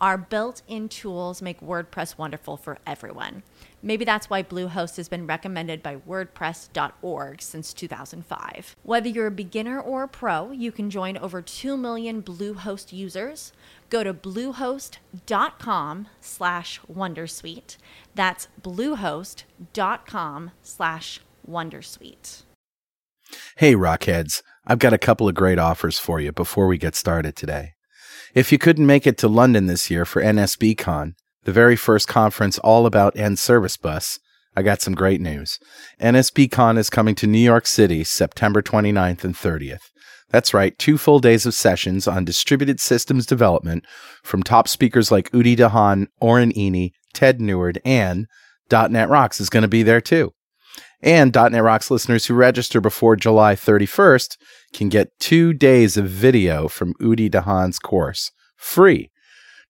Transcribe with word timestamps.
Our 0.00 0.16
built 0.16 0.62
in 0.68 0.88
tools 0.88 1.42
make 1.42 1.60
WordPress 1.60 2.16
wonderful 2.16 2.56
for 2.56 2.78
everyone. 2.86 3.42
Maybe 3.82 4.04
that's 4.04 4.30
why 4.30 4.42
Bluehost 4.42 4.96
has 4.96 5.08
been 5.08 5.26
recommended 5.26 5.82
by 5.82 5.96
WordPress.org 5.96 7.42
since 7.42 7.72
2005. 7.72 8.76
Whether 8.82 9.08
you're 9.08 9.26
a 9.26 9.32
beginner 9.32 9.80
or 9.80 10.04
a 10.04 10.08
pro, 10.08 10.52
you 10.52 10.70
can 10.70 10.90
join 10.90 11.16
over 11.16 11.42
2 11.42 11.76
million 11.76 12.22
Bluehost 12.22 12.92
users. 12.92 13.52
Go 13.90 14.04
to 14.04 14.14
bluehost.com 14.14 16.08
slash 16.20 16.80
Wondersuite. 16.92 17.76
That's 18.14 18.48
bluehost.com 18.62 20.50
slash 20.62 21.20
Wondersuite. 21.48 22.42
Hey, 23.56 23.74
Rockheads, 23.74 24.42
I've 24.66 24.78
got 24.78 24.92
a 24.92 24.98
couple 24.98 25.28
of 25.28 25.34
great 25.34 25.58
offers 25.58 25.98
for 25.98 26.20
you 26.20 26.32
before 26.32 26.66
we 26.66 26.78
get 26.78 26.94
started 26.94 27.36
today. 27.36 27.72
If 28.34 28.52
you 28.52 28.58
couldn't 28.58 28.86
make 28.86 29.06
it 29.06 29.16
to 29.18 29.28
London 29.28 29.66
this 29.66 29.90
year 29.90 30.04
for 30.04 30.22
NSBCon, 30.22 31.14
the 31.44 31.52
very 31.52 31.76
first 31.76 32.08
conference 32.08 32.58
all 32.58 32.84
about 32.84 33.14
NServiceBus, 33.14 34.18
I 34.54 34.62
got 34.62 34.82
some 34.82 34.94
great 34.94 35.20
news. 35.20 35.58
NSBCon 36.00 36.76
is 36.76 36.90
coming 36.90 37.14
to 37.16 37.26
New 37.26 37.38
York 37.38 37.66
City 37.66 38.04
September 38.04 38.60
29th 38.60 39.24
and 39.24 39.34
30th. 39.34 39.80
That's 40.30 40.52
right, 40.52 40.78
two 40.78 40.98
full 40.98 41.20
days 41.20 41.46
of 41.46 41.54
sessions 41.54 42.06
on 42.06 42.26
distributed 42.26 42.80
systems 42.80 43.24
development 43.24 43.86
from 44.22 44.42
top 44.42 44.68
speakers 44.68 45.10
like 45.10 45.30
Udi 45.30 45.56
Dahan, 45.56 46.08
Oren 46.20 46.52
Eini, 46.52 46.90
Ted 47.14 47.40
Neward, 47.40 47.80
and 47.82 48.26
.NET 48.70 49.08
Rocks 49.08 49.40
is 49.40 49.48
going 49.48 49.62
to 49.62 49.68
be 49.68 49.82
there 49.82 50.02
too. 50.02 50.32
And 51.00 51.34
.NET 51.34 51.62
Rocks 51.62 51.90
listeners 51.90 52.26
who 52.26 52.34
register 52.34 52.80
before 52.82 53.16
July 53.16 53.54
31st 53.54 54.36
can 54.72 54.88
get 54.88 55.18
two 55.18 55.52
days 55.52 55.96
of 55.96 56.08
video 56.08 56.68
from 56.68 56.94
Udi 56.94 57.30
Dahan's 57.30 57.78
course, 57.78 58.30
free. 58.56 59.10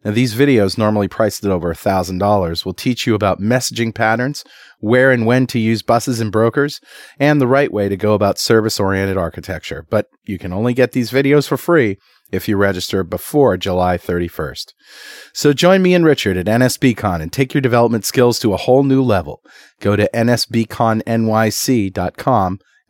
Now, 0.05 0.13
these 0.13 0.35
videos, 0.35 0.79
normally 0.79 1.09
priced 1.09 1.45
at 1.45 1.51
over 1.51 1.75
$1,000, 1.75 2.65
will 2.65 2.73
teach 2.75 3.05
you 3.05 3.17
about 3.17 3.41
messaging 3.41 3.93
patterns, 3.93 4.45
where 4.79 5.11
and 5.11 5.27
when 5.27 5.49
to 5.49 5.59
use 5.59 5.83
buses 5.83 6.21
and 6.21 6.31
brokers, 6.31 6.81
and 7.19 7.41
the 7.41 7.49
right 7.49 7.73
way 7.73 7.89
to 7.89 7.97
go 7.97 8.15
about 8.15 8.39
service 8.39 8.79
oriented 8.79 9.17
architecture. 9.17 9.85
But 9.91 10.07
you 10.25 10.39
can 10.39 10.53
only 10.53 10.73
get 10.73 10.93
these 10.93 11.11
videos 11.11 11.49
for 11.49 11.57
free 11.57 11.99
if 12.31 12.47
you 12.47 12.57
register 12.57 13.03
before 13.03 13.57
July 13.57 13.99
31st. 13.99 14.73
So 15.33 15.53
join 15.53 15.83
me 15.83 15.95
and 15.95 16.05
Richard 16.05 16.37
at 16.37 16.47
NSBCon 16.47 17.21
and 17.21 17.33
take 17.33 17.53
your 17.53 17.61
development 17.61 18.05
skills 18.05 18.39
to 18.41 18.55
a 18.55 18.59
whole 18.59 18.85
new 18.85 19.03
level. 19.03 19.43
Go 19.81 19.97
to 19.97 20.09
nsbconnyc.com 20.15 21.09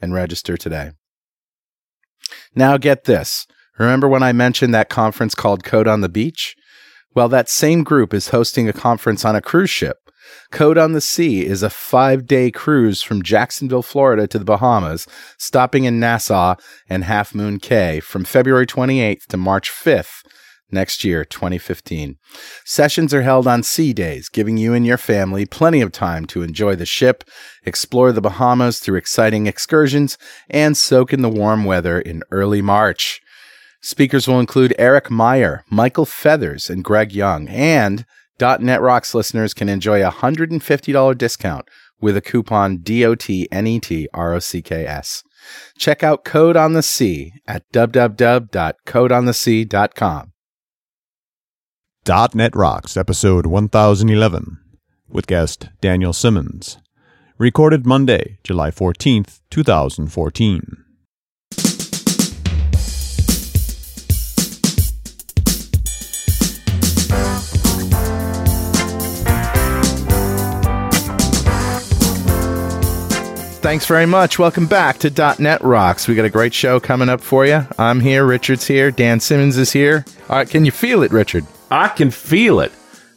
and 0.01 0.15
register 0.15 0.57
today. 0.57 0.98
Now 2.55 2.77
get 2.77 3.05
this. 3.05 3.47
Remember 3.79 4.09
when 4.09 4.23
I 4.23 4.33
mentioned 4.33 4.75
that 4.75 4.89
conference 4.89 5.35
called 5.35 5.65
Code 5.65 5.87
on 5.87 6.01
the 6.01 6.09
Beach? 6.09 6.57
Well, 7.15 7.29
that 7.29 7.49
same 7.49 7.85
group 7.85 8.13
is 8.13 8.29
hosting 8.29 8.69
a 8.69 8.73
conference 8.73 9.25
on 9.25 9.37
a 9.37 9.41
cruise 9.41 9.71
ship. 9.71 9.99
Code 10.51 10.77
on 10.77 10.93
the 10.93 11.01
Sea 11.01 11.47
is 11.47 11.63
a 11.63 11.71
five 11.71 12.27
day 12.27 12.51
cruise 12.51 13.03
from 13.03 13.23
Jacksonville, 13.23 13.83
Florida 13.83 14.27
to 14.27 14.39
the 14.39 14.45
Bahamas, 14.45 15.07
stopping 15.39 15.85
in 15.85 16.01
Nassau 16.01 16.57
and 16.89 17.05
Half 17.05 17.35
Moon 17.35 17.59
Cay 17.59 18.01
from 18.01 18.25
February 18.25 18.67
28th 18.67 19.27
to 19.27 19.37
March 19.37 19.71
5th 19.71 20.23
next 20.71 21.05
year, 21.05 21.25
2015. 21.25 22.17
Sessions 22.65 23.15
are 23.15 23.23
held 23.23 23.47
on 23.47 23.63
sea 23.63 23.93
days, 23.93 24.29
giving 24.29 24.57
you 24.57 24.75
and 24.75 24.87
your 24.87 24.99
family 24.99 25.47
plenty 25.47 25.81
of 25.81 25.93
time 25.93 26.25
to 26.27 26.43
enjoy 26.43 26.75
the 26.75 26.87
ship, 26.87 27.25
explore 27.65 28.13
the 28.13 28.21
Bahamas 28.21 28.81
through 28.81 28.99
exciting 28.99 29.47
excursions, 29.47 30.19
and 30.49 30.77
soak 30.77 31.13
in 31.13 31.23
the 31.23 31.29
warm 31.29 31.65
weather 31.65 32.01
in 32.01 32.23
early 32.31 32.63
March. 32.63 33.21
Speakers 33.81 34.27
will 34.27 34.41
include 34.41 34.75
Eric 34.79 35.11
Meyer, 35.11 35.65
Michael 35.71 36.07
Feathers, 36.07 36.69
and 36.69 36.85
Greg 36.85 37.13
Young, 37.13 37.49
and 37.49 38.05
.NET 38.41 38.81
Rocks 38.81 39.15
listeners 39.15 39.55
can 39.55 39.69
enjoy 39.69 40.05
a 40.07 40.11
$150 40.11 41.19
discount 41.19 41.69
with 42.01 42.17
a 42.17 42.21
coupon 42.21 42.79
DOTNETROCKS. 42.79 45.23
Check 45.77 46.03
out 46.03 46.25
Code 46.25 46.57
on 46.57 46.73
the 46.73 46.83
Sea 46.83 47.33
at 47.47 47.71
www.codeonthesea.com. 47.73 50.33
.NET 52.09 52.55
Rocks, 52.57 52.97
episode 52.97 53.47
1011, 53.47 54.59
with 55.09 55.27
guest 55.27 55.69
Daniel 55.81 56.13
Simmons. 56.13 56.79
Recorded 57.39 57.87
Monday, 57.87 58.39
July 58.43 58.71
14th, 58.71 59.41
2014. 59.51 60.85
Thanks 73.61 73.85
very 73.85 74.07
much. 74.07 74.39
Welcome 74.39 74.67
back 74.67 74.99
to 75.01 75.37
.NET 75.39 75.63
Rocks. 75.63 76.09
We 76.09 76.15
got 76.15 76.25
a 76.25 76.31
great 76.31 76.55
show 76.55 76.81
coming 76.81 77.11
up 77.11 77.21
for 77.21 77.45
you. 77.45 77.67
I'm 77.79 78.01
here. 78.01 78.25
Richard's 78.25 78.67
here. 78.67 78.91
Dan 78.91 79.21
Simmons 79.21 79.59
is 79.59 79.73
here. 79.73 80.07
All 80.31 80.37
right, 80.37 80.49
can 80.49 80.65
you 80.65 80.71
feel 80.71 81.03
it, 81.03 81.13
Richard? 81.13 81.45
I 81.71 81.89
can 81.89 82.11
feel 82.11 82.61
it. 82.61 82.73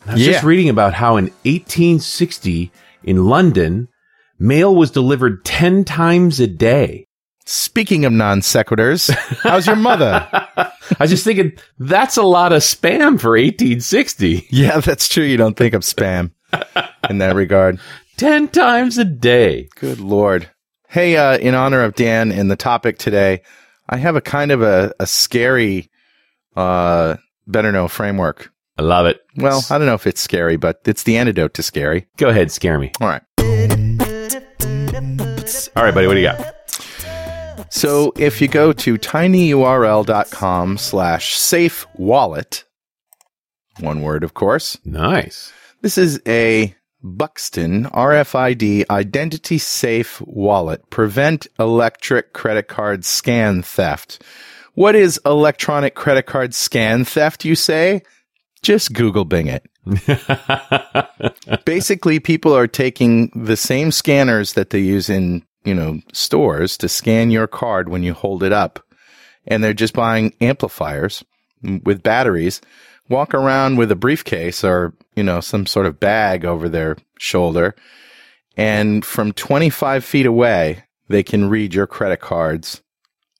I 0.07 0.13
was 0.13 0.25
Yeah. 0.25 0.33
just 0.33 0.43
reading 0.43 0.69
about 0.69 0.93
how 0.93 1.17
in 1.17 1.25
1860 1.45 2.71
in 3.03 3.25
London, 3.25 3.87
mail 4.39 4.75
was 4.75 4.91
delivered 4.91 5.43
10 5.45 5.83
times 5.83 6.39
a 6.39 6.47
day. 6.47 7.05
Speaking 7.45 8.05
of 8.05 8.11
non 8.13 8.41
sequiturs, 8.41 9.09
how's 9.43 9.67
your 9.67 9.75
mother? 9.75 10.27
I 10.57 10.71
was 10.99 11.09
just 11.09 11.23
thinking, 11.23 11.53
that's 11.79 12.17
a 12.17 12.23
lot 12.23 12.53
of 12.53 12.61
spam 12.61 13.19
for 13.19 13.31
1860. 13.31 14.47
yeah, 14.51 14.79
that's 14.79 15.07
true. 15.07 15.23
You 15.23 15.37
don't 15.37 15.57
think 15.57 15.73
of 15.73 15.81
spam 15.81 16.31
in 17.09 17.17
that 17.19 17.35
regard. 17.35 17.79
10 18.17 18.49
times 18.49 18.97
a 18.97 19.05
day. 19.05 19.69
Good 19.75 19.99
lord. 19.99 20.49
Hey, 20.87 21.15
uh, 21.17 21.37
in 21.37 21.55
honor 21.55 21.81
of 21.83 21.95
Dan 21.95 22.31
and 22.31 22.51
the 22.51 22.55
topic 22.55 22.97
today, 22.99 23.41
I 23.89 23.97
have 23.97 24.15
a 24.15 24.21
kind 24.21 24.51
of 24.51 24.61
a, 24.61 24.93
a 24.99 25.07
scary, 25.07 25.89
uh, 26.55 27.15
better 27.47 27.71
know 27.71 27.87
framework. 27.87 28.51
I 28.77 28.83
love 28.83 29.05
it. 29.05 29.19
Well, 29.37 29.63
I 29.69 29.77
don't 29.77 29.87
know 29.87 29.93
if 29.95 30.07
it's 30.07 30.21
scary, 30.21 30.57
but 30.57 30.81
it's 30.85 31.03
the 31.03 31.17
antidote 31.17 31.53
to 31.55 31.63
scary. 31.63 32.07
Go 32.17 32.29
ahead, 32.29 32.51
scare 32.51 32.79
me. 32.79 32.91
All 33.01 33.07
right. 33.07 33.21
All 35.75 35.83
right, 35.83 35.93
buddy, 35.93 36.07
what 36.07 36.13
do 36.15 36.19
you 36.19 36.27
got? 36.27 36.55
So 37.73 38.11
if 38.17 38.41
you 38.41 38.47
go 38.47 38.73
to 38.73 38.97
tinyurl.com 38.97 40.77
slash 40.77 41.35
safe 41.37 41.85
wallet, 41.95 42.63
one 43.79 44.01
word, 44.01 44.23
of 44.23 44.33
course, 44.33 44.77
Nice. 44.83 45.53
this 45.81 45.97
is 45.97 46.21
a 46.27 46.75
Buxton 47.03 47.85
RFID 47.85 48.85
identity 48.89 49.57
safe 49.57 50.21
wallet. 50.21 50.89
Prevent 50.89 51.47
electric 51.57 52.33
credit 52.33 52.67
card 52.67 53.05
scan 53.05 53.61
theft. 53.61 54.21
What 54.73 54.95
is 54.95 55.19
electronic 55.25 55.95
credit 55.95 56.25
card 56.25 56.53
scan 56.53 57.03
theft, 57.05 57.45
you 57.45 57.55
say? 57.55 58.01
Just 58.61 58.93
Google 58.93 59.25
Bing 59.25 59.47
it. 59.47 59.65
Basically, 61.65 62.19
people 62.19 62.55
are 62.55 62.67
taking 62.67 63.31
the 63.35 63.57
same 63.57 63.91
scanners 63.91 64.53
that 64.53 64.69
they 64.69 64.79
use 64.79 65.09
in, 65.09 65.43
you 65.63 65.73
know, 65.73 65.99
stores 66.13 66.77
to 66.77 66.87
scan 66.87 67.31
your 67.31 67.47
card 67.47 67.89
when 67.89 68.03
you 68.03 68.13
hold 68.13 68.43
it 68.43 68.53
up. 68.53 68.79
And 69.47 69.63
they're 69.63 69.73
just 69.73 69.93
buying 69.93 70.33
amplifiers 70.39 71.23
with 71.83 72.03
batteries, 72.03 72.61
walk 73.09 73.33
around 73.33 73.77
with 73.77 73.91
a 73.91 73.95
briefcase 73.95 74.63
or, 74.63 74.93
you 75.15 75.23
know, 75.23 75.41
some 75.41 75.65
sort 75.65 75.87
of 75.87 75.99
bag 75.99 76.45
over 76.45 76.69
their 76.69 76.97
shoulder. 77.17 77.75
And 78.55 79.03
from 79.03 79.31
25 79.33 80.05
feet 80.05 80.25
away, 80.25 80.83
they 81.07 81.23
can 81.23 81.49
read 81.49 81.73
your 81.73 81.87
credit 81.87 82.19
cards 82.19 82.81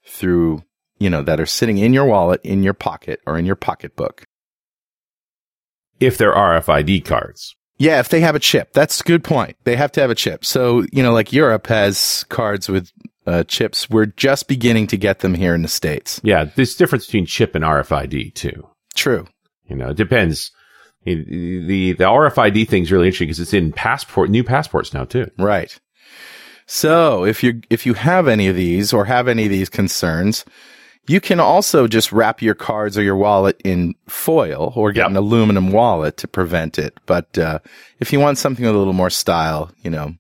through, 0.08 0.64
you 1.02 1.10
know, 1.10 1.24
that 1.24 1.40
are 1.40 1.48
sitting 1.48 1.80
in 1.80 1.94
your 1.94 2.06
wallet, 2.06 2.40
in 2.44 2.62
your 2.62 2.76
pocket, 2.76 3.20
or 3.26 3.40
in 3.40 3.46
your 3.46 3.56
pocketbook. 3.56 4.24
If 6.00 6.20
they're 6.20 6.34
RFID 6.34 7.04
cards. 7.06 7.56
Yeah, 7.80 8.00
if 8.00 8.10
they 8.10 8.22
have 8.22 8.36
a 8.36 8.40
chip. 8.40 8.74
That's 8.74 9.02
a 9.02 9.04
good 9.04 9.24
point. 9.24 9.58
They 9.64 9.76
have 9.76 9.92
to 9.94 10.02
have 10.02 10.12
a 10.12 10.16
chip. 10.16 10.46
So, 10.46 10.86
you 10.92 11.02
know, 11.02 11.12
like 11.12 11.34
Europe 11.34 11.66
has 11.68 12.24
cards 12.30 12.70
with 12.70 12.92
uh, 13.26 13.44
chips. 13.46 13.90
We're 13.90 14.06
just 14.06 14.48
beginning 14.48 14.86
to 14.88 14.98
get 14.98 15.20
them 15.20 15.34
here 15.34 15.56
in 15.56 15.64
the 15.64 15.68
States. 15.68 16.22
Yeah, 16.24 16.46
there's 16.56 16.76
difference 16.76 17.08
between 17.08 17.26
chip 17.26 17.56
and 17.56 17.64
RFID 17.64 18.36
too. 18.36 18.68
True. 18.94 19.26
You 19.68 19.78
know, 19.78 19.90
it 19.90 19.98
depends. 19.98 20.52
The 21.04 21.16
the, 21.16 21.94
the 21.94 22.04
RFID 22.04 22.68
thing's 22.68 22.92
really 22.92 23.08
interesting 23.08 23.30
because 23.30 23.40
it's 23.40 23.56
in 23.56 23.74
passport, 23.74 24.30
new 24.30 24.44
passports 24.44 24.94
now 24.94 25.06
too. 25.06 25.32
Right. 25.40 25.80
So 26.68 27.26
if 27.26 27.44
you 27.44 27.62
if 27.72 27.88
you 27.88 27.96
have 27.96 28.28
any 28.28 28.48
of 28.48 28.56
these 28.56 28.94
or 28.94 29.06
have 29.06 29.28
any 29.28 29.46
of 29.46 29.50
these 29.50 29.70
concerns, 29.70 30.46
you 31.08 31.20
can 31.20 31.40
also 31.40 31.88
just 31.88 32.12
wrap 32.12 32.42
your 32.42 32.56
cards 32.56 32.98
or 32.98 33.02
your 33.04 33.16
wallet 33.16 33.60
in 33.64 33.96
foil 34.08 34.72
or 34.76 34.92
get 34.92 35.02
Yep. 35.02 35.10
an 35.12 35.16
aluminum 35.18 35.72
wallet 35.72 36.18
to 36.18 36.28
prevent 36.28 36.78
it. 36.80 36.98
But 37.06 37.38
uh, 37.38 37.60
if 38.00 38.14
you 38.14 38.20
want 38.20 38.38
something 38.38 38.64
with 38.66 38.76
a 38.76 38.78
little 38.78 38.94
more 38.94 39.10
style, 39.10 39.72
you 39.84 39.90
know, 39.90 40.14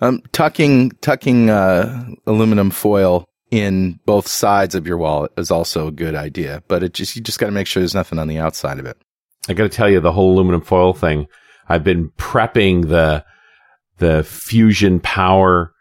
um, 0.00 0.22
tucking 0.32 0.90
tucking 1.00 1.50
uh, 1.50 2.06
aluminum 2.26 2.70
foil 2.70 3.26
in 3.50 3.98
both 4.06 4.26
sides 4.28 4.74
of 4.74 4.86
your 4.86 4.98
wallet 4.98 5.32
is 5.36 5.50
also 5.50 5.88
a 5.88 5.92
good 5.92 6.14
idea. 6.14 6.62
But 6.68 6.82
it 6.82 6.92
just 6.94 7.16
you 7.16 7.22
just 7.22 7.38
got 7.38 7.46
to 7.46 7.52
make 7.52 7.66
sure 7.66 7.80
there's 7.80 7.94
nothing 7.94 8.18
on 8.18 8.28
the 8.28 8.38
outside 8.38 8.78
of 8.78 8.86
it. 8.86 8.96
I 9.48 9.54
got 9.54 9.62
to 9.64 9.68
tell 9.68 9.88
you, 9.88 10.00
the 10.00 10.12
whole 10.12 10.32
aluminum 10.34 10.60
foil 10.60 10.92
thing. 10.92 11.26
I've 11.68 11.84
been 11.84 12.10
prepping 12.18 12.88
the 12.88 13.24
the 13.98 14.22
fusion 14.24 15.00
power 15.00 15.72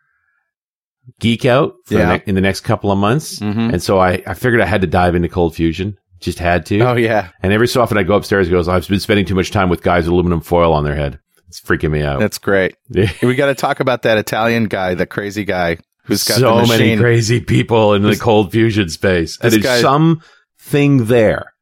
geek 1.19 1.45
out 1.45 1.73
for 1.85 1.93
the 1.95 2.05
ne- 2.05 2.23
in 2.25 2.35
the 2.35 2.41
next 2.41 2.61
couple 2.61 2.91
of 2.91 2.97
months, 2.97 3.39
Mhm. 3.39 3.73
and 3.73 3.81
so 3.83 3.99
I, 3.99 4.21
I 4.27 4.33
figured 4.33 4.61
I 4.61 4.65
had 4.65 4.81
to 4.81 4.87
dive 4.87 5.15
into 5.15 5.29
cold 5.29 5.55
fusion. 5.55 5.97
Just 6.21 6.39
had 6.39 6.65
to. 6.67 6.79
Oh 6.79 6.95
yeah, 6.95 7.29
And 7.43 7.51
every 7.53 7.67
so 7.67 7.81
often 7.81 7.97
I 7.97 8.03
go 8.03 8.15
upstairs 8.15 8.47
and 8.47 8.53
goes, 8.53 8.67
I've 8.67 8.87
been 8.87 8.99
spending 9.01 9.25
too 9.25 9.35
much 9.35 9.51
time 9.51 9.69
with 9.69 9.83
guys 9.83 10.05
with 10.05 10.13
aluminum 10.13 10.41
foil 10.41 10.73
on 10.73 10.83
their 10.83 10.95
head. 10.95 11.19
It's 11.49 11.59
freaking 11.61 11.91
me 11.91 12.01
out. 12.01 12.19
that's 12.19 12.37
great. 12.39 12.75
Yeah. 12.89 13.11
We 13.21 13.35
got 13.35 13.47
to 13.47 13.55
talk 13.55 13.79
about 13.81 14.01
that 14.03 14.17
Italian 14.17 14.63
guy, 14.65 14.95
the 14.95 15.05
crazy 15.05 15.43
guy 15.43 15.77
who's 16.05 16.23
got 16.23 16.39
so 16.39 16.65
many 16.65 16.97
crazy 16.97 17.41
people 17.41 17.93
in 17.93 18.01
the 18.01 18.15
cold 18.15 18.51
fusion 18.51 18.89
space. 18.89 19.37
And 19.41 19.51
there's 19.51 19.61
guy- 19.63 19.81
something 19.81 21.05
there, 21.05 21.53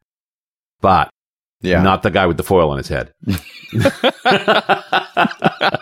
but 0.81 1.09
yeah, 1.61 1.81
not 1.81 2.03
the 2.03 2.11
guy 2.11 2.27
with 2.27 2.37
the 2.37 2.43
foil 2.43 2.69
on 2.69 2.77
his 2.77 2.87
head. 2.87 3.11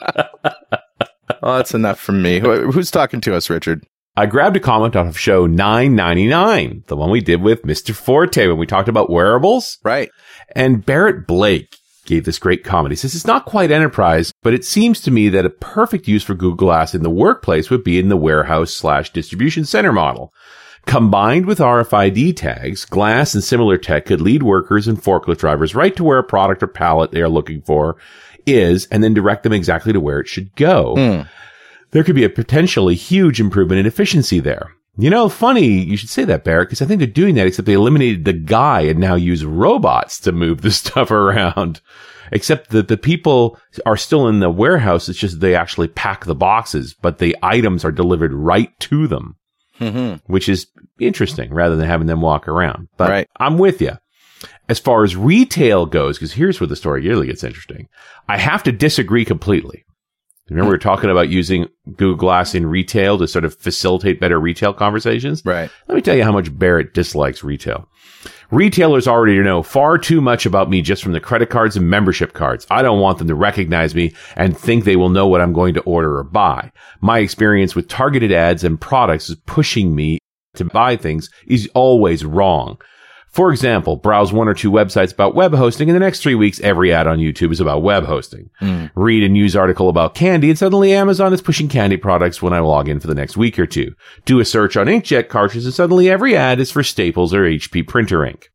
Oh, 1.42 1.58
that's 1.58 1.74
enough 1.74 2.00
from 2.00 2.22
me. 2.22 2.40
Who's 2.40 2.92
talking 2.92 3.22
to 3.22 3.36
us, 3.36 3.50
Richard? 3.50 3.86
I 4.16 4.26
grabbed 4.26 4.58
a 4.58 4.60
comment 4.60 4.96
off 4.96 5.08
of 5.08 5.18
show 5.18 5.48
999, 5.48 6.84
the 6.88 6.98
one 6.98 7.10
we 7.10 7.22
did 7.22 7.42
with 7.42 7.64
Mr. 7.64 7.96
Forte 7.96 8.48
when 8.48 8.58
we 8.58 8.68
talked 8.68 8.90
about 8.90 9.10
wearables. 9.10 9.78
Right. 9.84 10.12
And 10.54 10.86
Barrett 10.86 11.26
Blake 11.28 11.78
gave 12.06 12.26
this 12.26 12.40
great 12.40 12.64
comment. 12.64 12.92
He 12.92 12.98
says, 12.98 13.16
it's 13.16 13.26
not 13.26 13.46
quite 13.46 13.72
enterprise, 13.72 14.34
but 14.44 14.54
it 14.54 14.66
seems 14.66 15.00
to 15.02 15.12
me 15.12 15.30
that 15.30 15.46
a 15.46 15.50
perfect 15.50 16.08
use 16.08 16.24
for 16.24 16.34
Google 16.34 16.58
Glass 16.58 16.94
in 16.94 17.04
the 17.04 17.10
workplace 17.10 17.70
would 17.70 17.84
be 17.84 18.00
in 18.00 18.10
the 18.10 18.18
warehouse 18.18 18.74
slash 18.74 19.12
distribution 19.12 19.64
center 19.64 19.94
model. 19.94 20.34
Combined 20.86 21.46
with 21.46 21.60
RFID 21.60 22.36
tags, 22.36 22.86
glass 22.86 23.36
and 23.36 23.44
similar 23.44 23.78
tech 23.78 24.08
could 24.08 24.20
lead 24.20 24.42
workers 24.42 24.88
and 24.88 25.02
forklift 25.02 25.38
drivers 25.38 25.76
right 25.76 25.96
to 25.96 26.04
where 26.04 26.18
a 26.18 26.24
product 26.24 26.64
or 26.64 26.68
pallet 26.68 27.12
they 27.12 27.22
are 27.22 27.30
looking 27.30 27.62
for 27.62 27.98
is 28.46 28.86
and 28.88 29.04
then 29.04 29.14
direct 29.14 29.44
them 29.44 29.54
exactly 29.54 29.94
to 29.94 30.00
where 30.00 30.20
it 30.20 30.28
should 30.28 30.56
go. 30.56 30.96
Hmm. 30.96 31.22
There 31.92 32.04
could 32.04 32.16
be 32.16 32.24
a 32.24 32.30
potentially 32.30 32.96
huge 32.96 33.40
improvement 33.40 33.80
in 33.80 33.86
efficiency 33.86 34.40
there. 34.40 34.72
You 34.98 35.10
know, 35.10 35.30
funny 35.30 35.66
you 35.68 35.98
should 35.98 36.10
say 36.10 36.26
that, 36.26 36.44
Barrett, 36.44 36.68
because 36.70 36.82
I 36.82 36.86
think 36.86 37.00
they're 37.00 37.08
doing 37.08 37.36
that, 37.36 37.48
except 37.48 37.66
they 37.66 37.74
eliminated 37.74 38.26
the 38.26 38.34
guy 38.34 38.82
and 38.82 39.00
now 39.00 39.16
use 39.16 39.46
robots 39.46 40.20
to 40.22 40.32
move 40.32 40.62
the 40.62 40.72
stuff 40.72 41.12
around. 41.12 41.82
Except 42.34 42.70
that 42.70 42.88
the 42.88 42.96
people 42.98 43.58
are 43.86 43.98
still 43.98 44.28
in 44.30 44.40
the 44.40 44.50
warehouse. 44.50 45.10
It's 45.10 45.20
just 45.20 45.42
they 45.42 45.54
actually 45.54 45.90
pack 45.90 46.24
the 46.24 46.36
boxes, 46.36 46.94
but 46.94 47.18
the 47.18 47.36
items 47.44 47.84
are 47.84 47.92
delivered 47.92 48.34
right 48.34 48.78
to 48.82 49.08
them, 49.08 49.36
Mm-hmm. 49.82 50.32
which 50.32 50.48
is 50.48 50.68
interesting 51.00 51.52
rather 51.54 51.76
than 51.76 51.88
having 51.88 52.08
them 52.08 52.22
walk 52.22 52.48
around. 52.48 52.88
But 52.98 53.10
Right. 53.10 53.28
I'm 53.38 53.58
with 53.58 53.82
you. 53.82 53.98
As 54.72 54.80
far 54.80 55.04
as 55.04 55.18
retail 55.18 55.86
goes, 55.86 56.18
because 56.18 56.32
here's 56.32 56.62
where 56.62 56.68
the 56.68 56.78
story 56.78 57.06
really 57.06 57.28
gets 57.28 57.44
interesting. 57.44 57.90
I 58.30 58.38
have 58.38 58.64
to 58.64 58.72
disagree 58.72 59.26
completely. 59.26 59.84
Remember, 60.50 60.70
we 60.70 60.76
were 60.76 60.78
talking 60.78 61.10
about 61.10 61.28
using 61.28 61.68
Google 61.98 62.16
Glass 62.16 62.56
in 62.56 62.66
retail 62.66 63.18
to 63.18 63.28
sort 63.28 63.44
of 63.44 63.54
facilitate 63.60 64.22
better 64.22 64.40
retail 64.40 64.74
conversations. 64.74 65.42
Right. 65.44 65.70
Let 65.90 65.96
me 65.96 66.02
tell 66.02 66.16
you 66.16 66.24
how 66.24 66.32
much 66.32 66.58
Barrett 66.58 66.94
dislikes 66.94 67.44
retail. 67.44 67.90
Retailers 68.50 69.10
already 69.10 69.38
know 69.40 69.62
far 69.62 69.98
too 69.98 70.22
much 70.22 70.46
about 70.46 70.70
me 70.70 70.82
just 70.82 71.04
from 71.04 71.12
the 71.12 71.20
credit 71.20 71.50
cards 71.50 71.76
and 71.76 71.90
membership 71.90 72.32
cards. 72.32 72.66
I 72.72 72.82
don't 72.82 73.02
want 73.02 73.18
them 73.18 73.28
to 73.28 73.36
recognize 73.36 73.94
me 73.94 74.16
and 74.38 74.58
think 74.58 74.86
they 74.86 74.96
will 74.96 75.10
know 75.10 75.28
what 75.28 75.42
I'm 75.42 75.52
going 75.52 75.74
to 75.74 75.82
order 75.82 76.18
or 76.18 76.24
buy. 76.24 76.72
My 77.02 77.20
experience 77.20 77.76
with 77.76 77.90
targeted 77.90 78.32
ads 78.32 78.64
and 78.64 78.80
products 78.80 79.30
is 79.30 79.36
pushing 79.46 79.94
me 79.94 80.20
to 80.56 80.64
buy 80.64 80.96
things 80.96 81.30
is 81.46 81.70
always 81.74 82.24
wrong. 82.24 82.78
For 83.32 83.52
example, 83.52 83.96
browse 83.96 84.34
one 84.34 84.50
or 84.50 84.54
two 84.54 84.70
websites 84.70 85.14
about 85.14 85.36
web 85.36 85.54
hosting. 85.54 85.88
In 85.88 85.94
the 85.94 86.00
next 86.00 86.22
three 86.22 86.36
weeks, 86.36 86.60
every 86.60 86.94
ad 86.94 87.08
on 87.08 87.20
YouTube 87.20 87.54
is 87.54 87.62
about 87.62 87.82
web 87.82 88.04
hosting. 88.04 88.50
Hmm. 88.60 88.88
Read 88.94 89.24
a 89.24 89.30
news 89.30 89.56
article 89.56 89.88
about 89.88 90.16
candy 90.16 90.50
and 90.50 90.60
suddenly 90.60 90.94
Amazon 90.94 91.32
is 91.32 91.42
pushing 91.42 91.70
candy 91.70 91.96
products 91.96 92.42
when 92.42 92.52
I 92.52 92.60
log 92.60 92.90
in 92.90 93.00
for 93.00 93.08
the 93.08 93.16
next 93.16 93.38
week 93.38 93.58
or 93.58 93.66
two. 93.66 93.94
Do 94.26 94.42
a 94.42 94.46
search 94.46 94.76
on 94.76 94.88
inkjet 94.88 95.30
cartridges 95.30 95.66
and 95.66 95.74
suddenly 95.74 96.10
every 96.10 96.36
ad 96.36 96.60
is 96.60 96.72
for 96.72 96.84
Staples 96.84 97.34
or 97.34 97.44
HP 97.44 97.88
printer 97.88 98.26
ink. 98.26 98.50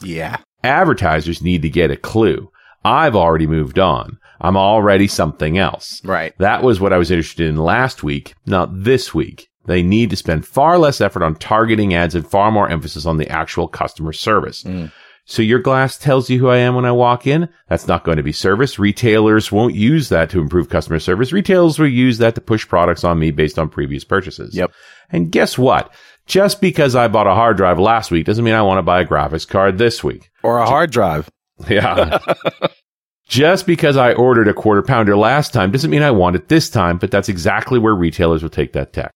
Yeah. 0.00 0.36
Advertisers 0.62 1.42
need 1.42 1.62
to 1.62 1.68
get 1.68 1.90
a 1.90 1.96
clue. 1.96 2.50
I've 2.84 3.16
already 3.16 3.48
moved 3.48 3.80
on. 3.80 4.18
I'm 4.40 4.56
already 4.56 5.08
something 5.08 5.58
else. 5.58 6.00
Right. 6.04 6.32
That 6.38 6.62
was 6.62 6.78
what 6.78 6.92
I 6.92 6.98
was 6.98 7.10
interested 7.10 7.48
in 7.48 7.56
last 7.56 8.04
week, 8.04 8.34
not 8.46 8.84
this 8.84 9.12
week. 9.12 9.48
They 9.66 9.82
need 9.82 10.10
to 10.10 10.16
spend 10.16 10.46
far 10.46 10.78
less 10.78 11.00
effort 11.00 11.22
on 11.22 11.36
targeting 11.36 11.94
ads 11.94 12.14
and 12.14 12.26
far 12.26 12.50
more 12.50 12.68
emphasis 12.68 13.06
on 13.06 13.16
the 13.16 13.28
actual 13.28 13.68
customer 13.68 14.12
service. 14.12 14.62
Mm. 14.62 14.92
So 15.28 15.42
your 15.42 15.58
glass 15.58 15.98
tells 15.98 16.30
you 16.30 16.38
who 16.38 16.48
I 16.48 16.58
am 16.58 16.76
when 16.76 16.84
I 16.84 16.92
walk 16.92 17.26
in. 17.26 17.48
That's 17.68 17.88
not 17.88 18.04
going 18.04 18.16
to 18.16 18.22
be 18.22 18.30
service. 18.30 18.78
Retailers 18.78 19.50
won't 19.50 19.74
use 19.74 20.08
that 20.08 20.30
to 20.30 20.40
improve 20.40 20.68
customer 20.68 21.00
service. 21.00 21.32
Retailers 21.32 21.80
will 21.80 21.88
use 21.88 22.18
that 22.18 22.36
to 22.36 22.40
push 22.40 22.66
products 22.66 23.02
on 23.02 23.18
me 23.18 23.32
based 23.32 23.58
on 23.58 23.68
previous 23.68 24.04
purchases. 24.04 24.54
Yep. 24.54 24.70
And 25.10 25.32
guess 25.32 25.58
what? 25.58 25.92
Just 26.26 26.60
because 26.60 26.94
I 26.94 27.08
bought 27.08 27.26
a 27.26 27.34
hard 27.34 27.56
drive 27.56 27.80
last 27.80 28.12
week 28.12 28.24
doesn't 28.24 28.44
mean 28.44 28.54
I 28.54 28.62
want 28.62 28.78
to 28.78 28.82
buy 28.82 29.00
a 29.00 29.04
graphics 29.04 29.46
card 29.46 29.78
this 29.78 30.02
week. 30.04 30.30
Or 30.44 30.58
a 30.58 30.66
hard 30.66 30.92
drive. 30.92 31.28
Yeah. 31.68 32.18
Just 33.28 33.66
because 33.66 33.96
I 33.96 34.12
ordered 34.12 34.46
a 34.46 34.54
quarter 34.54 34.82
pounder 34.82 35.16
last 35.16 35.52
time 35.52 35.72
doesn't 35.72 35.90
mean 35.90 36.02
I 36.02 36.12
want 36.12 36.36
it 36.36 36.48
this 36.48 36.70
time, 36.70 36.98
but 36.98 37.10
that's 37.10 37.28
exactly 37.28 37.78
where 37.78 37.94
retailers 37.94 38.42
will 38.42 38.50
take 38.50 38.72
that 38.74 38.92
tech. 38.92 39.10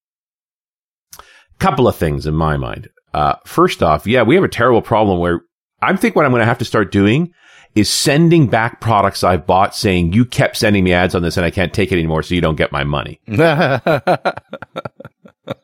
Couple 1.60 1.86
of 1.86 1.94
things 1.94 2.26
in 2.26 2.34
my 2.34 2.56
mind. 2.56 2.88
Uh, 3.14 3.34
first 3.46 3.82
off, 3.82 4.06
yeah, 4.06 4.22
we 4.22 4.34
have 4.34 4.44
a 4.44 4.48
terrible 4.48 4.82
problem 4.82 5.20
where 5.20 5.42
I 5.82 5.94
think 5.96 6.16
what 6.16 6.24
I'm 6.24 6.32
going 6.32 6.40
to 6.40 6.46
have 6.46 6.58
to 6.58 6.64
start 6.64 6.90
doing 6.90 7.32
is 7.76 7.88
sending 7.88 8.48
back 8.48 8.80
products 8.80 9.22
I've 9.22 9.46
bought 9.46 9.76
saying 9.76 10.12
you 10.12 10.24
kept 10.24 10.56
sending 10.56 10.82
me 10.82 10.92
ads 10.92 11.14
on 11.14 11.22
this 11.22 11.36
and 11.36 11.46
I 11.46 11.50
can't 11.50 11.72
take 11.72 11.92
it 11.92 11.96
anymore, 11.98 12.22
so 12.24 12.34
you 12.34 12.40
don't 12.40 12.56
get 12.56 12.72
my 12.72 12.82
money. 12.84 13.20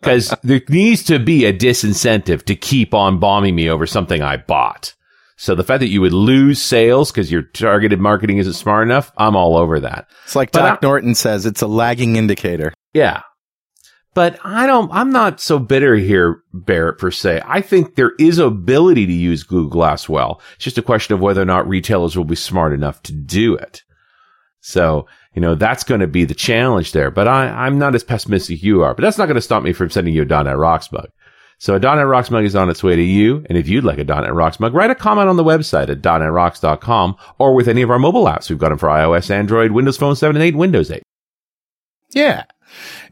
Because 0.00 0.34
there 0.42 0.60
needs 0.68 1.04
to 1.04 1.18
be 1.20 1.44
a 1.44 1.52
disincentive 1.52 2.44
to 2.46 2.56
keep 2.56 2.92
on 2.94 3.20
bombing 3.20 3.54
me 3.54 3.68
over 3.70 3.86
something 3.86 4.20
I 4.20 4.36
bought. 4.36 4.94
So 5.36 5.54
the 5.54 5.62
fact 5.62 5.80
that 5.80 5.88
you 5.88 6.00
would 6.00 6.12
lose 6.14 6.60
sales 6.60 7.12
because 7.12 7.30
your 7.30 7.42
targeted 7.42 8.00
marketing 8.00 8.38
isn't 8.38 8.54
smart 8.54 8.84
enough, 8.88 9.12
I'm 9.16 9.36
all 9.36 9.56
over 9.56 9.78
that. 9.80 10.08
it's 10.24 10.34
like 10.34 10.50
But 10.50 10.60
Doc 10.62 10.78
I- 10.82 10.86
Norton 10.86 11.14
says, 11.14 11.46
it's 11.46 11.62
a 11.62 11.66
lagging 11.68 12.16
indicator. 12.16 12.72
Yeah. 12.94 13.20
But 14.16 14.38
I 14.42 14.66
don't, 14.66 14.90
I'm 14.94 15.10
not 15.10 15.42
so 15.42 15.58
bitter 15.58 15.94
here, 15.94 16.42
Barrett, 16.54 16.96
per 16.96 17.10
se. 17.10 17.42
I 17.44 17.60
think 17.60 17.96
there 17.96 18.14
is 18.18 18.38
ability 18.38 19.04
to 19.04 19.12
use 19.12 19.42
Google 19.42 19.68
Glass 19.68 20.08
well. 20.08 20.40
It's 20.54 20.64
just 20.64 20.78
a 20.78 20.82
question 20.82 21.12
of 21.12 21.20
whether 21.20 21.42
or 21.42 21.44
not 21.44 21.68
retailers 21.68 22.16
will 22.16 22.24
be 22.24 22.34
smart 22.34 22.72
enough 22.72 23.02
to 23.02 23.12
do 23.12 23.54
it. 23.56 23.82
So, 24.62 25.06
you 25.34 25.42
know, 25.42 25.54
that's 25.54 25.84
going 25.84 26.00
to 26.00 26.06
be 26.06 26.24
the 26.24 26.32
challenge 26.32 26.92
there. 26.92 27.10
But 27.10 27.28
I, 27.28 27.48
I'm 27.48 27.78
not 27.78 27.94
as 27.94 28.04
pessimistic 28.04 28.54
as 28.54 28.62
you 28.64 28.82
are. 28.82 28.94
But 28.94 29.02
that's 29.02 29.18
not 29.18 29.26
going 29.26 29.34
to 29.34 29.42
stop 29.42 29.62
me 29.62 29.74
from 29.74 29.90
sending 29.90 30.14
you 30.14 30.22
a 30.22 30.24
.NET 30.24 30.56
Rocks 30.56 30.90
mug. 30.90 31.10
So 31.58 31.74
a 31.74 31.78
.NET 31.78 32.06
Rocks 32.06 32.30
mug 32.30 32.46
is 32.46 32.56
on 32.56 32.70
its 32.70 32.82
way 32.82 32.96
to 32.96 33.02
you. 33.02 33.44
And 33.50 33.58
if 33.58 33.68
you'd 33.68 33.84
like 33.84 33.98
a 33.98 34.04
.NET 34.04 34.32
Rocks 34.32 34.58
mug, 34.58 34.72
write 34.72 34.90
a 34.90 34.94
comment 34.94 35.28
on 35.28 35.36
the 35.36 35.44
website 35.44 35.90
at 35.90 36.00
.NETRocks.com 36.00 37.16
or 37.38 37.54
with 37.54 37.68
any 37.68 37.82
of 37.82 37.90
our 37.90 37.98
mobile 37.98 38.24
apps. 38.24 38.48
We've 38.48 38.58
got 38.58 38.70
them 38.70 38.78
for 38.78 38.88
iOS, 38.88 39.30
Android, 39.30 39.72
Windows 39.72 39.98
Phone 39.98 40.16
7 40.16 40.36
and 40.36 40.42
8, 40.42 40.56
Windows 40.56 40.90
8. 40.90 41.02
Yeah. 42.16 42.44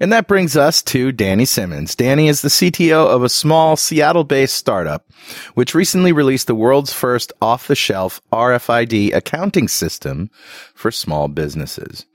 And 0.00 0.12
that 0.12 0.26
brings 0.26 0.56
us 0.56 0.82
to 0.84 1.12
Danny 1.12 1.44
Simmons. 1.44 1.94
Danny 1.94 2.26
is 2.26 2.40
the 2.42 2.48
CTO 2.48 3.06
of 3.06 3.22
a 3.22 3.28
small 3.28 3.76
Seattle 3.76 4.24
based 4.24 4.54
startup, 4.54 5.06
which 5.54 5.74
recently 5.74 6.10
released 6.10 6.46
the 6.46 6.54
world's 6.54 6.92
first 6.92 7.32
off 7.40 7.68
the 7.68 7.74
shelf 7.74 8.20
RFID 8.32 9.14
accounting 9.14 9.68
system 9.68 10.30
for 10.74 10.90
small 10.90 11.28
businesses. 11.28 12.06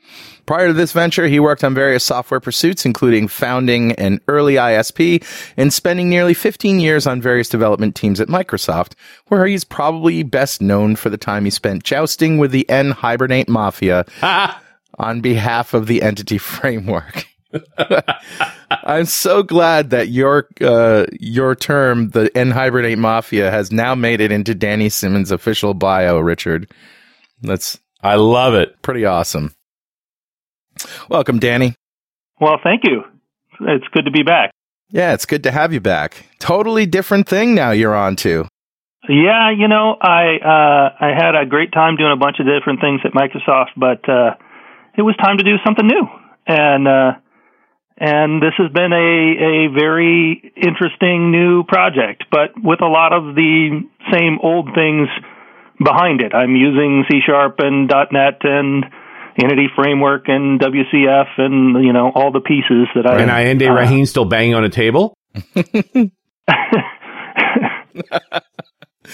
Prior 0.48 0.68
to 0.68 0.74
this 0.74 0.92
venture, 0.92 1.28
he 1.28 1.40
worked 1.40 1.64
on 1.64 1.76
various 1.76 2.04
software 2.04 2.40
pursuits, 2.40 2.84
including 2.84 3.28
founding 3.28 3.92
an 3.94 4.20
early 4.28 4.56
ISP 4.56 5.24
and 5.56 5.72
spending 5.72 6.10
nearly 6.10 6.34
15 6.34 6.80
years 6.80 7.06
on 7.06 7.22
various 7.22 7.50
development 7.50 7.96
teams 7.96 8.20
at 8.20 8.30
Microsoft, 8.30 8.94
where 9.28 9.46
he's 9.46 9.64
probably 9.64 10.24
best 10.24 10.60
known 10.60 10.96
for 10.96 11.12
the 11.12 11.18
time 11.18 11.46
he 11.46 11.52
spent 11.52 11.84
jousting 11.84 12.40
with 12.40 12.50
the 12.50 12.66
NHibernate 12.68 13.48
Mafia 13.48 14.06
on 15.00 15.22
behalf 15.22 15.74
of 15.74 15.88
the 15.88 16.02
entity 16.02 16.38
framework. 16.38 17.26
I'm 18.70 19.06
so 19.06 19.42
glad 19.42 19.90
that 19.90 20.10
your 20.10 20.48
uh, 20.62 21.06
your 21.20 21.56
term, 21.56 22.10
the 22.10 22.30
NHibernate 22.36 22.98
Mafia, 22.98 23.50
has 23.50 23.72
now 23.72 23.96
made 23.96 24.22
it 24.22 24.32
into 24.32 24.54
Danny 24.54 24.90
Simmons' 24.90 25.32
official 25.32 25.74
bio. 25.74 26.20
Richard, 26.20 26.72
that's 27.42 27.80
I 28.04 28.16
love 28.16 28.54
it. 28.54 28.80
pretty 28.84 29.06
awesome. 29.06 29.56
Welcome, 31.10 31.40
Danny. 31.40 31.74
Well, 32.40 32.58
thank 32.64 32.84
you. 32.84 33.04
It's 33.62 33.88
good 33.92 34.06
to 34.06 34.12
be 34.12 34.24
back. 34.24 34.52
Yeah, 34.92 35.14
it's 35.14 35.26
good 35.26 35.44
to 35.44 35.52
have 35.52 35.74
you 35.74 35.82
back. 35.82 36.26
Totally 36.40 36.86
different 36.86 37.28
thing 37.28 37.56
now 37.56 37.72
you're 37.72 37.96
on 37.96 38.16
to. 38.18 38.48
Yeah, 39.08 39.52
you 39.58 39.68
know, 39.68 39.96
I 40.00 40.38
uh, 40.38 40.96
I 41.00 41.08
had 41.16 41.36
a 41.36 41.46
great 41.48 41.72
time 41.72 41.96
doing 41.96 42.12
a 42.12 42.18
bunch 42.18 42.38
of 42.40 42.46
different 42.46 42.80
things 42.80 43.02
at 43.04 43.14
Microsoft, 43.14 43.70
but 43.76 44.08
uh, 44.08 44.36
it 45.00 45.04
was 45.04 45.16
time 45.16 45.38
to 45.38 45.44
do 45.44 45.56
something 45.66 45.88
new, 45.88 46.06
and 46.46 46.86
uh, 46.86 47.12
and 47.98 48.44
this 48.44 48.52
has 48.58 48.70
been 48.72 48.92
a 48.92 49.68
a 49.72 49.72
very 49.74 50.52
interesting 50.58 51.32
new 51.32 51.64
project, 51.64 52.26
but 52.30 52.52
with 52.62 52.82
a 52.82 52.88
lot 52.88 53.14
of 53.14 53.34
the 53.34 53.80
same 54.12 54.40
old 54.44 54.76
things 54.76 55.08
behind 55.82 56.20
it. 56.20 56.36
I'm 56.36 56.56
using 56.56 57.06
C 57.10 57.20
Sharp 57.26 57.60
and 57.60 57.88
.NET 57.88 58.44
and 58.44 58.84
Entity 59.42 59.68
Framework 59.74 60.28
and 60.28 60.60
WCF 60.60 61.28
and 61.38 61.82
you 61.86 61.94
know 61.94 62.12
all 62.14 62.34
the 62.34 62.42
pieces 62.42 62.88
that 62.94 63.08
I 63.08 63.22
And 63.22 63.32
Ayende 63.32 63.70
uh, 63.70 63.76
Rahien 63.80 64.06
still 64.06 64.26
banging 64.26 64.54
on 64.54 64.66
a 64.66 64.70
table? 64.70 65.16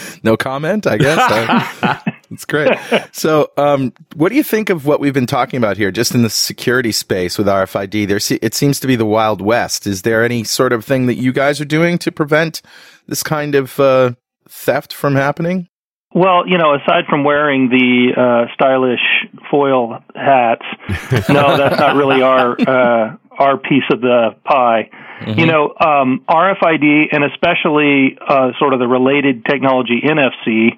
No 0.24 0.36
comment, 0.38 0.88
I 0.88 0.98
guess. 0.98 2.01
That's 2.29 2.46
great. 2.46 2.77
So, 3.12 3.51
um, 3.58 3.94
what 4.15 4.29
do 4.29 4.36
you 4.36 4.44
think 4.44 4.70
of 4.70 4.86
what 4.86 5.00
we've 5.00 5.13
been 5.13 5.25
talking 5.25 5.58
about 5.58 5.77
here, 5.77 5.89
just 5.89 6.13
in 6.13 6.22
the 6.22 6.29
security 6.29 6.91
space 6.91 7.38
with 7.38 7.48
RFID? 7.48 8.08
There, 8.08 8.20
it 8.41 8.53
seems 8.53 8.79
to 8.82 8.88
be 8.88 8.96
the 8.96 9.05
wild 9.05 9.41
west. 9.41 9.88
Is 9.88 10.01
there 10.01 10.24
any 10.24 10.44
sort 10.44 10.74
of 10.74 10.84
thing 10.84 11.05
that 11.05 11.15
you 11.15 11.32
guys 11.32 11.62
are 11.62 11.65
doing 11.65 11.98
to 12.00 12.12
prevent 12.12 12.62
this 13.08 13.24
kind 13.24 13.55
of 13.55 13.79
uh, 13.79 14.13
theft 14.50 14.94
from 14.94 15.15
happening? 15.15 15.70
Well, 16.13 16.48
you 16.48 16.58
know, 16.58 16.75
aside 16.75 17.05
from 17.10 17.24
wearing 17.24 17.70
the 17.70 18.13
uh, 18.15 18.53
stylish 18.53 19.01
foil 19.51 20.00
hats, 20.15 20.65
no, 21.29 21.58
that's 21.58 21.79
not 21.79 21.96
really 21.96 22.22
our 22.22 22.55
uh, 22.60 23.17
our 23.32 23.58
piece 23.58 23.84
of 23.91 24.01
the 24.01 24.36
pie. 24.46 24.89
You 25.25 25.46
know, 25.46 25.74
um, 25.79 26.24
RFID 26.29 27.08
and 27.12 27.24
especially 27.24 28.17
uh, 28.25 28.51
sort 28.60 28.74
of 28.74 28.79
the 28.79 28.88
related 28.88 29.46
technology 29.46 30.01
NFC, 30.03 30.77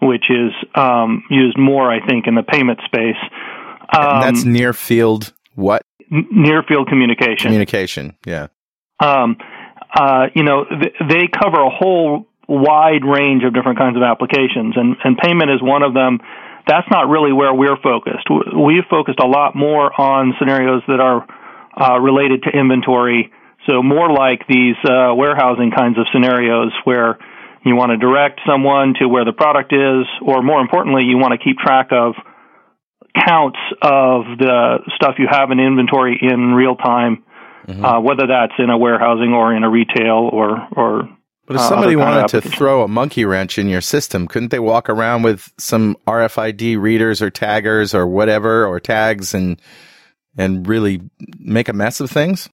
which 0.00 0.24
is 0.30 0.52
um, 0.74 1.22
used 1.30 1.58
more, 1.58 1.90
I 1.90 2.04
think, 2.06 2.26
in 2.26 2.34
the 2.34 2.42
payment 2.42 2.80
space. 2.84 3.16
And 3.92 4.04
Um, 4.04 4.20
that's 4.20 4.44
near 4.44 4.72
field 4.72 5.32
what 5.54 5.82
n- 6.12 6.26
near 6.30 6.62
field 6.62 6.88
communication. 6.88 7.48
communication? 7.48 8.14
Yeah. 8.26 8.48
um, 9.00 9.36
uh, 9.94 10.26
you 10.34 10.42
know, 10.42 10.64
th- 10.64 10.94
they 11.08 11.26
cover 11.28 11.60
a 11.60 11.70
whole 11.70 12.26
wide 12.48 13.04
range 13.04 13.44
of 13.44 13.54
different 13.54 13.78
kinds 13.78 13.96
of 13.96 14.02
applications, 14.02 14.74
and, 14.76 14.96
and 15.04 15.16
payment 15.18 15.50
is 15.50 15.62
one 15.62 15.82
of 15.82 15.94
them. 15.94 16.18
That's 16.66 16.86
not 16.90 17.08
really 17.08 17.32
where 17.32 17.54
we're 17.54 17.76
focused. 17.82 18.26
We've 18.30 18.84
focused 18.90 19.20
a 19.20 19.26
lot 19.26 19.54
more 19.54 19.88
on 20.00 20.34
scenarios 20.38 20.82
that 20.88 21.00
are 21.00 21.26
uh, 21.80 21.98
related 22.00 22.42
to 22.42 22.50
inventory. 22.50 23.32
So 23.68 23.82
more 23.82 24.10
like 24.12 24.46
these 24.48 24.76
uh, 24.84 25.14
warehousing 25.14 25.70
kinds 25.70 25.96
of 25.98 26.06
scenarios 26.12 26.72
where 26.84 27.18
you 27.66 27.76
want 27.76 27.90
to 27.90 27.98
direct 27.98 28.40
someone 28.46 28.94
to 29.00 29.08
where 29.08 29.24
the 29.24 29.32
product 29.32 29.72
is, 29.72 30.06
or 30.22 30.42
more 30.42 30.60
importantly, 30.60 31.02
you 31.04 31.18
want 31.18 31.32
to 31.32 31.38
keep 31.42 31.58
track 31.58 31.88
of 31.90 32.14
counts 33.26 33.58
of 33.82 34.38
the 34.38 34.78
stuff 34.94 35.16
you 35.18 35.26
have 35.30 35.50
in 35.50 35.58
inventory 35.58 36.18
in 36.20 36.54
real 36.54 36.76
time 36.76 37.24
uh, 37.68 38.00
whether 38.00 38.26
that's 38.26 38.52
in 38.58 38.70
a 38.70 38.78
warehousing 38.78 39.32
or 39.32 39.54
in 39.54 39.64
a 39.64 39.70
retail 39.70 40.30
or 40.32 40.66
or 40.72 41.08
But 41.46 41.56
if 41.56 41.62
uh, 41.62 41.68
somebody 41.68 41.96
wanted 41.96 42.28
to 42.28 42.40
throw 42.40 42.82
a 42.82 42.88
monkey 42.88 43.24
wrench 43.24 43.58
in 43.58 43.68
your 43.68 43.80
system, 43.80 44.28
couldn't 44.28 44.50
they 44.50 44.58
walk 44.58 44.88
around 44.88 45.22
with 45.22 45.52
some 45.58 45.96
RFID 46.06 46.80
readers 46.80 47.20
or 47.20 47.30
taggers 47.30 47.94
or 47.94 48.06
whatever 48.06 48.66
or 48.66 48.78
tags 48.78 49.34
and 49.34 49.60
and 50.38 50.66
really 50.66 51.00
make 51.38 51.68
a 51.68 51.72
mess 51.72 52.00
of 52.00 52.10
things? 52.10 52.48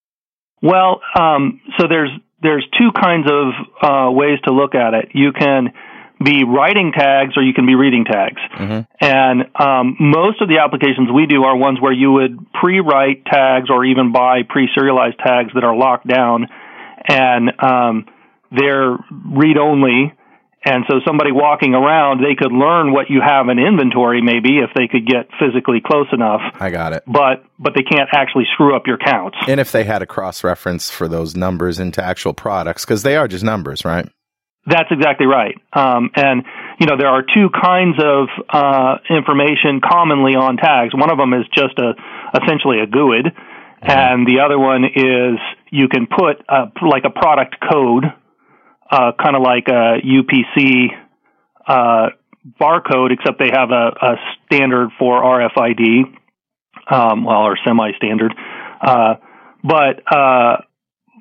Well, 0.62 1.02
um, 1.20 1.60
so 1.78 1.88
there's 1.88 2.10
there's 2.44 2.68
two 2.78 2.92
kinds 2.92 3.28
of 3.32 3.54
uh, 3.82 4.12
ways 4.12 4.40
to 4.46 4.54
look 4.54 4.76
at 4.76 4.94
it. 4.94 5.10
You 5.14 5.32
can 5.32 5.74
be 6.24 6.44
writing 6.44 6.94
tags 6.96 7.36
or 7.36 7.44
you 7.44 7.54
can 7.54 7.66
be 7.66 7.76
reading 7.76 8.06
tags. 8.06 8.40
And 9.02 9.44
um, 9.60 9.98
most 10.00 10.42
of 10.42 10.48
the 10.48 10.60
applications 10.64 11.10
we 11.14 11.26
do 11.26 11.44
are 11.44 11.56
ones 11.58 11.80
where 11.82 11.92
you 11.92 12.12
would 12.12 12.52
pre-write 12.54 13.26
tags 13.26 13.70
or 13.70 13.84
even 13.84 14.12
buy 14.14 14.44
pre-serialized 14.48 15.18
tags 15.20 15.52
that 15.56 15.64
are 15.64 15.76
locked 15.76 16.08
down, 16.08 16.48
and 17.10 17.52
um, 17.60 18.06
they're 18.52 18.96
read-only. 19.12 20.14
And 20.66 20.86
so 20.90 21.02
somebody 21.06 21.32
walking 21.32 21.74
around, 21.76 22.24
they 22.24 22.36
could 22.36 22.54
learn 22.54 22.94
what 22.94 23.10
you 23.10 23.20
have 23.20 23.50
in 23.50 23.60
inventory 23.60 24.22
maybe 24.22 24.60
if 24.60 24.70
they 24.76 24.88
could 24.88 25.06
get 25.06 25.28
physically 25.40 25.82
close 25.86 26.08
enough, 26.14 26.42
I 26.60 26.70
got 26.70 26.94
it. 26.94 27.04
but 27.06 27.44
but 27.60 27.74
they 27.76 27.84
can't 27.84 28.10
actually 28.14 28.46
screw 28.54 28.76
up 28.76 28.88
your 28.88 28.98
counts. 28.98 29.38
And 29.48 29.60
if 29.60 29.72
they 29.72 29.84
had 29.84 30.02
a 30.02 30.06
cross 30.06 30.44
reference 30.44 30.90
for 30.90 31.08
those 31.08 31.36
numbers 31.36 31.80
into 31.80 32.04
actual 32.04 32.34
products, 32.34 32.86
because 32.86 33.04
they 33.04 33.16
are 33.18 33.28
just 33.28 33.44
numbers, 33.44 33.84
right? 33.84 34.08
That's 34.66 34.90
exactly 34.92 35.26
right. 35.26 35.56
Um, 35.74 36.12
and 36.16 36.44
you 36.80 36.88
know 36.88 36.96
there 36.98 37.10
are 37.10 37.22
two 37.24 37.50
kinds 37.50 37.98
of 38.02 38.30
uh, 38.50 38.96
information 39.10 39.82
commonly 39.84 40.36
on 40.36 40.56
tags. 40.56 40.94
One 40.96 41.12
of 41.12 41.18
them 41.18 41.34
is 41.34 41.46
just 41.54 41.78
a 41.78 41.94
essentially 42.42 42.80
a 42.80 42.88
GUID, 42.88 43.28
and 43.82 44.26
the 44.26 44.40
other 44.40 44.58
one 44.58 44.86
is 44.86 45.40
you 45.72 45.90
can 45.90 46.08
put 46.08 46.40
a, 46.48 46.72
like 46.88 47.04
a 47.06 47.10
product 47.10 47.58
code, 47.60 48.06
uh, 48.94 49.12
kind 49.22 49.36
of 49.36 49.42
like 49.42 49.68
a 49.70 49.98
UPC 50.06 50.88
uh, 51.68 52.10
barcode, 52.62 53.12
except 53.12 53.40
they 53.40 53.50
have 53.52 53.72
a, 53.72 53.90
a 53.90 54.16
standard 54.46 54.90
for 55.00 55.24
RFID, 55.24 56.04
um, 56.92 57.24
well, 57.26 57.42
or 57.42 57.58
semi-standard. 57.66 58.34
Uh, 58.82 59.16
but 59.64 60.04
uh, 60.14 60.58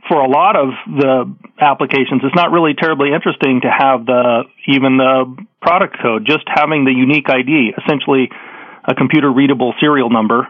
for 0.07 0.21
a 0.21 0.29
lot 0.29 0.57
of 0.57 0.69
the 0.87 1.35
applications, 1.59 2.21
it's 2.25 2.37
not 2.37 2.50
really 2.50 2.75
terribly 2.75 3.09
interesting 3.14 3.61
to 3.62 3.71
have 3.71 4.05
the 4.05 4.43
even 4.69 4.99
the 4.99 5.37
product 5.62 5.97
code. 6.02 6.26
Just 6.26 6.45
having 6.52 6.85
the 6.85 6.93
unique 6.93 7.31
ID, 7.31 7.73
essentially 7.83 8.29
a 8.85 8.95
computer 8.95 9.33
readable 9.33 9.73
serial 9.81 10.11
number, 10.11 10.49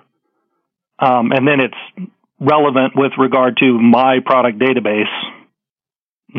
um, 0.99 1.31
and 1.31 1.47
then 1.47 1.61
it's 1.61 2.11
relevant 2.41 2.95
with 2.97 3.13
regard 3.17 3.59
to 3.59 3.79
my 3.79 4.19
product 4.25 4.59
database. 4.59 5.13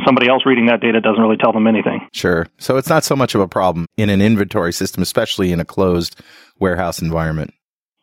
Somebody 0.06 0.30
else 0.30 0.44
reading 0.46 0.68
that 0.68 0.82
data 0.82 1.02
doesn't 1.02 1.22
really 1.22 1.38
tell 1.38 1.52
them 1.52 1.68
anything. 1.68 2.08
Sure. 2.14 2.48
So 2.58 2.78
it's 2.78 2.90
not 2.90 3.04
so 3.04 3.16
much 3.16 3.36
of 3.36 3.42
a 3.42 3.48
problem 3.48 3.88
in 3.98 4.10
an 4.10 4.22
inventory 4.22 4.74
system, 4.74 5.04
especially 5.04 5.52
in 5.52 5.60
a 5.60 5.66
closed 5.66 6.20
warehouse 6.60 7.02
environment. 7.02 7.54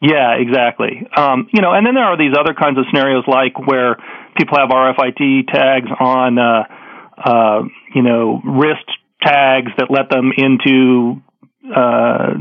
Yeah, 0.01 0.35
exactly. 0.39 1.07
Um, 1.15 1.49
you 1.53 1.61
know, 1.61 1.73
and 1.73 1.85
then 1.85 1.95
there 1.95 2.05
are 2.05 2.17
these 2.17 2.35
other 2.39 2.55
kinds 2.55 2.79
of 2.79 2.85
scenarios 2.91 3.25
like 3.27 3.59
where 3.59 3.97
people 4.37 4.57
have 4.59 4.71
RFID 4.71 5.47
tags 5.53 5.89
on, 5.99 6.39
uh, 6.39 6.65
uh, 7.23 7.63
you 7.95 8.03
know, 8.03 8.41
wrist 8.45 8.87
tags 9.23 9.71
that 9.77 9.91
let 9.91 10.09
them 10.09 10.33
into 10.37 11.21
uh, 11.77 12.35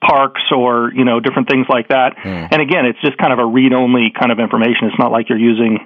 parks 0.00 0.42
or 0.54 0.92
you 0.94 1.04
know 1.04 1.20
different 1.20 1.48
things 1.48 1.66
like 1.68 1.88
that. 1.88 2.14
And 2.24 2.62
again, 2.62 2.86
it's 2.86 3.00
just 3.00 3.18
kind 3.18 3.32
of 3.32 3.38
a 3.38 3.46
read-only 3.46 4.12
kind 4.18 4.32
of 4.32 4.38
information. 4.38 4.88
It's 4.88 4.98
not 4.98 5.12
like 5.12 5.28
you're 5.28 5.38
using 5.38 5.78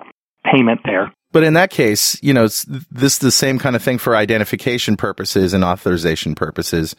payment 0.45 0.81
there. 0.85 1.13
But 1.33 1.45
in 1.45 1.55
that 1.55 1.71
case, 1.71 2.23
you 2.23 2.35
know, 2.35 2.45
it's, 2.45 2.65
this 2.65 3.15
is 3.15 3.19
the 3.19 3.31
same 3.31 3.59
kind 3.59 3.75
of 3.75 3.83
thing 3.83 3.99
for 3.99 4.15
identification 4.15 4.97
purposes 4.97 5.55
and 5.55 5.65
authorization 5.65 6.35
purposes. 6.35 6.95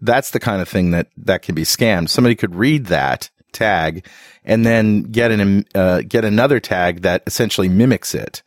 That's 0.00 0.30
the 0.30 0.40
kind 0.40 0.62
of 0.62 0.68
thing 0.68 0.90
that, 0.90 1.08
that 1.18 1.42
can 1.42 1.54
be 1.54 1.62
scammed. 1.62 2.08
Somebody 2.08 2.34
could 2.34 2.54
read 2.54 2.86
that 2.86 3.30
tag 3.52 4.06
and 4.44 4.64
then 4.64 5.02
get 5.02 5.30
an, 5.30 5.66
uh, 5.74 6.02
get 6.06 6.24
another 6.24 6.60
tag 6.60 7.02
that 7.02 7.22
essentially 7.26 7.68
mimics 7.68 8.14
it. 8.14 8.42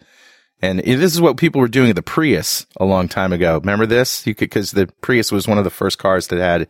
And 0.59 0.79
this 0.79 1.13
is 1.13 1.21
what 1.21 1.37
people 1.37 1.61
were 1.61 1.67
doing 1.67 1.91
at 1.91 1.95
the 1.95 2.01
Prius 2.01 2.65
a 2.77 2.85
long 2.85 3.07
time 3.07 3.31
ago. 3.31 3.59
Remember 3.59 3.85
this? 3.85 4.25
You 4.25 4.33
could, 4.33 4.49
cause 4.49 4.71
the 4.71 4.87
Prius 5.01 5.31
was 5.31 5.47
one 5.47 5.59
of 5.59 5.63
the 5.63 5.69
first 5.69 5.99
cars 5.99 6.27
that 6.27 6.39
had, 6.39 6.67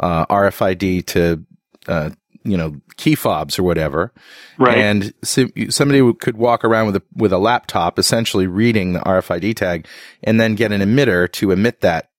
uh, 0.00 0.26
RFID 0.26 1.06
to, 1.06 1.44
uh, 1.88 2.10
you 2.44 2.56
know, 2.56 2.76
key 2.96 3.14
fobs 3.14 3.58
or 3.58 3.62
whatever. 3.62 4.12
Right. 4.58 4.78
And 4.78 5.14
so 5.22 5.48
somebody 5.68 6.12
could 6.14 6.36
walk 6.36 6.64
around 6.64 6.86
with 6.86 6.96
a, 6.96 7.02
with 7.14 7.32
a 7.32 7.38
laptop, 7.38 7.98
essentially 7.98 8.46
reading 8.46 8.92
the 8.92 9.00
RFID 9.00 9.56
tag 9.56 9.86
and 10.22 10.40
then 10.40 10.54
get 10.54 10.72
an 10.72 10.80
emitter 10.80 11.30
to 11.32 11.50
emit 11.50 11.80
that, 11.80 12.10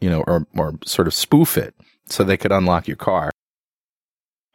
you 0.00 0.10
know, 0.10 0.22
or, 0.26 0.46
or 0.56 0.78
sort 0.84 1.08
of 1.08 1.14
spoof 1.14 1.56
it 1.56 1.74
so 2.06 2.24
they 2.24 2.36
could 2.36 2.52
unlock 2.52 2.86
your 2.86 2.96
car. 2.96 3.30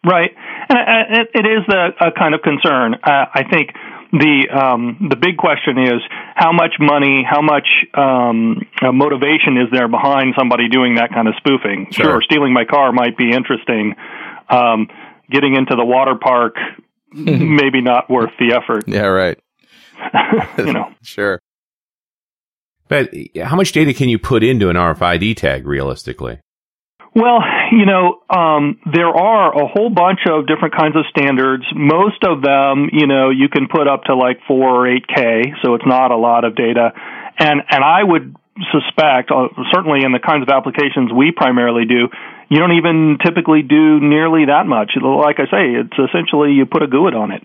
Right. 0.06 0.32
And 0.70 1.18
it, 1.18 1.28
it 1.34 1.46
is 1.46 1.66
a 2.00 2.12
kind 2.18 2.36
of 2.36 2.42
concern. 2.42 2.96
Uh, 2.96 3.26
I 3.34 3.44
think 3.50 3.72
the 4.12 4.50
um, 4.50 5.08
the 5.10 5.16
big 5.16 5.38
question 5.38 5.78
is 5.78 6.02
how 6.36 6.52
much 6.52 6.74
money, 6.80 7.24
how 7.30 7.42
much 7.42 7.68
um, 7.94 8.62
uh, 8.82 8.92
motivation 8.92 9.58
is 9.58 9.70
there 9.72 9.88
behind 9.88 10.34
somebody 10.38 10.68
doing 10.70 10.96
that 10.96 11.14
kind 11.14 11.28
of 11.28 11.36
spoofing? 11.38 11.88
Sure. 11.92 12.06
Sure, 12.06 12.22
stealing 12.22 12.54
my 12.54 12.66
car 12.66 12.92
might 12.92 13.18
be 13.18 13.32
interesting. 13.32 13.96
Um, 14.50 14.88
getting 15.32 15.56
into 15.56 15.76
the 15.76 15.86
water 15.86 16.16
park, 16.16 16.56
maybe 17.12 17.82
not 17.82 18.10
worth 18.10 18.32
the 18.40 18.56
effort. 18.56 18.88
Yeah, 18.88 19.08
right. 19.08 19.40
you 20.58 20.74
know. 20.74 20.94
Sure. 21.02 21.40
But 22.88 23.14
how 23.42 23.56
much 23.56 23.72
data 23.72 23.94
can 23.94 24.10
you 24.10 24.18
put 24.18 24.44
into 24.44 24.70
an 24.70 24.76
RFID 24.76 25.38
tag 25.38 25.68
realistically? 25.68 26.40
Well, 27.16 27.40
you 27.72 27.86
know, 27.86 28.22
um, 28.30 28.80
there 28.92 29.10
are 29.10 29.54
a 29.54 29.68
whole 29.68 29.90
bunch 29.90 30.20
of 30.30 30.48
different 30.48 30.76
kinds 30.76 30.96
of 30.96 31.06
standards. 31.10 31.64
Most 31.76 32.24
of 32.24 32.42
them, 32.42 32.90
you 32.92 33.08
know, 33.08 33.30
you 33.30 33.50
can 33.50 33.68
put 33.68 33.88
up 33.88 34.04
to 34.06 34.16
like 34.16 34.40
four 34.48 34.70
or 34.70 34.88
eight 34.88 35.06
K, 35.08 35.54
so 35.64 35.76
it's 35.76 35.86
not 35.86 36.12
a 36.12 36.18
lot 36.18 36.46
of 36.46 36.56
data. 36.56 36.92
And 37.40 37.62
and 37.70 37.84
I 37.84 38.04
would 38.04 38.36
suspect, 38.72 39.32
uh, 39.32 39.48
certainly 39.72 40.04
in 40.04 40.12
the 40.12 40.20
kinds 40.20 40.44
of 40.44 40.50
applications 40.50 41.12
we 41.12 41.32
primarily 41.32 41.86
do, 41.86 42.10
you 42.50 42.60
don't 42.60 42.74
even 42.74 43.18
typically 43.24 43.62
do 43.62 44.00
nearly 44.00 44.46
that 44.46 44.66
much. 44.66 44.92
Like 45.02 45.38
I 45.40 45.46
say, 45.46 45.64
it's 45.78 45.98
essentially 45.98 46.54
you 46.54 46.66
put 46.66 46.84
a 46.84 46.88
GUID 46.88 47.14
on 47.14 47.32
it. 47.32 47.44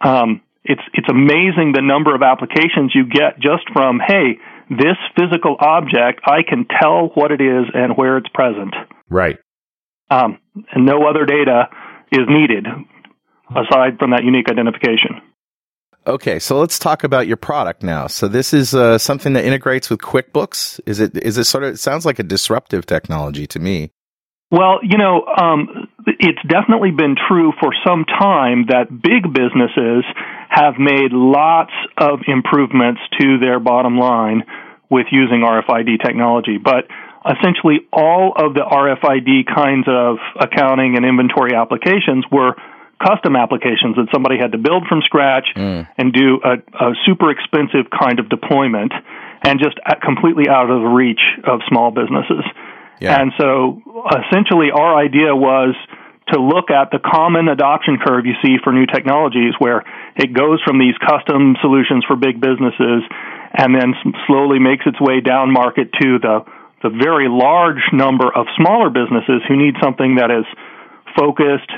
Um, 0.00 0.40
it's 0.64 0.82
it's 0.94 1.08
amazing 1.08 1.72
the 1.74 1.82
number 1.82 2.14
of 2.14 2.22
applications 2.22 2.92
you 2.94 3.06
get 3.06 3.38
just 3.38 3.68
from 3.72 4.00
hey, 4.04 4.38
this 4.70 4.98
physical 5.16 5.56
object, 5.58 6.20
I 6.24 6.42
can 6.46 6.66
tell 6.66 7.10
what 7.14 7.30
it 7.30 7.40
is 7.40 7.66
and 7.72 7.96
where 7.96 8.16
it's 8.16 8.28
present. 8.34 8.74
Right. 9.08 9.38
Um, 10.10 10.38
and 10.72 10.86
no 10.86 11.06
other 11.08 11.24
data 11.24 11.68
is 12.12 12.26
needed 12.28 12.66
aside 13.50 13.98
from 13.98 14.10
that 14.10 14.24
unique 14.24 14.48
identification. 14.50 15.22
Okay, 16.06 16.38
so 16.38 16.58
let's 16.58 16.78
talk 16.78 17.02
about 17.02 17.26
your 17.26 17.36
product 17.36 17.82
now. 17.82 18.06
So 18.06 18.28
this 18.28 18.54
is 18.54 18.74
uh, 18.74 18.96
something 18.98 19.32
that 19.32 19.44
integrates 19.44 19.90
with 19.90 20.00
QuickBooks. 20.00 20.80
Is 20.86 21.00
it? 21.00 21.16
Is 21.16 21.36
it 21.36 21.44
sort 21.44 21.64
of? 21.64 21.74
It 21.74 21.78
sounds 21.78 22.06
like 22.06 22.20
a 22.20 22.22
disruptive 22.22 22.86
technology 22.86 23.46
to 23.48 23.58
me. 23.58 23.90
Well, 24.50 24.78
you 24.82 24.96
know, 24.96 25.24
um, 25.26 25.88
it's 26.06 26.38
definitely 26.46 26.92
been 26.92 27.16
true 27.28 27.52
for 27.60 27.72
some 27.86 28.04
time 28.04 28.66
that 28.68 28.86
big 28.90 29.26
businesses 29.32 30.04
have 30.48 30.78
made 30.78 31.10
lots 31.10 31.72
of 31.98 32.20
improvements 32.28 33.00
to 33.20 33.38
their 33.38 33.58
bottom 33.58 33.98
line 33.98 34.44
with 34.88 35.06
using 35.10 35.42
RFID 35.42 36.00
technology. 36.04 36.58
But 36.62 36.86
essentially 37.26 37.86
all 37.92 38.32
of 38.36 38.54
the 38.54 38.62
RFID 38.62 39.50
kinds 39.52 39.86
of 39.88 40.18
accounting 40.38 40.96
and 40.96 41.04
inventory 41.04 41.54
applications 41.56 42.24
were 42.30 42.54
custom 43.02 43.34
applications 43.36 43.96
that 43.96 44.06
somebody 44.14 44.38
had 44.38 44.52
to 44.52 44.58
build 44.58 44.86
from 44.88 45.02
scratch 45.02 45.48
Mm. 45.56 45.88
and 45.98 46.12
do 46.12 46.40
a, 46.42 46.54
a 46.80 46.94
super 47.04 47.30
expensive 47.30 47.90
kind 47.90 48.20
of 48.20 48.28
deployment 48.28 48.92
and 49.42 49.60
just 49.60 49.76
completely 50.02 50.48
out 50.48 50.70
of 50.70 50.80
the 50.80 50.88
reach 50.88 51.20
of 51.44 51.60
small 51.68 51.90
businesses. 51.90 52.44
Yeah. 53.00 53.20
And 53.20 53.32
so 53.38 53.82
essentially 54.10 54.70
our 54.72 54.96
idea 54.96 55.34
was 55.34 55.74
to 56.32 56.40
look 56.40 56.70
at 56.70 56.90
the 56.90 56.98
common 56.98 57.48
adoption 57.48 57.98
curve 58.02 58.26
you 58.26 58.34
see 58.42 58.56
for 58.64 58.72
new 58.72 58.86
technologies 58.86 59.54
where 59.58 59.84
it 60.16 60.32
goes 60.32 60.60
from 60.64 60.78
these 60.78 60.96
custom 60.98 61.54
solutions 61.60 62.04
for 62.06 62.16
big 62.16 62.40
businesses 62.40 63.06
and 63.54 63.74
then 63.74 63.94
slowly 64.26 64.58
makes 64.58 64.84
its 64.86 65.00
way 65.00 65.20
down 65.20 65.52
market 65.52 65.92
to 66.02 66.18
the 66.18 66.44
the 66.82 66.90
very 66.90 67.26
large 67.26 67.80
number 67.92 68.28
of 68.28 68.46
smaller 68.56 68.90
businesses 68.90 69.40
who 69.48 69.56
need 69.56 69.74
something 69.82 70.16
that 70.16 70.30
is 70.30 70.44
focused, 71.18 71.72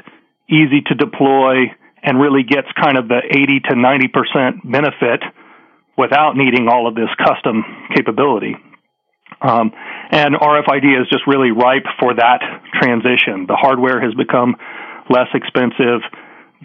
easy 0.51 0.83
to 0.87 0.95
deploy, 0.95 1.71
and 2.03 2.21
really 2.21 2.43
gets 2.43 2.67
kind 2.75 2.99
of 2.99 3.07
the 3.07 3.23
80 3.25 3.61
to 3.71 3.75
90% 3.75 4.71
benefit 4.71 5.23
without 5.97 6.37
needing 6.37 6.69
all 6.69 6.87
of 6.87 6.95
this 6.95 7.09
custom 7.19 7.65
capability. 7.95 8.57
Um, 9.41 9.73
and 10.11 10.35
RFID 10.35 11.01
is 11.01 11.09
just 11.11 11.27
really 11.27 11.51
ripe 11.51 11.87
for 12.01 12.15
that 12.15 12.41
transition. 12.81 13.47
The 13.47 13.57
hardware 13.57 14.01
has 14.01 14.15
become 14.15 14.57
less 15.11 15.29
expensive. 15.35 16.03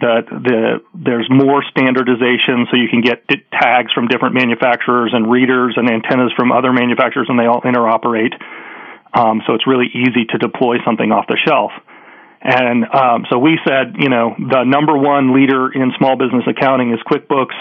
That 0.00 0.26
the 0.26 0.82
there's 0.92 1.30
more 1.30 1.62
standardization, 1.70 2.66
so 2.66 2.74
you 2.74 2.90
can 2.90 3.00
get 3.00 3.22
tags 3.54 3.92
from 3.92 4.08
different 4.08 4.34
manufacturers 4.34 5.14
and 5.14 5.30
readers 5.30 5.74
and 5.76 5.88
antennas 5.88 6.32
from 6.36 6.50
other 6.50 6.72
manufacturers, 6.72 7.28
and 7.30 7.38
they 7.38 7.46
all 7.46 7.62
interoperate. 7.62 8.34
Um, 9.14 9.42
so 9.46 9.54
it's 9.54 9.68
really 9.68 9.86
easy 9.94 10.26
to 10.34 10.38
deploy 10.38 10.82
something 10.84 11.12
off 11.12 11.26
the 11.28 11.38
shelf. 11.46 11.70
And 12.44 12.84
um, 12.92 13.24
so 13.30 13.38
we 13.38 13.58
said, 13.66 13.96
you 13.98 14.10
know, 14.10 14.34
the 14.36 14.64
number 14.64 14.98
one 14.98 15.32
leader 15.32 15.72
in 15.72 15.92
small 15.96 16.16
business 16.16 16.44
accounting 16.46 16.92
is 16.92 17.00
QuickBooks. 17.08 17.56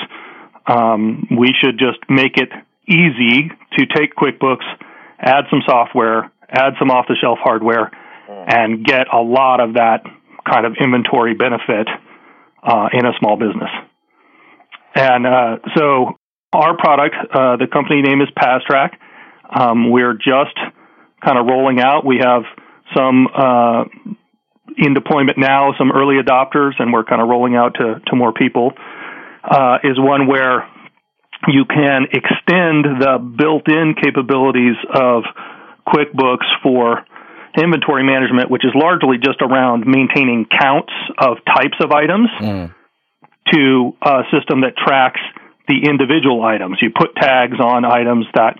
Um, 0.68 1.28
we 1.32 1.56
should 1.62 1.80
just 1.80 2.00
make 2.10 2.36
it 2.36 2.50
easy 2.88 3.50
to 3.78 3.86
take 3.96 4.14
QuickBooks, 4.16 4.66
add 5.24 5.46
some 5.50 5.62
software, 5.66 6.32
add 6.50 6.74
some 6.78 6.92
off 6.92 7.06
the 7.08 7.16
shelf 7.20 7.40
hardware, 7.42 7.92
and 8.28 8.86
get 8.86 9.08
a 9.12 9.22
lot 9.22 9.60
of 9.60 9.76
that 9.76 10.04
kind 10.46 10.66
of 10.66 10.74
inventory 10.80 11.34
benefit 11.34 11.88
uh, 12.64 12.90
in 12.92 13.06
a 13.06 13.12
small 13.20 13.38
business. 13.38 13.70
And 14.96 15.26
uh, 15.26 15.58
so 15.76 16.20
our 16.54 16.78
product, 16.78 17.16
uh, 17.34 17.58
the 17.58 17.68
company 17.72 18.02
name 18.02 18.22
is 18.22 18.28
PasTrack. 18.38 18.92
Um, 19.50 19.92
we're 19.92 20.14
just 20.14 20.58
kind 21.24 21.38
of 21.38 21.46
rolling 21.48 21.80
out. 21.80 22.06
We 22.06 22.20
have 22.22 22.44
some 22.96 23.28
uh, 23.34 23.86
in 24.78 24.94
deployment 24.94 25.38
now, 25.38 25.74
some 25.78 25.92
early 25.92 26.16
adopters, 26.22 26.74
and 26.80 26.94
we're 26.94 27.04
kind 27.04 27.22
of 27.22 27.28
rolling 27.28 27.56
out 27.56 27.76
to, 27.76 28.02
to 28.08 28.16
more 28.16 28.34
people. 28.34 28.74
Uh, 29.44 29.78
is 29.84 30.00
one 30.00 30.28
where 30.28 30.68
you 31.48 31.66
can 31.66 32.06
extend 32.12 32.86
the 33.02 33.18
built-in 33.20 33.96
capabilities 34.02 34.76
of 34.94 35.24
QuickBooks 35.88 36.46
for 36.62 37.06
inventory 37.58 38.04
management, 38.04 38.50
which 38.50 38.66
is 38.66 38.72
largely 38.74 39.18
just 39.18 39.42
around 39.42 39.86
maintaining 39.86 40.46
counts 40.46 40.94
of 41.18 41.38
types 41.46 41.78
of 41.82 41.92
items, 41.92 42.30
Mm. 42.40 42.74
to 43.52 43.96
a 44.02 44.24
system 44.32 44.62
that 44.62 44.76
tracks 44.78 45.20
the 45.68 45.86
individual 45.86 46.44
items. 46.44 46.82
You 46.82 46.90
put 46.90 47.16
tags 47.16 47.60
on 47.60 47.86
items 47.86 48.26
that 48.34 48.60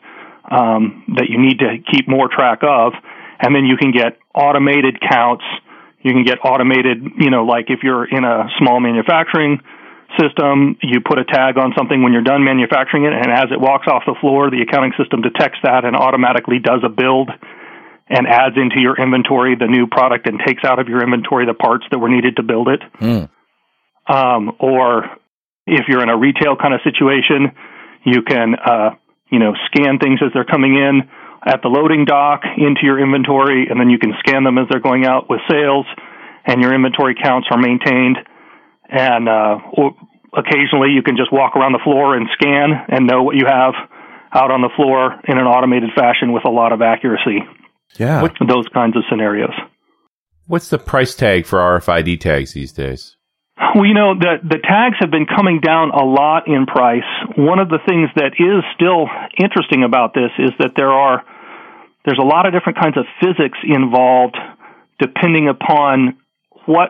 um, 0.52 1.04
that 1.16 1.30
you 1.30 1.40
need 1.40 1.60
to 1.60 1.78
keep 1.90 2.08
more 2.08 2.28
track 2.28 2.60
of, 2.64 2.94
and 3.40 3.56
then 3.56 3.66
you 3.66 3.78
can 3.78 3.92
get 3.92 4.18
automated 4.36 5.00
counts. 5.00 5.46
You 6.02 6.12
can 6.12 6.26
get 6.26 6.40
automated, 6.44 7.02
you 7.18 7.30
know, 7.30 7.46
like 7.46 7.70
if 7.70 7.80
you're 7.82 8.04
in 8.04 8.26
a 8.26 8.50
small 8.60 8.82
manufacturing 8.82 9.62
system, 10.20 10.78
you 10.82 11.02
put 11.02 11.20
a 11.20 11.26
tag 11.26 11.58
on 11.58 11.74
something 11.78 12.04
when 12.04 12.14
you're 12.14 12.24
done 12.24 12.44
manufacturing 12.44 13.06
it, 13.06 13.14
and 13.14 13.32
as 13.32 13.52
it 13.52 13.60
walks 13.60 13.88
off 13.88 14.04
the 14.06 14.16
floor, 14.20 14.50
the 14.50 14.62
accounting 14.62 14.94
system 14.98 15.22
detects 15.22 15.60
that 15.64 15.86
and 15.86 15.96
automatically 15.96 16.60
does 16.60 16.82
a 16.84 16.90
build 16.90 17.30
and 18.10 18.28
adds 18.28 18.56
into 18.58 18.80
your 18.80 18.96
inventory 19.00 19.56
the 19.56 19.68
new 19.68 19.88
product 19.88 20.28
and 20.28 20.40
takes 20.46 20.64
out 20.64 20.80
of 20.80 20.88
your 20.88 21.02
inventory 21.02 21.46
the 21.46 21.54
parts 21.54 21.86
that 21.92 22.00
were 22.00 22.10
needed 22.10 22.36
to 22.36 22.44
build 22.44 22.68
it. 22.68 22.82
Mm. 23.00 23.30
Um, 24.08 24.52
or 24.60 25.06
if 25.66 25.86
you're 25.88 26.04
in 26.04 26.10
a 26.10 26.18
retail 26.18 26.56
kind 26.56 26.74
of 26.74 26.82
situation, 26.84 27.56
you 28.06 28.22
can, 28.22 28.56
uh, 28.56 28.92
you 29.32 29.40
know, 29.40 29.54
scan 29.72 29.98
things 30.00 30.20
as 30.22 30.32
they're 30.34 30.46
coming 30.46 30.76
in 30.76 31.10
at 31.46 31.62
the 31.62 31.68
loading 31.68 32.06
dock 32.06 32.44
into 32.58 32.82
your 32.84 33.00
inventory, 33.00 33.68
and 33.70 33.80
then 33.80 33.90
you 33.90 34.00
can 34.00 34.14
scan 34.20 34.44
them 34.44 34.58
as 34.58 34.68
they're 34.70 34.84
going 34.84 35.06
out 35.06 35.30
with 35.30 35.40
sales, 35.50 35.86
and 36.46 36.62
your 36.62 36.74
inventory 36.74 37.16
counts 37.16 37.48
are 37.52 37.58
maintained. 37.58 38.18
And 38.94 39.28
uh, 39.28 39.58
occasionally, 40.38 40.94
you 40.94 41.02
can 41.02 41.18
just 41.18 41.34
walk 41.34 41.56
around 41.56 41.74
the 41.74 41.82
floor 41.84 42.16
and 42.16 42.28
scan 42.34 42.70
and 42.90 43.08
know 43.08 43.24
what 43.24 43.36
you 43.36 43.46
have 43.50 43.74
out 44.32 44.52
on 44.52 44.62
the 44.62 44.70
floor 44.76 45.20
in 45.28 45.38
an 45.38 45.46
automated 45.46 45.90
fashion 45.96 46.32
with 46.32 46.46
a 46.46 46.50
lot 46.50 46.72
of 46.72 46.82
accuracy. 46.82 47.40
Yeah. 47.98 48.22
What- 48.22 48.38
Those 48.48 48.68
kinds 48.74 48.96
of 48.96 49.04
scenarios. 49.10 49.54
What's 50.46 50.70
the 50.70 50.78
price 50.78 51.16
tag 51.16 51.46
for 51.46 51.58
RFID 51.60 52.20
tags 52.20 52.54
these 52.54 52.72
days? 52.74 53.16
Well, 53.76 53.86
you 53.86 53.94
know, 53.94 54.14
the, 54.14 54.38
the 54.44 54.58
tags 54.62 54.98
have 55.00 55.10
been 55.10 55.26
coming 55.26 55.62
down 55.62 55.92
a 55.92 56.04
lot 56.04 56.48
in 56.48 56.66
price. 56.66 57.08
One 57.38 57.60
of 57.60 57.70
the 57.70 57.80
things 57.88 58.10
that 58.16 58.34
is 58.38 58.62
still 58.76 59.08
interesting 59.40 59.84
about 59.84 60.14
this 60.14 60.32
is 60.38 60.52
that 60.60 60.72
there 60.76 60.92
are, 60.92 61.24
there's 62.06 62.20
a 62.22 62.26
lot 62.26 62.46
of 62.46 62.52
different 62.54 62.78
kinds 62.78 62.98
of 62.98 63.06
physics 63.22 63.58
involved 63.64 64.36
depending 65.00 65.48
upon 65.48 66.18
what 66.66 66.90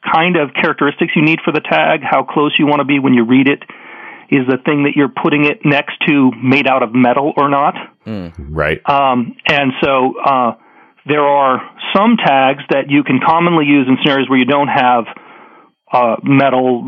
kind 0.00 0.36
of 0.36 0.50
characteristics 0.54 1.12
you 1.14 1.22
need 1.22 1.40
for 1.44 1.52
the 1.52 1.60
tag, 1.60 2.00
how 2.02 2.22
close 2.22 2.56
you 2.58 2.66
want 2.66 2.80
to 2.80 2.84
be 2.84 2.98
when 2.98 3.14
you 3.14 3.24
read 3.24 3.48
it. 3.48 3.62
Is 4.30 4.46
the 4.46 4.58
thing 4.64 4.84
that 4.84 4.92
you're 4.94 5.10
putting 5.10 5.44
it 5.44 5.64
next 5.64 5.94
to 6.06 6.30
made 6.40 6.68
out 6.68 6.82
of 6.82 6.94
metal 6.94 7.32
or 7.36 7.48
not? 7.50 7.74
Right. 8.38 8.80
Um, 8.88 9.36
and 9.46 9.72
so, 9.82 10.14
uh, 10.24 10.52
there 11.06 11.24
are 11.24 11.58
some 11.96 12.16
tags 12.16 12.62
that 12.70 12.88
you 12.88 13.02
can 13.02 13.20
commonly 13.24 13.64
use 13.64 13.88
in 13.88 13.96
scenarios 14.02 14.28
where 14.28 14.38
you 14.38 14.44
don't 14.44 14.68
have 14.68 15.04
uh, 15.92 16.16
metal 16.22 16.86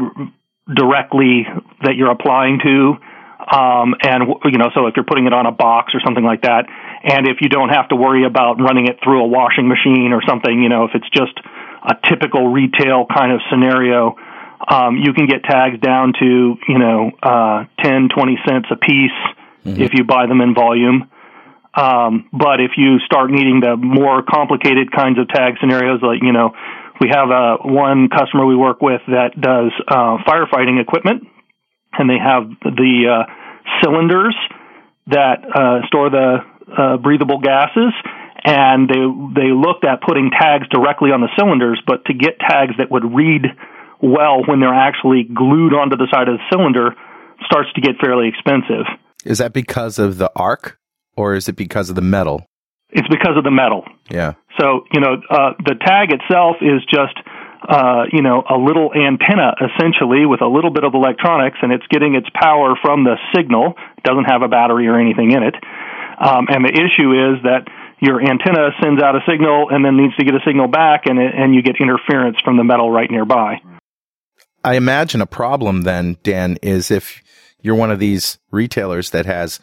directly 0.68 1.46
that 1.82 1.96
you're 1.96 2.10
applying 2.10 2.60
to. 2.62 2.94
Um, 3.42 3.94
and 4.02 4.30
you 4.44 4.58
know, 4.58 4.70
so 4.74 4.86
if 4.86 4.94
you're 4.94 5.08
putting 5.08 5.26
it 5.26 5.32
on 5.32 5.46
a 5.46 5.50
box 5.50 5.94
or 5.94 6.00
something 6.04 6.22
like 6.22 6.42
that, 6.42 6.70
and 7.02 7.26
if 7.26 7.38
you 7.40 7.48
don't 7.48 7.70
have 7.70 7.88
to 7.88 7.96
worry 7.96 8.24
about 8.24 8.60
running 8.60 8.86
it 8.86 9.02
through 9.02 9.24
a 9.24 9.26
washing 9.26 9.66
machine 9.66 10.12
or 10.12 10.22
something, 10.22 10.62
you 10.62 10.68
know, 10.68 10.84
if 10.84 10.92
it's 10.94 11.08
just 11.10 11.34
a 11.84 11.94
typical 12.08 12.48
retail 12.48 13.06
kind 13.06 13.32
of 13.32 13.40
scenario, 13.50 14.16
um, 14.68 14.96
you 14.96 15.12
can 15.12 15.26
get 15.26 15.42
tags 15.42 15.80
down 15.80 16.12
to 16.18 16.56
you 16.68 16.78
know 16.78 17.10
uh, 17.22 17.64
10, 17.82 18.08
20 18.14 18.38
cents 18.46 18.68
a 18.70 18.76
piece 18.76 19.10
mm-hmm. 19.64 19.82
if 19.82 19.92
you 19.94 20.04
buy 20.04 20.26
them 20.26 20.40
in 20.40 20.54
volume. 20.54 21.10
Um, 21.74 22.28
but 22.32 22.60
if 22.60 22.72
you 22.76 22.98
start 23.06 23.30
needing 23.30 23.60
the 23.60 23.76
more 23.76 24.22
complicated 24.22 24.92
kinds 24.92 25.18
of 25.18 25.28
tag 25.28 25.54
scenarios, 25.60 26.00
like 26.02 26.22
you 26.22 26.32
know, 26.32 26.52
we 27.00 27.08
have 27.08 27.30
a 27.30 27.32
uh, 27.32 27.56
one 27.64 28.08
customer 28.08 28.44
we 28.46 28.54
work 28.54 28.80
with 28.82 29.00
that 29.08 29.32
does 29.40 29.72
uh, 29.88 30.18
firefighting 30.28 30.80
equipment, 30.80 31.26
and 31.98 32.08
they 32.08 32.18
have 32.18 32.50
the 32.62 33.08
uh, 33.08 33.32
cylinders 33.82 34.36
that 35.06 35.42
uh, 35.48 35.86
store 35.86 36.10
the 36.10 36.44
uh, 36.76 36.96
breathable 36.98 37.40
gases. 37.40 37.92
And 38.44 38.88
they 38.88 39.42
they 39.42 39.50
looked 39.54 39.84
at 39.84 40.02
putting 40.02 40.30
tags 40.30 40.66
directly 40.68 41.10
on 41.10 41.20
the 41.20 41.30
cylinders, 41.38 41.80
but 41.86 42.04
to 42.06 42.14
get 42.14 42.40
tags 42.40 42.74
that 42.78 42.90
would 42.90 43.04
read 43.14 43.46
well 44.02 44.42
when 44.46 44.58
they're 44.58 44.74
actually 44.74 45.22
glued 45.22 45.74
onto 45.74 45.96
the 45.96 46.08
side 46.12 46.28
of 46.28 46.38
the 46.38 46.44
cylinder 46.50 46.96
starts 47.46 47.72
to 47.74 47.80
get 47.80 47.96
fairly 48.02 48.28
expensive. 48.28 48.86
Is 49.24 49.38
that 49.38 49.52
because 49.52 49.98
of 49.98 50.18
the 50.18 50.30
arc, 50.34 50.78
or 51.16 51.34
is 51.34 51.48
it 51.48 51.54
because 51.54 51.88
of 51.88 51.94
the 51.94 52.02
metal? 52.02 52.44
It's 52.90 53.08
because 53.08 53.36
of 53.36 53.44
the 53.44 53.50
metal. 53.50 53.84
Yeah. 54.10 54.34
So 54.58 54.84
you 54.92 55.00
know, 55.00 55.22
uh, 55.30 55.54
the 55.64 55.76
tag 55.78 56.10
itself 56.12 56.56
is 56.60 56.82
just 56.90 57.14
uh, 57.68 58.04
you 58.12 58.22
know, 58.22 58.42
a 58.42 58.58
little 58.58 58.90
antenna 58.92 59.54
essentially 59.62 60.26
with 60.26 60.42
a 60.42 60.50
little 60.50 60.70
bit 60.70 60.84
of 60.84 60.94
electronics, 60.94 61.58
and 61.62 61.72
it's 61.72 61.86
getting 61.90 62.14
its 62.14 62.26
power 62.34 62.74
from 62.82 63.04
the 63.04 63.16
signal. 63.34 63.74
It 63.98 64.04
doesn't 64.04 64.24
have 64.24 64.42
a 64.42 64.48
battery 64.48 64.88
or 64.88 64.98
anything 64.98 65.30
in 65.30 65.42
it. 65.42 65.54
Um, 66.18 66.46
and 66.50 66.64
the 66.64 66.74
issue 66.74 67.14
is 67.14 67.42
that 67.46 67.66
your 68.02 68.20
antenna 68.20 68.70
sends 68.82 69.00
out 69.00 69.14
a 69.14 69.20
signal 69.26 69.68
and 69.70 69.84
then 69.84 69.96
needs 69.96 70.14
to 70.16 70.24
get 70.24 70.34
a 70.34 70.40
signal 70.44 70.68
back, 70.68 71.06
and 71.06 71.18
it, 71.18 71.32
and 71.34 71.54
you 71.54 71.62
get 71.62 71.76
interference 71.80 72.36
from 72.44 72.56
the 72.56 72.64
metal 72.64 72.90
right 72.90 73.10
nearby. 73.10 73.62
I 74.64 74.74
imagine 74.74 75.20
a 75.20 75.26
problem 75.26 75.82
then, 75.82 76.18
Dan, 76.22 76.58
is 76.62 76.90
if 76.90 77.22
you're 77.60 77.76
one 77.76 77.90
of 77.90 78.00
these 78.00 78.38
retailers 78.50 79.10
that 79.10 79.24
has 79.26 79.60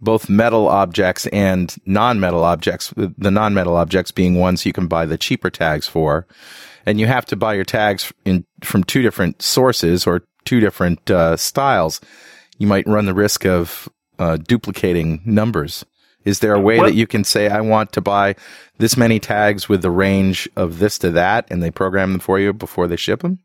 both 0.00 0.28
metal 0.28 0.68
objects 0.68 1.26
and 1.26 1.76
non-metal 1.84 2.44
objects, 2.44 2.94
the 2.96 3.30
non-metal 3.30 3.76
objects 3.76 4.12
being 4.12 4.36
ones 4.36 4.64
you 4.64 4.72
can 4.72 4.86
buy 4.86 5.04
the 5.04 5.18
cheaper 5.18 5.50
tags 5.50 5.86
for 5.86 6.26
and 6.86 6.98
you 6.98 7.06
have 7.06 7.26
to 7.26 7.36
buy 7.36 7.54
your 7.54 7.64
tags 7.64 8.12
in 8.24 8.44
from 8.62 8.84
two 8.84 9.02
different 9.02 9.42
sources 9.42 10.06
or 10.06 10.22
two 10.44 10.60
different 10.60 11.10
uh, 11.10 11.36
styles, 11.36 12.00
you 12.58 12.66
might 12.66 12.86
run 12.86 13.06
the 13.06 13.14
risk 13.14 13.44
of 13.44 13.88
uh, 14.18 14.36
duplicating 14.36 15.20
numbers. 15.24 15.84
Is 16.24 16.40
there 16.40 16.54
a 16.54 16.60
way 16.60 16.78
that 16.78 16.94
you 16.94 17.06
can 17.06 17.24
say, 17.24 17.48
I 17.48 17.60
want 17.60 17.92
to 17.92 18.00
buy 18.00 18.34
this 18.78 18.96
many 18.96 19.18
tags 19.18 19.68
with 19.68 19.82
the 19.82 19.90
range 19.90 20.48
of 20.56 20.78
this 20.78 20.98
to 20.98 21.10
that, 21.12 21.46
and 21.50 21.62
they 21.62 21.70
program 21.70 22.12
them 22.12 22.20
for 22.20 22.38
you 22.38 22.52
before 22.52 22.86
they 22.86 22.96
ship 22.96 23.20
them? 23.20 23.38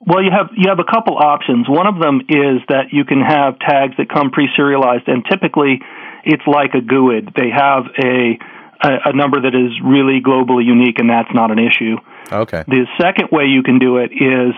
Well, 0.00 0.22
you 0.22 0.30
have 0.30 0.48
you 0.56 0.70
have 0.70 0.78
a 0.78 0.90
couple 0.90 1.18
options. 1.18 1.68
One 1.68 1.86
of 1.86 2.00
them 2.00 2.20
is 2.28 2.64
that 2.68 2.88
you 2.90 3.04
can 3.04 3.20
have 3.20 3.58
tags 3.58 3.94
that 3.98 4.08
come 4.08 4.30
pre-serialized, 4.30 5.08
and 5.08 5.24
typically 5.28 5.80
it's 6.24 6.42
like 6.46 6.72
a 6.72 6.80
GUID. 6.80 7.34
They 7.36 7.50
have 7.50 7.84
a 8.02 8.38
a, 8.82 9.12
a 9.12 9.12
number 9.12 9.40
that 9.42 9.54
is 9.54 9.76
really 9.84 10.20
globally 10.24 10.64
unique, 10.64 10.98
and 10.98 11.10
that's 11.10 11.28
not 11.34 11.50
an 11.50 11.58
issue. 11.58 11.96
Okay. 12.32 12.64
The 12.66 12.86
second 13.00 13.28
way 13.30 13.44
you 13.44 13.62
can 13.62 13.78
do 13.78 13.98
it 13.98 14.12
is 14.12 14.54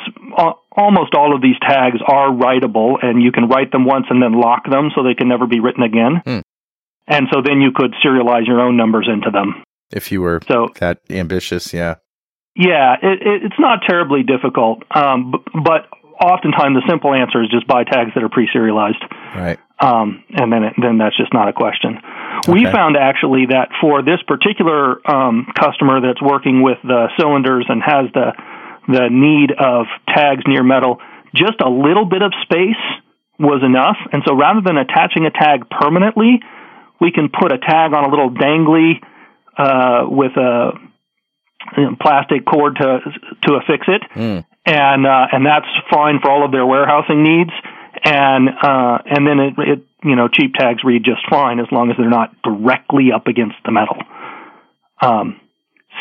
almost 0.70 1.14
all 1.14 1.34
of 1.34 1.42
these 1.42 1.58
tags 1.60 1.98
are 2.06 2.30
writable, 2.30 3.02
and 3.02 3.22
you 3.22 3.32
can 3.32 3.48
write 3.48 3.72
them 3.72 3.84
once 3.84 4.06
and 4.10 4.22
then 4.22 4.38
lock 4.38 4.68
them 4.70 4.90
so 4.94 5.02
they 5.02 5.14
can 5.14 5.28
never 5.28 5.46
be 5.46 5.60
written 5.60 5.82
again. 5.82 6.22
Hmm. 6.24 6.40
And 7.06 7.26
so 7.32 7.42
then 7.44 7.60
you 7.60 7.72
could 7.74 7.94
serialize 8.04 8.46
your 8.46 8.60
own 8.60 8.76
numbers 8.76 9.08
into 9.12 9.30
them. 9.30 9.62
If 9.92 10.10
you 10.10 10.22
were 10.22 10.40
so, 10.48 10.68
that 10.80 11.00
ambitious, 11.10 11.72
yeah. 11.74 11.96
Yeah, 12.54 12.94
it, 13.02 13.20
it, 13.22 13.42
it's 13.44 13.58
not 13.58 13.80
terribly 13.86 14.22
difficult, 14.22 14.82
um, 14.94 15.32
but 15.52 15.88
oftentimes 16.20 16.76
the 16.76 16.84
simple 16.88 17.12
answer 17.14 17.42
is 17.42 17.50
just 17.50 17.66
buy 17.66 17.84
tags 17.84 18.12
that 18.14 18.22
are 18.22 18.28
pre-serialized. 18.28 19.02
Right. 19.34 19.58
Um, 19.80 20.22
and 20.30 20.52
then 20.52 20.62
it, 20.64 20.74
then 20.80 20.98
that's 20.98 21.16
just 21.16 21.34
not 21.34 21.48
a 21.48 21.52
question. 21.52 21.98
Okay. 21.98 22.52
We 22.52 22.64
found 22.64 22.96
actually 22.96 23.46
that 23.50 23.68
for 23.80 24.02
this 24.02 24.22
particular 24.26 25.02
um, 25.10 25.46
customer 25.58 26.00
that's 26.00 26.22
working 26.22 26.62
with 26.62 26.78
the 26.84 27.08
cylinders 27.18 27.66
and 27.68 27.82
has 27.82 28.06
the 28.14 28.32
the 28.88 29.06
need 29.10 29.54
of 29.54 29.86
tags 30.08 30.42
near 30.46 30.64
metal, 30.64 30.98
just 31.34 31.60
a 31.64 31.70
little 31.70 32.04
bit 32.04 32.22
of 32.22 32.32
space 32.42 32.82
was 33.38 33.62
enough. 33.62 33.96
And 34.12 34.22
so 34.26 34.34
rather 34.34 34.60
than 34.60 34.76
attaching 34.76 35.24
a 35.24 35.30
tag 35.30 35.70
permanently, 35.70 36.42
we 37.02 37.10
can 37.10 37.28
put 37.28 37.50
a 37.50 37.58
tag 37.58 37.92
on 37.92 38.04
a 38.04 38.08
little 38.08 38.30
dangly 38.30 39.02
uh, 39.58 40.06
with 40.08 40.32
a 40.36 40.70
you 41.76 41.82
know, 41.82 41.96
plastic 42.00 42.46
cord 42.46 42.76
to 42.76 43.00
to 43.42 43.54
affix 43.54 43.86
it, 43.88 44.02
mm. 44.14 44.46
and 44.64 45.06
uh, 45.06 45.26
and 45.32 45.44
that's 45.44 45.66
fine 45.90 46.20
for 46.22 46.30
all 46.30 46.44
of 46.44 46.52
their 46.52 46.64
warehousing 46.64 47.22
needs. 47.22 47.50
And 48.04 48.48
uh, 48.48 48.98
and 49.04 49.26
then 49.26 49.38
it, 49.38 49.54
it 49.58 49.86
you 50.04 50.16
know 50.16 50.28
cheap 50.28 50.54
tags 50.54 50.82
read 50.84 51.04
just 51.04 51.20
fine 51.28 51.58
as 51.58 51.66
long 51.72 51.90
as 51.90 51.96
they're 51.98 52.08
not 52.08 52.34
directly 52.42 53.10
up 53.14 53.26
against 53.26 53.56
the 53.64 53.72
metal. 53.72 53.98
Um, 55.00 55.40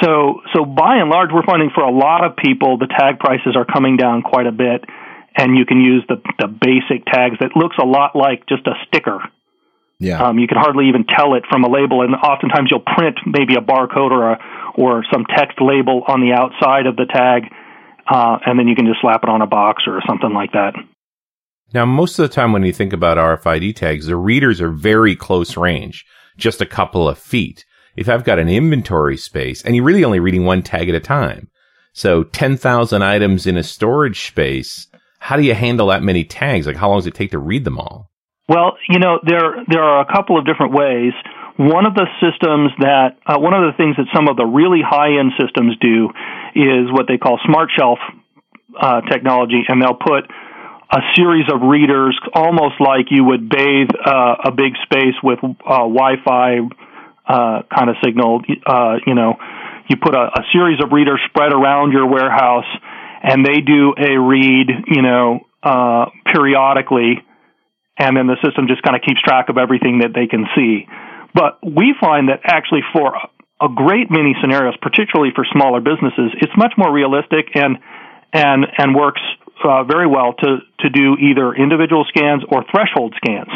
so 0.02 0.42
so 0.54 0.66
by 0.66 0.98
and 0.98 1.10
large, 1.10 1.30
we're 1.34 1.46
finding 1.46 1.72
for 1.74 1.84
a 1.84 1.92
lot 1.92 2.24
of 2.24 2.38
people 2.38 2.78
the 2.78 2.88
tag 2.88 3.20
prices 3.20 3.56
are 3.56 3.66
coming 3.66 3.98
down 3.98 4.22
quite 4.22 4.48
a 4.48 4.52
bit, 4.52 4.86
and 5.36 5.58
you 5.58 5.66
can 5.66 5.82
use 5.82 6.04
the 6.08 6.22
the 6.40 6.48
basic 6.48 7.06
tags 7.06 7.38
that 7.40 7.56
looks 7.56 7.76
a 7.82 7.86
lot 7.86 8.16
like 8.16 8.48
just 8.48 8.66
a 8.68 8.74
sticker. 8.88 9.20
Yeah. 10.02 10.20
Um, 10.24 10.40
you 10.40 10.48
can 10.48 10.58
hardly 10.58 10.90
even 10.90 11.06
tell 11.06 11.36
it 11.36 11.44
from 11.48 11.64
a 11.64 11.70
label, 11.70 12.02
and 12.02 12.16
oftentimes 12.16 12.70
you'll 12.72 12.82
print 12.82 13.20
maybe 13.28 13.54
a 13.54 13.62
barcode 13.62 14.10
or 14.10 14.32
a 14.32 14.40
or 14.74 15.04
some 15.14 15.26
text 15.38 15.62
label 15.62 16.02
on 16.08 16.22
the 16.22 16.34
outside 16.34 16.88
of 16.88 16.96
the 16.96 17.06
tag, 17.06 17.44
uh, 18.10 18.40
and 18.44 18.58
then 18.58 18.68
you 18.68 18.76
can 18.76 18.88
just 18.88 19.00
slap 19.00 19.22
it 19.22 19.30
on 19.30 19.44
a 19.44 19.48
box 19.48 19.84
or 19.86 20.02
something 20.08 20.34
like 20.34 20.54
that. 20.54 20.74
Now, 21.72 21.86
most 21.86 22.18
of 22.18 22.28
the 22.28 22.34
time 22.34 22.52
when 22.52 22.64
you 22.64 22.74
think 22.74 22.94
about 22.94 23.18
RFID 23.18 23.76
tags, 23.76 24.08
the 24.08 24.16
readers 24.16 24.60
are 24.60 24.72
very 24.72 25.16
close 25.16 25.56
range, 25.56 26.04
just 26.36 26.62
a 26.62 26.66
couple 26.66 27.08
of 27.08 27.20
feet. 27.20 27.64
If 27.96 28.10
I've 28.10 28.24
got 28.24 28.40
an 28.40 28.50
inventory 28.50 29.18
space 29.18 29.62
and 29.62 29.76
you're 29.76 29.86
really 29.86 30.04
only 30.04 30.20
reading 30.20 30.46
one 30.46 30.64
tag 30.64 30.90
at 30.90 30.96
a 30.96 31.00
time, 31.00 31.50
so 31.94 32.24
10,000 32.24 33.04
items 33.04 33.46
in 33.46 33.56
a 33.56 33.64
storage 33.64 34.26
space, 34.26 34.88
how 35.20 35.36
do 35.36 35.44
you 35.44 35.54
handle 35.54 35.88
that 35.88 36.02
many 36.02 36.24
tags? 36.24 36.66
Like 36.66 36.78
how 36.78 36.90
long 36.90 37.00
does 37.00 37.08
it 37.08 37.14
take 37.14 37.32
to 37.32 37.40
read 37.40 37.66
them 37.66 37.78
all? 37.78 38.11
Well, 38.52 38.76
you 38.90 39.00
know, 39.00 39.20
there 39.24 39.64
there 39.72 39.82
are 39.82 40.02
a 40.02 40.12
couple 40.12 40.38
of 40.38 40.46
different 40.46 40.74
ways. 40.74 41.14
One 41.56 41.86
of 41.86 41.96
the 41.96 42.04
systems 42.20 42.72
that 42.80 43.16
uh, 43.26 43.40
one 43.40 43.54
of 43.54 43.64
the 43.64 43.72
things 43.80 43.96
that 43.96 44.12
some 44.14 44.28
of 44.28 44.36
the 44.36 44.44
really 44.44 44.82
high 44.84 45.20
end 45.24 45.32
systems 45.40 45.80
do 45.80 46.12
is 46.52 46.92
what 46.92 47.08
they 47.08 47.16
call 47.18 47.40
smart 47.48 47.72
shelf 47.72 48.00
uh, 48.76 49.08
technology, 49.08 49.64
and 49.70 49.82
they'll 49.82 49.96
put 49.96 50.28
a 50.92 51.00
series 51.16 51.48
of 51.48 51.62
readers, 51.64 52.20
almost 52.36 52.76
like 52.84 53.08
you 53.10 53.24
would 53.24 53.48
bathe 53.48 53.88
uh, 54.04 54.36
a 54.44 54.52
big 54.52 54.76
space 54.84 55.16
with 55.24 55.40
uh, 55.40 55.88
Wi-Fi 55.88 56.60
uh, 57.32 57.62
kind 57.72 57.88
of 57.88 57.96
signal. 58.04 58.42
Uh, 58.68 59.00
you 59.08 59.16
know, 59.16 59.40
you 59.88 59.96
put 59.96 60.14
a, 60.14 60.28
a 60.28 60.44
series 60.52 60.84
of 60.84 60.92
readers 60.92 61.22
spread 61.32 61.54
around 61.54 61.94
your 61.94 62.06
warehouse, 62.06 62.68
and 63.24 63.46
they 63.46 63.62
do 63.64 63.96
a 63.96 64.20
read. 64.20 64.68
You 64.92 65.04
know, 65.04 65.40
periodically, 66.28 67.24
and 68.02 68.18
then 68.18 68.26
the 68.26 68.42
system 68.42 68.66
just 68.66 68.82
kind 68.82 68.98
of 68.98 69.06
keeps 69.06 69.22
track 69.22 69.54
of 69.54 69.62
everything 69.62 70.02
that 70.02 70.18
they 70.18 70.26
can 70.26 70.50
see. 70.58 70.90
But 71.38 71.62
we 71.62 71.94
find 72.02 72.34
that 72.34 72.42
actually 72.44 72.82
for 72.92 73.14
a 73.62 73.70
great 73.70 74.10
many 74.10 74.34
scenarios, 74.42 74.74
particularly 74.82 75.32
for 75.38 75.46
smaller 75.54 75.80
businesses, 75.80 76.34
it's 76.42 76.52
much 76.58 76.74
more 76.78 76.92
realistic 76.92 77.54
and 77.54 77.78
and 78.34 78.66
and 78.78 78.96
works 78.96 79.22
uh, 79.64 79.84
very 79.84 80.08
well 80.08 80.34
to 80.34 80.50
to 80.82 80.90
do 80.90 81.16
either 81.22 81.54
individual 81.54 82.04
scans 82.10 82.42
or 82.50 82.66
threshold 82.74 83.14
scans. 83.22 83.54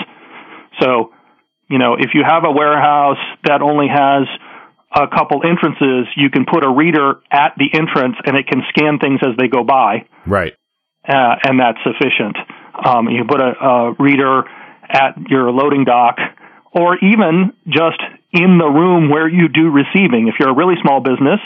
So, 0.80 1.12
you 1.68 1.80
know, 1.80 1.96
if 1.98 2.14
you 2.14 2.22
have 2.22 2.44
a 2.46 2.52
warehouse 2.52 3.24
that 3.46 3.64
only 3.64 3.88
has 3.90 4.30
a 4.94 5.08
couple 5.08 5.42
entrances, 5.42 6.06
you 6.16 6.30
can 6.30 6.46
put 6.46 6.64
a 6.64 6.70
reader 6.70 7.20
at 7.32 7.58
the 7.58 7.74
entrance 7.74 8.16
and 8.26 8.38
it 8.38 8.46
can 8.46 8.62
scan 8.70 9.00
things 9.00 9.20
as 9.24 9.36
they 9.38 9.48
go 9.48 9.64
by. 9.64 10.06
Right. 10.28 10.54
Uh, 11.08 11.36
and 11.44 11.60
that's 11.60 11.80
sufficient. 11.84 12.38
Um, 12.84 13.08
you 13.10 13.24
put 13.24 13.42
a, 13.42 13.54
a 13.56 13.94
reader 14.00 14.44
at 14.90 15.18
your 15.30 15.52
loading 15.52 15.86
dock 15.86 16.18
or 16.72 16.98
even 17.00 17.54
just 17.68 18.02
in 18.34 18.58
the 18.60 18.68
room 18.68 19.10
where 19.10 19.28
you 19.28 19.48
do 19.48 19.72
receiving. 19.72 20.28
If 20.28 20.36
you're 20.40 20.50
a 20.50 20.56
really 20.56 20.76
small 20.82 21.00
business, 21.00 21.40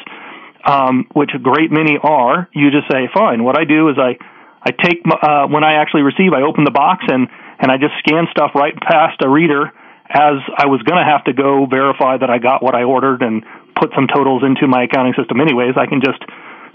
um, 0.65 1.07
which 1.13 1.31
a 1.35 1.39
great 1.39 1.71
many 1.71 1.97
are, 2.01 2.49
you 2.53 2.71
just 2.71 2.89
say, 2.91 3.07
fine, 3.13 3.43
what 3.43 3.57
I 3.57 3.63
do 3.63 3.89
is 3.89 3.97
I 3.97 4.17
I 4.61 4.71
take 4.71 4.99
uh, 5.07 5.47
when 5.47 5.63
I 5.63 5.79
actually 5.79 6.01
receive, 6.01 6.33
I 6.33 6.41
open 6.41 6.65
the 6.65 6.71
box 6.71 7.05
and 7.07 7.27
and 7.59 7.71
I 7.71 7.77
just 7.77 7.93
scan 7.99 8.27
stuff 8.31 8.51
right 8.55 8.75
past 8.75 9.21
a 9.23 9.29
reader 9.29 9.71
as 10.09 10.41
I 10.57 10.65
was 10.65 10.81
going 10.83 10.97
to 10.97 11.05
have 11.05 11.23
to 11.25 11.33
go 11.33 11.67
verify 11.69 12.17
that 12.17 12.29
I 12.29 12.39
got 12.39 12.63
what 12.63 12.73
I 12.73 12.83
ordered 12.83 13.21
and 13.21 13.43
put 13.79 13.91
some 13.93 14.07
totals 14.07 14.43
into 14.43 14.67
my 14.67 14.83
accounting 14.83 15.13
system 15.13 15.39
anyways. 15.39 15.77
I 15.77 15.85
can 15.85 16.01
just 16.01 16.19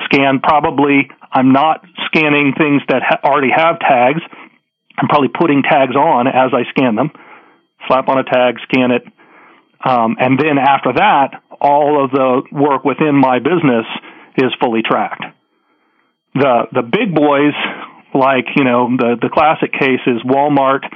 scan 0.07 0.41
probably 0.41 1.11
I'm 1.33 1.53
not 1.53 1.85
scanning 2.07 2.55
things 2.57 2.81
that 2.89 3.03
ha- 3.03 3.21
already 3.25 3.51
have 3.51 3.81
tags. 3.81 4.23
I'm 4.99 5.09
probably 5.09 5.29
putting 5.29 5.63
tags 5.63 5.97
on 5.97 6.27
as 6.27 6.53
I 6.53 6.69
scan 6.71 6.95
them. 6.95 7.11
Slap 7.89 8.09
on 8.09 8.19
a 8.19 8.25
tag, 8.25 8.57
scan 8.69 8.91
it, 8.91 9.05
um, 9.85 10.17
and 10.19 10.39
then 10.41 10.57
after 10.57 10.97
that, 10.97 11.43
all 11.61 12.03
of 12.03 12.11
the 12.11 12.43
work 12.51 12.85
within 12.85 13.15
my 13.15 13.39
business 13.39 13.85
is 14.37 14.51
fully 14.61 14.81
tracked. 14.81 15.25
The 16.35 16.67
the 16.73 16.83
big 16.83 17.15
boys, 17.15 17.55
like 18.15 18.49
you 18.57 18.65
know, 18.65 18.89
the 18.97 19.21
the 19.21 19.29
classic 19.29 19.73
case 19.73 20.01
is 20.09 20.25
Walmart 20.25 20.89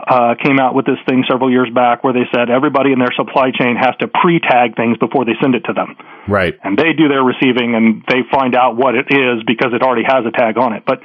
uh, 0.00 0.34
came 0.42 0.58
out 0.58 0.74
with 0.74 0.86
this 0.86 0.96
thing 1.06 1.22
several 1.28 1.52
years 1.52 1.68
back 1.74 2.02
where 2.02 2.16
they 2.16 2.24
said 2.32 2.48
everybody 2.48 2.92
in 2.92 2.98
their 2.98 3.12
supply 3.14 3.52
chain 3.52 3.76
has 3.76 3.92
to 4.00 4.08
pre-tag 4.08 4.74
things 4.74 4.96
before 4.96 5.28
they 5.28 5.36
send 5.44 5.54
it 5.54 5.60
to 5.68 5.74
them. 5.76 5.94
Right. 6.26 6.56
And 6.64 6.78
they 6.78 6.96
do 6.96 7.12
their 7.12 7.22
receiving 7.22 7.76
and 7.76 8.02
they 8.08 8.24
find 8.32 8.56
out 8.56 8.80
what 8.80 8.96
it 8.96 9.12
is 9.12 9.44
because 9.44 9.76
it 9.76 9.84
already 9.84 10.08
has 10.08 10.24
a 10.24 10.32
tag 10.32 10.56
on 10.56 10.72
it. 10.72 10.84
But 10.86 11.04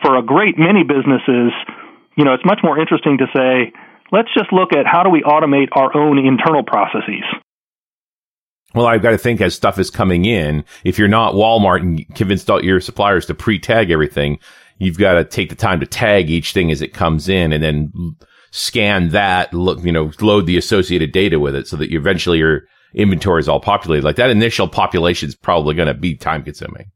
for 0.00 0.16
a 0.16 0.22
great 0.24 0.56
many 0.56 0.82
businesses, 0.88 1.52
you 2.20 2.26
know, 2.26 2.34
it's 2.34 2.44
much 2.44 2.60
more 2.62 2.78
interesting 2.78 3.16
to 3.16 3.26
say, 3.34 3.72
let's 4.12 4.28
just 4.36 4.52
look 4.52 4.74
at 4.74 4.84
how 4.84 5.02
do 5.02 5.08
we 5.08 5.22
automate 5.22 5.68
our 5.72 5.96
own 5.96 6.18
internal 6.18 6.62
processes. 6.62 7.24
Well, 8.74 8.84
I've 8.84 9.00
got 9.00 9.12
to 9.12 9.18
think 9.18 9.40
as 9.40 9.54
stuff 9.54 9.78
is 9.78 9.88
coming 9.88 10.26
in, 10.26 10.64
if 10.84 10.98
you're 10.98 11.08
not 11.08 11.32
Walmart 11.32 11.80
and 11.80 12.14
convinced 12.14 12.50
all 12.50 12.62
your 12.62 12.78
suppliers 12.78 13.24
to 13.26 13.34
pre-tag 13.34 13.90
everything, 13.90 14.38
you've 14.76 14.98
got 14.98 15.14
to 15.14 15.24
take 15.24 15.48
the 15.48 15.54
time 15.54 15.80
to 15.80 15.86
tag 15.86 16.28
each 16.28 16.52
thing 16.52 16.70
as 16.70 16.82
it 16.82 16.92
comes 16.92 17.26
in 17.26 17.54
and 17.54 17.64
then 17.64 17.90
scan 18.50 19.08
that, 19.08 19.54
look, 19.54 19.82
you 19.82 19.90
know, 19.90 20.12
load 20.20 20.44
the 20.44 20.58
associated 20.58 21.12
data 21.12 21.40
with 21.40 21.54
it 21.54 21.68
so 21.68 21.76
that 21.78 21.90
you 21.90 21.98
eventually 21.98 22.36
your 22.36 22.64
inventory 22.92 23.40
is 23.40 23.48
all 23.48 23.60
populated. 23.60 24.04
Like 24.04 24.16
that 24.16 24.28
initial 24.28 24.68
population 24.68 25.26
is 25.30 25.34
probably 25.34 25.74
going 25.74 25.88
to 25.88 25.94
be 25.94 26.16
time 26.16 26.42
consuming. 26.42 26.90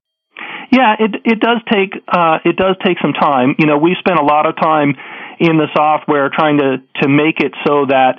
Yeah, 0.75 0.97
it 0.99 1.15
it 1.25 1.39
does 1.39 1.63
take 1.71 1.95
uh, 2.09 2.39
it 2.45 2.57
does 2.57 2.75
take 2.85 2.99
some 3.01 3.13
time. 3.13 3.55
You 3.59 3.67
know, 3.67 3.79
we 3.79 3.95
spent 3.99 4.19
a 4.19 4.25
lot 4.25 4.47
of 4.47 4.57
time 4.57 4.97
in 5.41 5.57
the 5.57 5.69
software 5.75 6.31
trying 6.31 6.59
to 6.59 6.79
to 7.03 7.09
make 7.09 7.41
it 7.41 7.53
so 7.67 7.87
that 7.87 8.19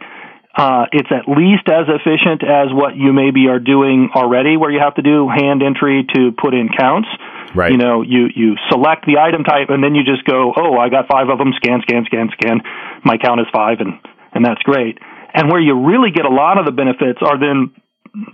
uh, 0.56 0.86
it's 0.93 1.12
at 1.12 1.28
least 1.28 1.67
as 1.67 1.84
efficient 1.91 2.39
as 2.41 2.71
what 2.71 2.95
you 2.95 3.12
maybe 3.12 3.47
are 3.47 3.60
doing 3.60 4.10
already, 4.15 4.56
where 4.56 4.71
you 4.71 4.80
have 4.80 4.95
to 4.95 5.01
do 5.01 5.28
hand 5.28 5.62
entry 5.62 6.08
to 6.15 6.32
put 6.32 6.54
in 6.54 6.69
counts. 6.71 7.10
Right. 7.54 7.71
You 7.71 7.78
know, 7.78 8.01
you 8.01 8.30
you 8.34 8.56
select 8.71 9.06
the 9.06 9.19
item 9.19 9.43
type 9.43 9.69
and 9.69 9.84
then 9.84 9.95
you 9.95 10.04
just 10.04 10.23
go, 10.23 10.54
oh, 10.56 10.78
I 10.78 10.89
got 10.89 11.08
five 11.08 11.28
of 11.30 11.38
them. 11.38 11.51
Scan, 11.58 11.82
scan, 11.84 12.06
scan, 12.06 12.30
scan. 12.39 12.62
My 13.04 13.17
count 13.17 13.41
is 13.41 13.47
five, 13.51 13.80
and 13.80 13.99
and 14.34 14.43
that's 14.43 14.62
great. 14.63 14.97
And 15.34 15.51
where 15.51 15.60
you 15.60 15.75
really 15.75 16.12
get 16.12 16.23
a 16.23 16.32
lot 16.32 16.58
of 16.58 16.65
the 16.65 16.71
benefits 16.71 17.19
are 17.21 17.38
then 17.38 17.75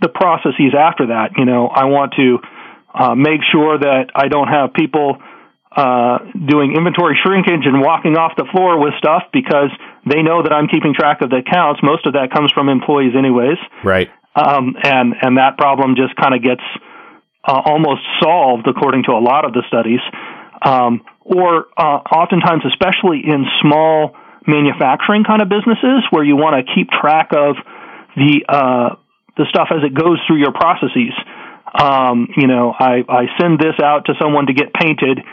the 0.01 0.09
processes 0.09 0.77
after 0.77 1.07
that. 1.07 1.33
You 1.37 1.45
know, 1.45 1.67
I 1.67 1.85
want 1.85 2.13
to 2.17 2.37
uh, 2.93 3.15
make 3.15 3.41
sure 3.51 3.79
that 3.79 4.13
I 4.13 4.27
don't 4.27 4.47
have 4.47 4.73
people 4.73 5.17
uh, 5.71 6.19
doing 6.35 6.75
inventory 6.75 7.17
shrinkage 7.23 7.63
and 7.63 7.79
walking 7.81 8.17
off 8.17 8.33
the 8.35 8.45
floor 8.51 8.79
with 8.79 8.93
stuff 8.97 9.23
because 9.31 9.71
they 10.05 10.21
know 10.21 10.43
that 10.43 10.51
I'm 10.51 10.67
keeping 10.67 10.93
track 10.93 11.21
of 11.21 11.29
the 11.29 11.37
accounts. 11.37 11.79
Most 11.81 12.05
of 12.05 12.13
that 12.13 12.31
comes 12.31 12.51
from 12.51 12.67
employees, 12.67 13.13
anyways. 13.17 13.57
Right. 13.83 14.09
Um, 14.35 14.75
and 14.83 15.15
and 15.21 15.37
that 15.37 15.57
problem 15.57 15.95
just 15.95 16.15
kind 16.15 16.35
of 16.35 16.43
gets 16.43 16.63
uh, 17.43 17.61
almost 17.65 18.01
solved 18.21 18.67
according 18.67 19.03
to 19.03 19.11
a 19.11 19.21
lot 19.21 19.45
of 19.45 19.53
the 19.53 19.63
studies. 19.67 19.99
Um, 20.61 21.01
or 21.21 21.67
uh, 21.77 22.03
oftentimes, 22.03 22.63
especially 22.67 23.23
in 23.25 23.45
small 23.61 24.15
manufacturing 24.47 25.23
kind 25.23 25.41
of 25.41 25.49
businesses, 25.49 26.03
where 26.11 26.23
you 26.23 26.35
want 26.35 26.55
to 26.59 26.63
keep 26.73 26.89
track 26.89 27.31
of 27.31 27.55
the 28.15 28.43
uh, 28.47 28.95
the 29.37 29.45
stuff 29.49 29.69
as 29.71 29.83
it 29.83 29.93
goes 29.93 30.19
through 30.27 30.37
your 30.37 30.51
processes. 30.51 31.15
Um, 31.71 32.27
you 32.35 32.47
know, 32.47 32.73
I, 32.77 33.03
I 33.07 33.23
send 33.39 33.59
this 33.59 33.79
out 33.81 34.05
to 34.05 34.13
someone 34.19 34.47
to 34.47 34.53
get 34.53 34.73
painted, 34.73 35.23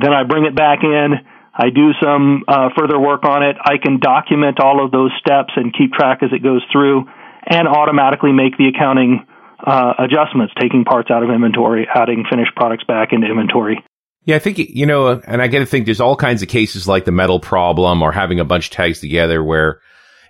then 0.00 0.12
I 0.12 0.24
bring 0.24 0.44
it 0.44 0.54
back 0.54 0.80
in. 0.82 1.14
I 1.54 1.70
do 1.70 1.90
some 2.02 2.44
uh, 2.48 2.70
further 2.78 2.98
work 2.98 3.24
on 3.24 3.42
it. 3.42 3.56
I 3.62 3.76
can 3.82 3.98
document 4.00 4.60
all 4.60 4.84
of 4.84 4.92
those 4.92 5.10
steps 5.20 5.52
and 5.56 5.74
keep 5.76 5.92
track 5.92 6.22
as 6.22 6.30
it 6.32 6.42
goes 6.42 6.64
through, 6.72 7.04
and 7.46 7.68
automatically 7.68 8.32
make 8.32 8.56
the 8.56 8.68
accounting 8.68 9.26
uh, 9.66 9.94
adjustments, 9.98 10.54
taking 10.60 10.84
parts 10.84 11.10
out 11.10 11.22
of 11.22 11.30
inventory, 11.30 11.86
adding 11.92 12.24
finished 12.30 12.54
products 12.56 12.84
back 12.84 13.12
into 13.12 13.26
inventory. 13.26 13.82
Yeah, 14.24 14.36
I 14.36 14.38
think, 14.38 14.58
you 14.58 14.86
know, 14.86 15.20
and 15.26 15.40
I 15.40 15.48
get 15.48 15.60
to 15.60 15.66
think 15.66 15.86
there's 15.86 16.00
all 16.00 16.16
kinds 16.16 16.42
of 16.42 16.48
cases 16.48 16.86
like 16.86 17.04
the 17.04 17.12
metal 17.12 17.40
problem 17.40 18.02
or 18.02 18.12
having 18.12 18.38
a 18.38 18.44
bunch 18.44 18.66
of 18.66 18.72
tags 18.72 19.00
together 19.00 19.42
where 19.42 19.80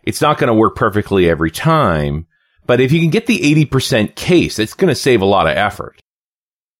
it's 0.05 0.21
not 0.21 0.39
going 0.39 0.49
to 0.49 0.55
work 0.55 0.77
perfectly 0.77 1.29
every 1.29 1.51
time. 1.51 2.27
But 2.67 2.81
if 2.81 2.93
you 2.93 3.01
can 3.01 3.11
get 3.11 3.27
the 3.27 3.67
80% 3.67 4.15
case, 4.15 4.59
it's 4.59 4.75
going 4.75 4.89
to 4.91 4.95
save 4.95 5.23
a 5.23 5.27
lot 5.27 5.49
of 5.49 5.57
effort. 5.57 6.01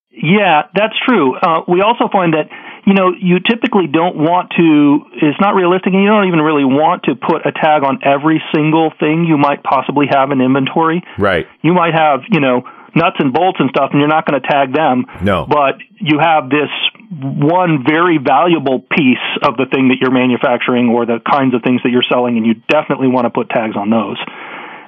Yeah, 0.09 0.63
that's 0.73 0.93
true. 1.05 1.35
Uh, 1.37 1.61
we 1.67 1.81
also 1.81 2.07
find 2.11 2.33
that, 2.33 2.47
you 2.85 2.93
know, 2.93 3.13
you 3.13 3.39
typically 3.39 3.87
don't 3.87 4.17
want 4.17 4.51
to, 4.57 5.05
it's 5.13 5.39
not 5.39 5.53
realistic 5.53 5.93
and 5.93 6.01
you 6.01 6.09
don't 6.09 6.27
even 6.27 6.41
really 6.41 6.65
want 6.65 7.03
to 7.03 7.15
put 7.15 7.45
a 7.45 7.51
tag 7.51 7.83
on 7.83 7.99
every 8.03 8.41
single 8.53 8.91
thing 8.99 9.25
you 9.25 9.37
might 9.37 9.63
possibly 9.63 10.07
have 10.09 10.31
in 10.31 10.41
inventory. 10.41 11.03
Right. 11.17 11.45
You 11.61 11.73
might 11.73 11.93
have, 11.93 12.21
you 12.31 12.39
know, 12.39 12.63
nuts 12.95 13.17
and 13.19 13.31
bolts 13.31 13.59
and 13.59 13.69
stuff 13.69 13.91
and 13.93 13.99
you're 13.99 14.11
not 14.11 14.25
going 14.25 14.41
to 14.41 14.47
tag 14.47 14.73
them. 14.73 15.05
No. 15.21 15.45
But 15.45 15.77
you 15.99 16.19
have 16.19 16.49
this 16.49 16.69
one 17.11 17.85
very 17.87 18.17
valuable 18.17 18.79
piece 18.79 19.27
of 19.43 19.57
the 19.57 19.65
thing 19.69 19.89
that 19.89 20.01
you're 20.01 20.11
manufacturing 20.11 20.89
or 20.89 21.05
the 21.05 21.19
kinds 21.21 21.53
of 21.53 21.61
things 21.61 21.81
that 21.83 21.89
you're 21.89 22.07
selling 22.09 22.37
and 22.37 22.45
you 22.45 22.55
definitely 22.67 23.07
want 23.07 23.25
to 23.25 23.29
put 23.29 23.49
tags 23.49 23.75
on 23.75 23.89
those. 23.89 24.17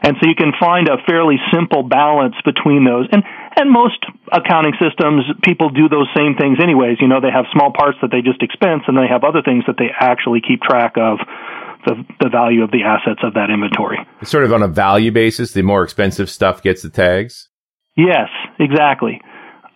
And 0.03 0.17
so 0.19 0.27
you 0.27 0.36
can 0.36 0.51
find 0.60 0.89
a 0.89 0.99
fairly 1.08 1.39
simple 1.53 1.82
balance 1.82 2.36
between 2.43 2.84
those. 2.84 3.08
And 3.10 3.23
and 3.56 3.72
most 3.72 4.00
accounting 4.32 4.74
systems, 4.82 5.24
people 5.44 5.70
do 5.70 5.89
those 5.89 6.08
same 6.16 6.36
things 6.36 6.58
anyways. 6.62 6.98
You 7.00 7.08
know, 7.08 7.22
they 7.22 7.32
have 7.32 7.46
small 7.52 7.72
parts 7.72 7.98
that 8.02 8.12
they 8.12 8.22
just 8.22 8.42
expense, 8.42 8.84
and 8.88 8.98
they 8.98 9.08
have 9.08 9.24
other 9.24 9.42
things 9.42 9.63
that 9.68 9.78
they 9.78 9.89
actually 9.94 10.42
keep 10.42 10.62
track 10.62 10.94
of 10.98 11.20
the 11.86 12.04
the 12.20 12.30
value 12.30 12.63
of 12.63 12.72
the 12.72 12.84
assets 12.84 13.22
of 13.24 13.34
that 13.36 13.50
inventory. 13.50 14.00
It's 14.22 14.32
sort 14.32 14.44
of 14.44 14.54
on 14.54 14.63
a 14.63 14.68
value 14.68 15.12
basis. 15.12 15.52
The 15.52 15.62
more 15.62 15.84
expensive 15.84 16.30
stuff 16.30 16.63
gets 16.63 16.82
the 16.82 16.89
tags. 16.89 17.50
Yes, 17.96 18.30
exactly. 18.60 19.22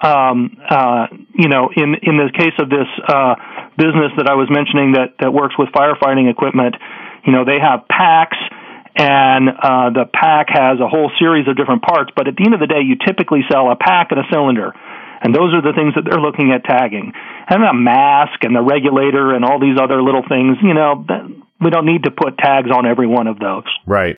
Um, 0.02 0.58
uh, 0.70 1.08
you 1.34 1.50
know, 1.50 1.70
in 1.76 1.96
in 2.02 2.18
the 2.18 2.30
case 2.34 2.54
of 2.60 2.70
this 2.70 2.88
uh, 3.08 3.36
business 3.78 4.14
that 4.18 4.28
I 4.30 4.36
was 4.36 4.48
mentioning 4.50 4.94
that 4.94 5.18
that 5.20 5.34
works 5.34 5.56
with 5.58 5.70
firefighting 5.70 6.30
equipment, 6.30 6.76
you 7.26 7.34
know, 7.34 7.46
they 7.46 7.60
have 7.60 7.88
packs 7.90 8.38
and 8.98 9.50
uh, 9.50 9.94
the 9.94 10.06
pack 10.12 10.48
has 10.50 10.82
a 10.82 10.88
whole 10.90 11.12
series 11.20 11.48
of 11.48 11.56
different 11.56 11.84
parts. 11.84 12.12
But 12.16 12.28
at 12.28 12.36
the 12.36 12.44
end 12.44 12.54
of 12.54 12.60
the 12.60 12.68
day, 12.68 12.82
you 12.82 12.98
typically 12.98 13.42
sell 13.50 13.72
a 13.72 13.76
pack 13.78 14.10
and 14.10 14.20
a 14.20 14.28
cylinder, 14.34 14.74
and 15.22 15.34
those 15.34 15.54
are 15.54 15.62
the 15.62 15.74
things 15.78 15.94
that 15.96 16.04
they're 16.04 16.22
looking 16.22 16.52
at 16.52 16.66
tagging. 16.66 17.14
And 17.50 17.64
a 17.64 17.74
mask 17.74 18.42
and 18.42 18.56
the 18.56 18.62
regulator 18.62 19.34
and 19.34 19.46
all 19.46 19.60
these 19.60 19.78
other 19.82 20.02
little 20.02 20.24
things, 20.28 20.58
you 20.62 20.74
know, 20.74 21.06
we 21.62 21.70
don't 21.70 21.86
need 21.86 22.04
to 22.04 22.12
put 22.12 22.38
tags 22.38 22.70
on 22.74 22.86
every 22.86 23.08
one 23.08 23.28
of 23.28 23.40
those. 23.40 23.70
Right. 23.86 24.18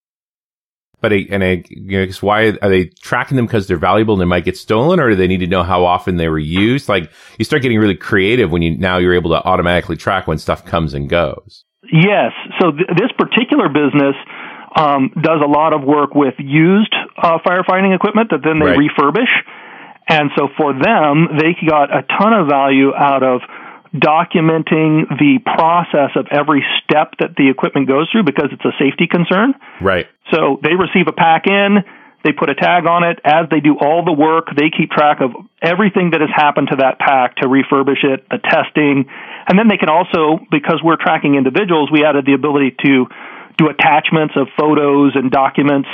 But 1.01 1.13
and 1.13 1.43
I 1.43 1.55
guess 1.55 2.21
why 2.21 2.57
are 2.61 2.69
they 2.69 2.85
tracking 3.01 3.37
them 3.37 3.45
because 3.45 3.67
they're 3.67 3.77
valuable 3.77 4.15
and 4.15 4.21
they 4.21 4.25
might 4.25 4.43
get 4.43 4.57
stolen, 4.57 4.99
or 4.99 5.09
do 5.09 5.15
they 5.15 5.27
need 5.27 5.39
to 5.39 5.47
know 5.47 5.63
how 5.63 5.85
often 5.85 6.17
they 6.17 6.27
were 6.27 6.39
used? 6.39 6.89
Like 6.89 7.09
you 7.37 7.45
start 7.45 7.61
getting 7.61 7.79
really 7.79 7.95
creative 7.95 8.51
when 8.51 8.61
you 8.61 8.77
now 8.77 8.97
you're 8.97 9.13
able 9.13 9.31
to 9.31 9.41
automatically 9.43 9.95
track 9.95 10.27
when 10.27 10.37
stuff 10.37 10.65
comes 10.65 10.93
and 10.93 11.09
goes. 11.09 11.63
Yes. 11.91 12.33
So 12.59 12.71
th- 12.71 12.89
this 12.97 13.11
particular 13.17 13.69
business 13.69 14.15
um, 14.75 15.12
does 15.21 15.41
a 15.43 15.47
lot 15.47 15.73
of 15.73 15.84
work 15.84 16.13
with 16.15 16.36
used 16.38 16.93
uh, 17.17 17.39
firefighting 17.45 17.95
equipment 17.95 18.29
that 18.32 18.41
then 18.43 18.60
they 18.60 18.65
Right. 18.65 18.89
refurbish. 18.89 19.32
And 20.08 20.32
so 20.36 20.49
for 20.58 20.73
them, 20.73 21.38
they 21.38 21.55
got 21.67 21.95
a 21.95 22.01
ton 22.03 22.34
of 22.34 22.47
value 22.47 22.93
out 22.95 23.23
of 23.23 23.41
documenting 23.93 25.10
the 25.17 25.39
process 25.43 26.12
of 26.15 26.27
every 26.32 26.63
step 26.84 27.13
that 27.19 27.36
the 27.36 27.49
equipment 27.49 27.88
goes 27.88 28.10
through 28.12 28.23
because 28.23 28.49
it's 28.51 28.65
a 28.65 28.73
safety 28.77 29.08
concern. 29.08 29.53
Right. 29.82 30.08
So 30.32 30.60
they 30.62 30.73
receive 30.73 31.08
a 31.08 31.12
pack 31.12 31.47
in, 31.47 31.84
they 32.23 32.34
put 32.34 32.49
a 32.49 32.55
tag 32.55 32.86
on 32.86 33.03
it. 33.03 33.19
As 33.23 33.47
they 33.49 33.62
do 33.62 33.77
all 33.79 34.03
the 34.03 34.13
work, 34.13 34.47
they 34.55 34.69
keep 34.75 34.91
track 34.91 35.21
of 35.21 35.32
everything 35.62 36.12
that 36.12 36.21
has 36.21 36.29
happened 36.36 36.67
to 36.71 36.77
that 36.77 36.99
pack 36.99 37.38
to 37.38 37.47
refurbish 37.47 38.03
it, 38.03 38.27
the 38.29 38.38
testing. 38.38 39.05
And 39.47 39.58
then 39.58 39.67
they 39.69 39.77
can 39.77 39.89
also, 39.89 40.39
because 40.51 40.82
we're 40.84 40.97
tracking 40.99 41.36
individuals, 41.36 41.89
we 41.91 42.03
added 42.03 42.25
the 42.25 42.34
ability 42.34 42.75
to 42.86 43.08
do 43.60 43.67
attachments 43.67 44.34
of 44.39 44.48
photos 44.58 45.12
and 45.15 45.30
documents. 45.30 45.89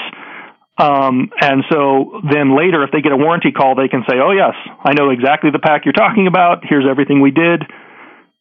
Um, 0.77 1.31
and 1.41 1.63
so 1.71 2.21
then 2.29 2.55
later, 2.55 2.83
if 2.83 2.91
they 2.91 3.01
get 3.01 3.11
a 3.11 3.17
warranty 3.17 3.51
call, 3.51 3.75
they 3.75 3.87
can 3.87 4.03
say, 4.07 4.17
oh, 4.21 4.31
yes, 4.31 4.53
I 4.83 4.93
know 4.93 5.09
exactly 5.09 5.49
the 5.49 5.59
pack 5.59 5.85
you're 5.85 5.97
talking 5.97 6.27
about. 6.27 6.63
Here's 6.63 6.85
everything 6.87 7.21
we 7.21 7.31
did. 7.31 7.63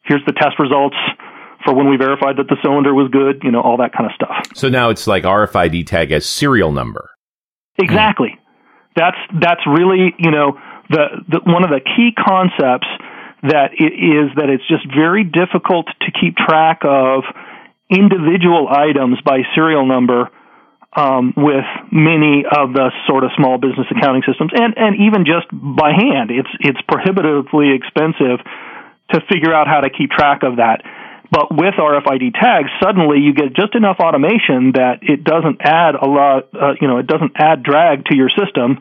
Here's 0.04 0.24
the 0.26 0.32
test 0.32 0.58
results 0.58 0.96
for 1.64 1.74
when 1.74 1.88
we 1.88 1.96
verified 1.96 2.36
that 2.36 2.48
the 2.48 2.58
cylinder 2.62 2.92
was 2.92 3.08
good, 3.10 3.40
you 3.42 3.50
know, 3.50 3.62
all 3.62 3.78
that 3.78 3.92
kind 3.96 4.04
of 4.04 4.12
stuff. 4.14 4.44
So 4.54 4.68
now 4.68 4.90
it's 4.90 5.06
like 5.06 5.24
RFID 5.24 5.86
tag 5.86 6.12
as 6.12 6.26
serial 6.26 6.72
number. 6.72 7.10
Exactly. 7.78 8.38
That's 8.94 9.16
that's 9.40 9.62
really 9.66 10.14
you 10.18 10.30
know 10.30 10.58
the, 10.90 11.06
the 11.28 11.40
one 11.50 11.64
of 11.64 11.70
the 11.70 11.80
key 11.80 12.12
concepts 12.14 12.86
that 13.42 13.72
it 13.76 13.92
is 13.92 14.30
that 14.36 14.48
it's 14.48 14.66
just 14.68 14.86
very 14.94 15.24
difficult 15.24 15.86
to 16.00 16.12
keep 16.12 16.36
track 16.36 16.80
of 16.84 17.24
individual 17.90 18.68
items 18.68 19.20
by 19.24 19.42
serial 19.54 19.86
number 19.86 20.30
um, 20.96 21.34
with 21.36 21.66
many 21.90 22.44
of 22.46 22.72
the 22.72 22.92
sort 23.08 23.24
of 23.24 23.30
small 23.36 23.58
business 23.58 23.86
accounting 23.90 24.22
systems, 24.26 24.52
and 24.54 24.74
and 24.78 24.94
even 25.02 25.26
just 25.26 25.50
by 25.50 25.90
hand, 25.90 26.30
it's 26.30 26.50
it's 26.60 26.80
prohibitively 26.86 27.74
expensive 27.74 28.38
to 29.10 29.20
figure 29.30 29.52
out 29.52 29.66
how 29.66 29.80
to 29.80 29.90
keep 29.90 30.10
track 30.10 30.42
of 30.42 30.56
that. 30.56 30.82
But 31.30 31.50
with 31.50 31.74
RFID 31.74 32.34
tags, 32.38 32.70
suddenly 32.82 33.18
you 33.18 33.34
get 33.34 33.56
just 33.56 33.74
enough 33.74 33.96
automation 33.98 34.78
that 34.78 35.02
it 35.02 35.24
doesn't 35.24 35.58
add 35.60 35.96
a 35.96 36.06
lot, 36.06 36.48
uh, 36.54 36.74
you 36.80 36.86
know, 36.86 36.98
it 36.98 37.08
doesn't 37.08 37.32
add 37.34 37.62
drag 37.64 38.04
to 38.06 38.14
your 38.14 38.30
system 38.30 38.78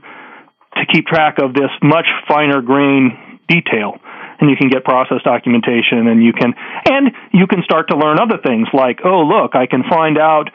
to 0.75 0.85
keep 0.91 1.07
track 1.07 1.37
of 1.41 1.53
this 1.53 1.71
much 1.81 2.05
finer 2.27 2.61
grain 2.61 3.39
detail. 3.47 3.97
And 4.43 4.49
you 4.51 4.57
can 4.57 4.67
get 4.67 4.83
process 4.83 5.23
documentation 5.23 6.11
and 6.11 6.21
you 6.21 6.33
can, 6.33 6.53
and 6.83 7.15
you 7.31 7.47
can 7.47 7.63
start 7.63 7.87
to 7.91 7.95
learn 7.95 8.19
other 8.19 8.35
things 8.43 8.67
like, 8.73 8.99
oh, 9.05 9.23
look, 9.23 9.55
I 9.55 9.67
can 9.67 9.83
find 9.87 10.17
out 10.17 10.51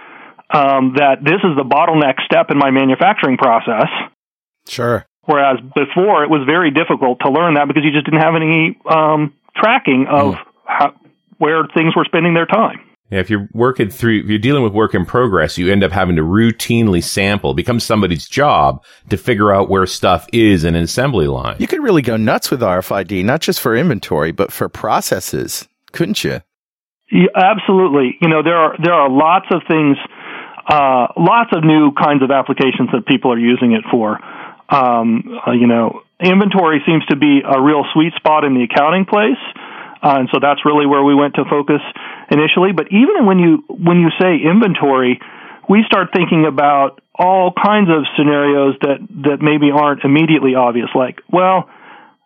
um, 0.53 0.92
that 1.01 1.24
this 1.24 1.40
is 1.40 1.57
the 1.57 1.64
bottleneck 1.64 2.20
step 2.20 2.51
in 2.51 2.59
my 2.59 2.70
manufacturing 2.70 3.38
process. 3.38 3.88
Sure. 4.68 5.07
Whereas 5.24 5.57
before 5.74 6.22
it 6.22 6.29
was 6.29 6.44
very 6.44 6.70
difficult 6.70 7.20
to 7.20 7.31
learn 7.31 7.55
that 7.55 7.66
because 7.66 7.83
you 7.83 7.92
just 7.92 8.05
didn't 8.05 8.20
have 8.20 8.37
any 8.37 8.77
um, 8.85 9.33
tracking 9.57 10.05
of 10.05 10.35
mm. 10.35 10.44
how, 10.66 10.92
where 11.38 11.64
things 11.72 11.96
were 11.96 12.05
spending 12.05 12.35
their 12.35 12.44
time. 12.44 12.81
Yeah, 13.10 13.20
if 13.20 13.30
you're 13.30 13.48
working 13.54 13.88
through, 13.88 14.20
if 14.20 14.26
you're 14.26 14.38
dealing 14.38 14.62
with 14.62 14.74
work 14.74 14.94
in 14.94 15.06
progress, 15.06 15.56
you 15.56 15.72
end 15.72 15.82
up 15.82 15.92
having 15.92 16.16
to 16.16 16.22
routinely 16.22 17.02
sample. 17.02 17.52
It 17.52 17.56
becomes 17.56 17.82
somebody's 17.82 18.28
job 18.28 18.84
to 19.08 19.16
figure 19.16 19.52
out 19.52 19.70
where 19.70 19.86
stuff 19.86 20.26
is 20.32 20.62
in 20.62 20.74
an 20.74 20.84
assembly 20.84 21.26
line. 21.26 21.56
You 21.58 21.66
could 21.66 21.82
really 21.82 22.02
go 22.02 22.18
nuts 22.18 22.50
with 22.50 22.60
RFID, 22.60 23.24
not 23.24 23.40
just 23.40 23.60
for 23.60 23.74
inventory, 23.74 24.32
but 24.32 24.52
for 24.52 24.68
processes, 24.68 25.66
couldn't 25.92 26.22
you? 26.22 26.42
Yeah, 27.10 27.28
absolutely. 27.34 28.18
You 28.20 28.28
know, 28.28 28.42
there 28.42 28.56
are 28.56 28.76
there 28.82 28.92
are 28.92 29.08
lots 29.08 29.46
of 29.50 29.62
things, 29.66 29.96
uh, 30.68 31.06
lots 31.16 31.50
of 31.52 31.64
new 31.64 31.92
kinds 31.92 32.22
of 32.22 32.30
applications 32.30 32.90
that 32.92 33.06
people 33.06 33.32
are 33.32 33.38
using 33.38 33.72
it 33.72 33.84
for. 33.90 34.18
Um, 34.68 35.40
uh, 35.46 35.52
you 35.52 35.66
know, 35.66 36.02
inventory 36.20 36.82
seems 36.84 37.06
to 37.06 37.16
be 37.16 37.40
a 37.40 37.58
real 37.58 37.84
sweet 37.94 38.12
spot 38.16 38.44
in 38.44 38.52
the 38.52 38.64
accounting 38.64 39.06
place. 39.06 39.40
Uh, 40.02 40.22
and 40.22 40.28
so 40.32 40.38
that's 40.40 40.64
really 40.64 40.87
where 40.87 41.02
we 41.02 41.14
went 41.14 41.34
to 41.34 41.44
focus 41.48 41.82
initially. 42.30 42.70
But 42.72 42.87
even 42.94 43.26
when 43.26 43.38
you 43.38 43.64
when 43.68 43.98
you 43.98 44.11
say 44.20 44.38
inventory, 44.38 45.18
we 45.68 45.82
start 45.87 46.08
thinking 46.14 46.46
about 46.46 47.00
all 47.14 47.52
kinds 47.52 47.90
of 47.90 48.06
scenarios 48.16 48.74
that 48.82 48.98
that 49.26 49.38
maybe 49.42 49.70
aren't 49.74 50.04
immediately 50.04 50.54
obvious. 50.54 50.88
Like, 50.94 51.20
well, 51.30 51.68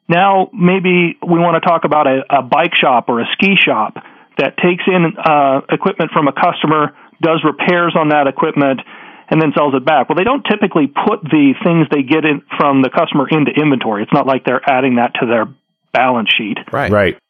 now 0.09 0.51
maybe 0.53 1.17
we 1.25 1.39
want 1.41 1.57
to 1.57 1.65
talk 1.67 1.85
about 1.85 2.07
a, 2.07 2.21
a 2.29 2.43
bike 2.43 2.77
shop 2.77 3.09
or 3.09 3.21
a 3.21 3.27
ski 3.33 3.57
shop 3.57 3.97
that 4.37 4.57
takes 4.61 4.85
in 4.87 5.17
uh, 5.17 5.61
equipment 5.69 6.11
from 6.13 6.29
a 6.29 6.33
customer, 6.33 6.93
does 7.21 7.41
repairs 7.45 7.97
on 7.97 8.09
that 8.09 8.27
equipment, 8.27 8.81
and 9.29 9.41
then 9.41 9.53
sells 9.57 9.75
it 9.75 9.85
back. 9.85 10.09
Well, 10.09 10.17
they 10.17 10.25
don't 10.25 10.45
typically 10.45 10.89
put 10.89 11.23
the 11.25 11.55
things 11.65 11.89
they 11.89 12.03
get 12.03 12.25
in 12.25 12.43
from 12.57 12.83
the 12.83 12.91
customer 12.91 13.29
into 13.29 13.53
inventory. 13.53 14.03
It's 14.03 14.13
not 14.13 14.27
like 14.27 14.45
they're 14.45 14.63
adding 14.65 14.97
that 14.97 15.15
to 15.21 15.27
their 15.27 15.49
balance 15.93 16.29
sheet. 16.37 16.59
Right. 16.71 16.91
Right 16.91 17.22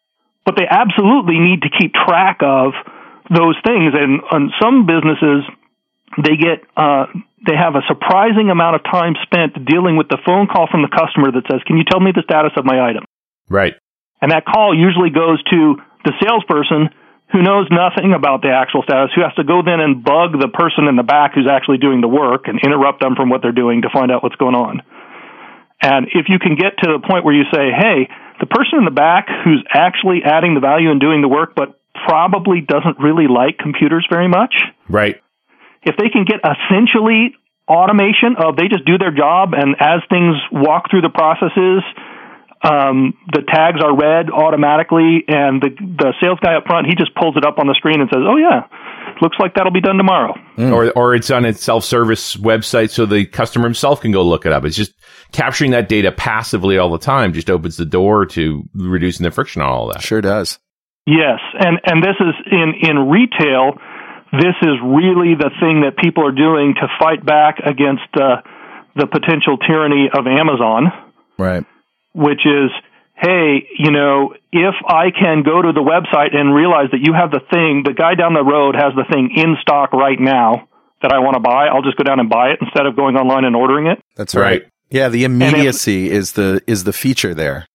but 0.45 0.57
they 0.57 0.67
absolutely 0.69 1.39
need 1.39 1.63
to 1.63 1.71
keep 1.71 1.95
track 1.95 2.39
of 2.43 2.73
those 3.31 3.57
things. 3.65 3.95
And 3.95 4.21
on 4.31 4.53
some 4.61 4.87
businesses, 4.87 5.47
they 6.19 6.37
get 6.37 6.67
uh, 6.77 7.07
they 7.47 7.57
have 7.57 7.75
a 7.75 7.83
surprising 7.89 8.51
amount 8.51 8.77
of 8.77 8.83
time 8.85 9.15
spent 9.23 9.59
dealing 9.65 9.97
with 9.97 10.09
the 10.09 10.19
phone 10.25 10.47
call 10.47 10.69
from 10.71 10.83
the 10.83 10.93
customer 10.93 11.33
that 11.33 11.45
says, 11.51 11.63
"Can 11.67 11.77
you 11.77 11.85
tell 11.85 12.01
me 12.01 12.13
the 12.15 12.23
status 12.23 12.53
of 12.57 12.65
my 12.65 12.81
item?" 12.81 13.05
Right. 13.49 13.75
And 14.21 14.31
that 14.31 14.45
call 14.47 14.75
usually 14.77 15.11
goes 15.11 15.43
to 15.51 15.77
the 16.05 16.13
salesperson 16.23 16.91
who 17.33 17.41
knows 17.41 17.67
nothing 17.73 18.13
about 18.13 18.43
the 18.43 18.53
actual 18.53 18.85
status, 18.85 19.11
who 19.17 19.25
has 19.25 19.33
to 19.35 19.45
go 19.45 19.65
then 19.65 19.81
and 19.81 20.05
bug 20.05 20.37
the 20.37 20.53
person 20.53 20.85
in 20.87 20.97
the 20.97 21.03
back 21.03 21.33
who's 21.35 21.49
actually 21.49 21.79
doing 21.79 22.05
the 22.05 22.09
work 22.09 22.47
and 22.47 22.61
interrupt 22.61 23.01
them 23.01 23.17
from 23.17 23.31
what 23.31 23.41
they're 23.41 23.57
doing 23.57 23.83
to 23.83 23.91
find 23.91 24.13
out 24.13 24.23
what's 24.23 24.37
going 24.37 24.55
on. 24.55 24.85
And 25.81 26.07
if 26.13 26.29
you 26.29 26.39
can 26.39 26.55
get 26.55 26.79
to 26.85 26.87
the 26.93 27.01
point 27.03 27.25
where 27.25 27.35
you 27.35 27.49
say, 27.51 27.73
hey, 27.73 28.07
the 28.43 28.51
person 28.51 28.83
in 28.83 28.85
the 28.85 28.91
back 28.91 29.31
who's 29.45 29.63
actually 29.71 30.27
adding 30.27 30.55
the 30.55 30.61
value 30.61 30.91
and 30.91 31.01
doing 31.01 31.23
the 31.23 31.31
work, 31.31 31.55
but 31.55 31.79
probably 31.95 32.61
doesn't 32.61 32.99
really 32.99 33.31
like 33.31 33.57
computers 33.57 34.05
very 34.11 34.27
much. 34.27 34.53
Right. 34.89 35.23
If 35.83 35.95
they 35.97 36.11
can 36.11 36.27
get 36.27 36.43
essentially 36.43 37.39
automation 37.71 38.35
of 38.37 38.57
they 38.57 38.67
just 38.67 38.85
do 38.85 38.99
their 38.99 39.15
job 39.15 39.55
and 39.55 39.77
as 39.79 40.03
things 40.11 40.35
walk 40.51 40.91
through 40.91 41.07
the 41.07 41.15
processes, 41.15 41.87
um, 42.67 43.15
the 43.31 43.43
tags 43.47 43.79
are 43.83 43.95
read 43.95 44.31
automatically 44.31 45.23
and 45.27 45.63
the 45.63 45.71
the 45.79 46.15
sales 46.21 46.39
guy 46.43 46.55
up 46.55 46.67
front 46.67 46.87
he 46.87 46.95
just 46.95 47.15
pulls 47.15 47.37
it 47.37 47.45
up 47.45 47.59
on 47.59 47.67
the 47.67 47.75
screen 47.75 48.01
and 48.01 48.11
says, 48.11 48.23
"Oh 48.27 48.37
yeah, 48.37 48.67
looks 49.21 49.37
like 49.39 49.55
that'll 49.55 49.73
be 49.73 49.81
done 49.81 49.97
tomorrow." 49.97 50.35
Mm. 50.57 50.73
Or 50.73 50.91
or 50.93 51.15
it's 51.15 51.31
on 51.31 51.45
its 51.45 51.63
self 51.63 51.85
service 51.85 52.37
website 52.37 52.91
so 52.91 53.07
the 53.07 53.27
customer 53.27 53.67
himself 53.67 54.01
can 54.01 54.13
go 54.13 54.23
look 54.23 54.47
it 54.47 54.53
up. 54.53 54.65
It's 54.65 54.77
just 54.77 54.95
capturing 55.33 55.73
that 55.73 55.89
data 55.89 56.13
passively 56.13 56.79
all 56.79 56.91
the 56.91 56.99
time 56.99 57.33
just 57.33 57.51
opens 57.51 57.77
the 57.77 57.87
door 57.87 58.27
to 58.27 58.69
reducing 58.75 59.25
the 59.25 59.31
friction 59.31 59.63
on 59.63 59.69
all 59.69 59.89
that. 59.89 60.03
Sure 60.03 60.21
does. 60.21 60.59
Yes, 61.07 61.41
and 61.59 61.81
and 61.85 62.03
this 62.03 62.15
is 62.21 62.35
in 62.53 62.75
in 62.89 63.09
retail. 63.11 63.75
This 64.33 64.57
is 64.63 64.79
really 64.85 65.35
the 65.35 65.51
thing 65.61 65.83
that 65.83 65.99
people 66.01 66.27
are 66.27 66.33
doing 66.33 66.75
to 66.81 66.87
fight 66.99 67.27
back 67.27 67.59
against 67.59 68.09
uh, 68.15 68.41
the 68.97 69.07
potential 69.07 69.59
tyranny 69.59 70.09
of 70.09 70.27
Amazon. 70.27 70.89
Right. 71.39 71.65
Which 72.15 72.41
is, 72.47 72.71
hey, 73.17 73.67
you 73.79 73.91
know, 73.91 74.35
if 74.53 74.75
I 74.87 75.11
can 75.11 75.43
go 75.43 75.61
to 75.61 75.73
the 75.73 75.85
website 75.85 76.37
and 76.37 76.55
realize 76.55 76.89
that 76.93 77.01
you 77.03 77.13
have 77.13 77.31
the 77.31 77.41
thing, 77.51 77.83
the 77.85 77.93
guy 77.93 78.15
down 78.15 78.33
the 78.33 78.45
road 78.45 78.75
has 78.75 78.95
the 78.95 79.05
thing 79.11 79.33
in 79.37 79.57
stock 79.61 79.93
right 79.93 80.21
now 80.21 80.69
that 81.03 81.13
I 81.13 81.19
want 81.19 81.35
to 81.35 81.41
buy, 81.41 81.67
I'll 81.67 81.83
just 81.83 81.97
go 81.97 82.05
down 82.05 82.21
and 82.21 82.31
buy 82.31 82.51
it 82.51 82.59
instead 82.63 82.87
of 82.87 82.97
going 82.97 83.17
online 83.17 83.45
and 83.45 83.57
ordering 83.57 83.87
it. 83.87 83.99
That's 84.17 84.35
right. 84.35 84.63
Right. 84.93 84.99
Yeah, 84.99 85.09
the 85.09 85.25
immediacy 85.25 86.07
if, 86.07 86.13
is 86.13 86.33
the 86.33 86.63
is 86.67 86.85
the 86.85 86.93
feature 86.93 87.35
there. 87.35 87.67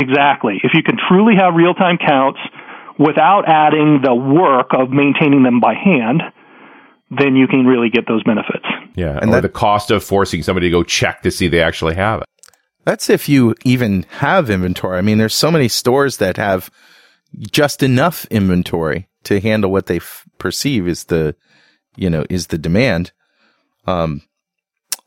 Exactly. 0.00 0.60
If 0.62 0.72
you 0.74 0.82
can 0.82 0.98
truly 1.08 1.34
have 1.36 1.54
real 1.54 1.74
time 1.74 1.98
counts 1.98 2.40
without 2.98 3.48
adding 3.48 4.00
the 4.02 4.14
work 4.14 4.70
of 4.76 4.90
maintaining 4.90 5.42
them 5.42 5.60
by 5.60 5.74
hand, 5.74 6.22
then 7.10 7.36
you 7.36 7.46
can 7.46 7.64
really 7.64 7.90
get 7.90 8.06
those 8.06 8.22
benefits. 8.24 8.66
Yeah, 8.96 9.18
and 9.20 9.30
or 9.30 9.34
that, 9.34 9.42
the 9.42 9.48
cost 9.48 9.90
of 9.90 10.04
forcing 10.04 10.42
somebody 10.42 10.68
to 10.68 10.70
go 10.70 10.82
check 10.82 11.22
to 11.22 11.30
see 11.30 11.48
they 11.48 11.62
actually 11.62 11.94
have 11.94 12.20
it. 12.20 12.26
That's 12.84 13.08
if 13.08 13.28
you 13.28 13.54
even 13.64 14.04
have 14.18 14.50
inventory. 14.50 14.98
I 14.98 15.02
mean, 15.02 15.18
there's 15.18 15.34
so 15.34 15.50
many 15.50 15.68
stores 15.68 16.18
that 16.18 16.36
have 16.36 16.70
just 17.50 17.82
enough 17.82 18.26
inventory 18.26 19.08
to 19.24 19.40
handle 19.40 19.72
what 19.72 19.86
they 19.86 19.96
f- 19.96 20.24
perceive 20.38 20.86
is 20.86 21.04
the, 21.04 21.34
you 21.96 22.10
know, 22.10 22.24
is 22.28 22.48
the 22.48 22.58
demand. 22.58 23.12
Um, 23.86 24.22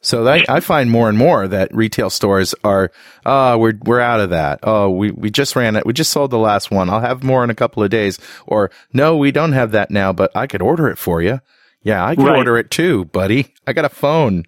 so 0.08 0.24
that, 0.24 0.50
I 0.50 0.62
find 0.62 0.90
more 0.90 1.10
and 1.10 1.18
more 1.18 1.50
that 1.50 1.76
retail 1.76 2.10
stores 2.10 2.56
are, 2.64 2.92
oh, 3.26 3.58
we're, 3.58 3.78
we're 3.84 4.00
out 4.00 4.22
of 4.22 4.30
that. 4.30 4.60
Oh, 4.64 4.90
we, 4.90 5.12
we 5.12 5.30
just 5.30 5.54
ran 5.56 5.76
it. 5.76 5.86
We 5.86 5.92
just 5.92 6.12
sold 6.12 6.32
the 6.32 6.38
last 6.38 6.72
one. 6.72 6.90
I'll 6.90 7.02
have 7.02 7.26
more 7.26 7.44
in 7.44 7.50
a 7.50 7.56
couple 7.56 7.84
of 7.84 7.90
days. 7.90 8.18
Or 8.46 8.72
no, 8.94 9.18
we 9.18 9.32
don't 9.34 9.52
have 9.52 9.72
that 9.72 9.92
now, 9.92 10.14
but 10.14 10.32
I 10.34 10.48
could 10.48 10.62
order 10.62 10.88
it 10.88 10.98
for 10.98 11.22
you. 11.22 11.42
Yeah, 11.84 12.06
I 12.06 12.16
could 12.16 12.26
right. 12.26 12.38
order 12.38 12.58
it 12.58 12.72
too, 12.72 13.04
buddy. 13.06 13.54
I 13.68 13.74
got 13.74 13.84
a 13.84 13.90
phone. 13.90 14.46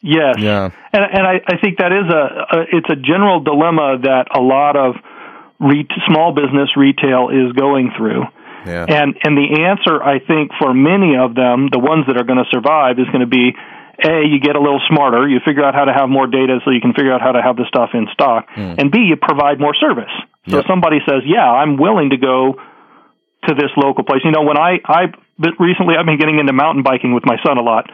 Yes. 0.00 0.36
Yeah. 0.38 0.70
And, 0.94 1.04
and 1.12 1.26
I, 1.26 1.40
I 1.46 1.58
think 1.60 1.76
that 1.76 1.92
is 1.92 2.10
a, 2.10 2.56
a, 2.56 2.78
it's 2.78 2.88
a 2.88 2.96
general 2.96 3.40
dilemma 3.40 3.98
that 4.02 4.28
a 4.34 4.40
lot 4.40 4.76
of 4.76 4.94
re- 5.60 5.86
small 6.08 6.32
business 6.34 6.70
retail 6.74 7.28
is 7.28 7.52
going 7.52 7.92
through. 7.98 8.22
Yeah. 8.64 8.86
And, 8.88 9.16
and 9.24 9.36
the 9.36 9.64
answer, 9.68 10.02
I 10.02 10.20
think, 10.20 10.52
for 10.58 10.72
many 10.72 11.16
of 11.16 11.34
them, 11.34 11.68
the 11.70 11.78
ones 11.78 12.06
that 12.08 12.16
are 12.16 12.24
going 12.24 12.42
to 12.42 12.48
survive 12.50 12.98
is 12.98 13.06
going 13.12 13.20
to 13.20 13.26
be, 13.26 13.52
a, 14.04 14.24
you 14.26 14.40
get 14.40 14.56
a 14.56 14.60
little 14.60 14.80
smarter. 14.88 15.28
You 15.28 15.40
figure 15.44 15.64
out 15.64 15.74
how 15.74 15.84
to 15.84 15.92
have 15.92 16.08
more 16.08 16.26
data 16.26 16.60
so 16.64 16.70
you 16.70 16.80
can 16.80 16.92
figure 16.92 17.12
out 17.12 17.20
how 17.20 17.32
to 17.32 17.42
have 17.42 17.56
the 17.56 17.64
stuff 17.68 17.90
in 17.94 18.06
stock. 18.12 18.48
Mm. 18.56 18.78
And 18.78 18.90
B, 18.90 19.00
you 19.08 19.16
provide 19.16 19.60
more 19.60 19.74
service. 19.74 20.12
So 20.48 20.56
yep. 20.56 20.66
somebody 20.66 20.98
says, 21.08 21.22
yeah, 21.26 21.44
I'm 21.44 21.76
willing 21.76 22.10
to 22.10 22.16
go 22.16 22.54
to 23.48 23.54
this 23.54 23.70
local 23.76 24.04
place. 24.04 24.22
You 24.24 24.32
know, 24.32 24.42
when 24.42 24.58
I, 24.58 24.80
I, 24.84 25.12
recently 25.58 25.96
I've 25.98 26.06
been 26.06 26.18
getting 26.18 26.38
into 26.38 26.52
mountain 26.52 26.82
biking 26.82 27.14
with 27.14 27.24
my 27.24 27.36
son 27.44 27.58
a 27.58 27.62
lot. 27.62 27.90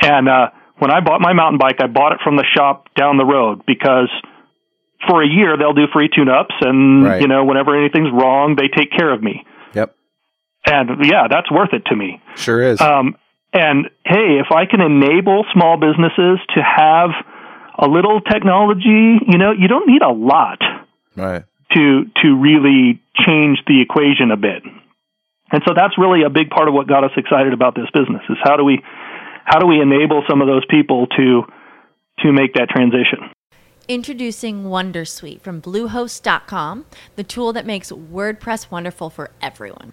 And, 0.00 0.28
uh, 0.28 0.50
when 0.78 0.90
I 0.90 1.00
bought 1.00 1.22
my 1.22 1.32
mountain 1.32 1.58
bike, 1.58 1.76
I 1.80 1.86
bought 1.86 2.12
it 2.12 2.18
from 2.22 2.36
the 2.36 2.44
shop 2.54 2.88
down 2.94 3.16
the 3.16 3.24
road 3.24 3.64
because 3.66 4.10
for 5.08 5.22
a 5.22 5.26
year 5.26 5.56
they'll 5.56 5.72
do 5.72 5.86
free 5.92 6.10
tune 6.14 6.28
ups 6.28 6.54
and, 6.60 7.04
right. 7.04 7.22
you 7.22 7.28
know, 7.28 7.44
whenever 7.44 7.74
anything's 7.74 8.12
wrong, 8.12 8.56
they 8.56 8.68
take 8.68 8.90
care 8.92 9.10
of 9.10 9.22
me. 9.22 9.44
Yep. 9.72 9.94
And 10.66 11.04
yeah, 11.04 11.28
that's 11.30 11.50
worth 11.50 11.72
it 11.72 11.86
to 11.86 11.96
me. 11.96 12.20
Sure 12.34 12.62
is. 12.62 12.80
Um, 12.80 13.16
and 13.56 13.86
hey, 14.04 14.36
if 14.36 14.52
I 14.52 14.66
can 14.66 14.80
enable 14.82 15.44
small 15.52 15.78
businesses 15.78 16.38
to 16.54 16.60
have 16.62 17.10
a 17.78 17.88
little 17.88 18.20
technology, 18.20 19.16
you 19.26 19.38
know, 19.38 19.52
you 19.52 19.66
don't 19.66 19.88
need 19.88 20.02
a 20.02 20.12
lot 20.12 20.60
right. 21.16 21.44
to 21.72 22.04
to 22.22 22.36
really 22.36 23.00
change 23.26 23.58
the 23.66 23.80
equation 23.80 24.30
a 24.30 24.36
bit. 24.36 24.62
And 25.52 25.62
so 25.66 25.72
that's 25.74 25.96
really 25.96 26.22
a 26.22 26.30
big 26.30 26.50
part 26.50 26.68
of 26.68 26.74
what 26.74 26.86
got 26.86 27.04
us 27.04 27.12
excited 27.16 27.54
about 27.54 27.74
this 27.74 27.88
business 27.94 28.22
is 28.28 28.36
how 28.42 28.56
do 28.56 28.64
we 28.64 28.82
how 29.44 29.58
do 29.58 29.66
we 29.66 29.80
enable 29.80 30.22
some 30.28 30.42
of 30.42 30.48
those 30.48 30.66
people 30.68 31.06
to 31.16 31.42
to 32.20 32.32
make 32.32 32.54
that 32.54 32.68
transition? 32.68 33.30
Introducing 33.88 34.64
Wondersuite 34.64 35.40
from 35.40 35.62
Bluehost.com, 35.62 36.86
the 37.14 37.22
tool 37.22 37.52
that 37.52 37.64
makes 37.64 37.92
WordPress 37.92 38.70
wonderful 38.70 39.08
for 39.10 39.30
everyone. 39.40 39.92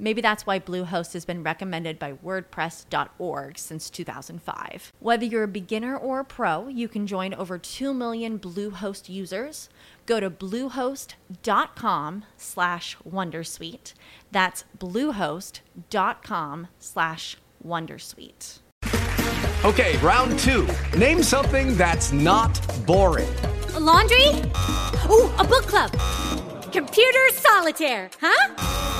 Maybe 0.00 0.22
that's 0.22 0.46
why 0.46 0.58
Bluehost 0.58 1.12
has 1.12 1.26
been 1.26 1.42
recommended 1.42 1.98
by 1.98 2.14
WordPress.org 2.14 3.58
since 3.58 3.90
2005. 3.90 4.92
Whether 4.98 5.26
you're 5.26 5.42
a 5.42 5.48
beginner 5.48 5.94
or 5.94 6.20
a 6.20 6.24
pro, 6.24 6.68
you 6.68 6.88
can 6.88 7.06
join 7.06 7.34
over 7.34 7.58
2 7.58 7.92
million 7.92 8.38
Bluehost 8.38 9.10
users. 9.10 9.68
Go 10.06 10.18
to 10.18 10.30
bluehost.com 10.30 12.24
slash 12.38 12.96
Wondersuite. 13.06 13.92
That's 14.32 14.64
bluehost.com 14.78 16.68
slash 16.78 17.36
Wondersuite. 17.64 18.60
Okay, 19.62 19.98
round 19.98 20.38
two. 20.38 20.66
Name 20.96 21.22
something 21.22 21.76
that's 21.76 22.10
not 22.10 22.58
boring. 22.86 23.28
A 23.74 23.80
laundry? 23.80 24.28
Ooh, 25.10 25.30
a 25.38 25.44
book 25.44 25.66
club. 25.66 25.92
Computer 26.72 27.28
solitaire, 27.34 28.08
huh? 28.18 28.99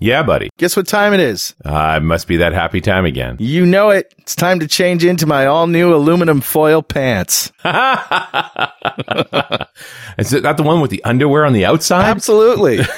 Yeah, 0.00 0.22
buddy. 0.22 0.48
Guess 0.56 0.76
what 0.76 0.88
time 0.88 1.12
it 1.12 1.20
is? 1.20 1.54
Uh, 1.64 1.98
it 1.98 2.02
must 2.02 2.26
be 2.26 2.38
that 2.38 2.54
happy 2.54 2.80
time 2.80 3.04
again. 3.04 3.36
You 3.38 3.66
know 3.66 3.90
it. 3.90 4.14
It's 4.18 4.34
time 4.34 4.60
to 4.60 4.66
change 4.66 5.04
into 5.04 5.26
my 5.26 5.44
all 5.44 5.66
new 5.66 5.94
aluminum 5.94 6.40
foil 6.40 6.82
pants. 6.82 7.52
is 10.18 10.32
it 10.32 10.42
not 10.42 10.56
the 10.56 10.62
one 10.64 10.80
with 10.80 10.90
the 10.90 11.04
underwear 11.04 11.44
on 11.44 11.52
the 11.52 11.66
outside? 11.66 12.06
Absolutely. 12.06 12.78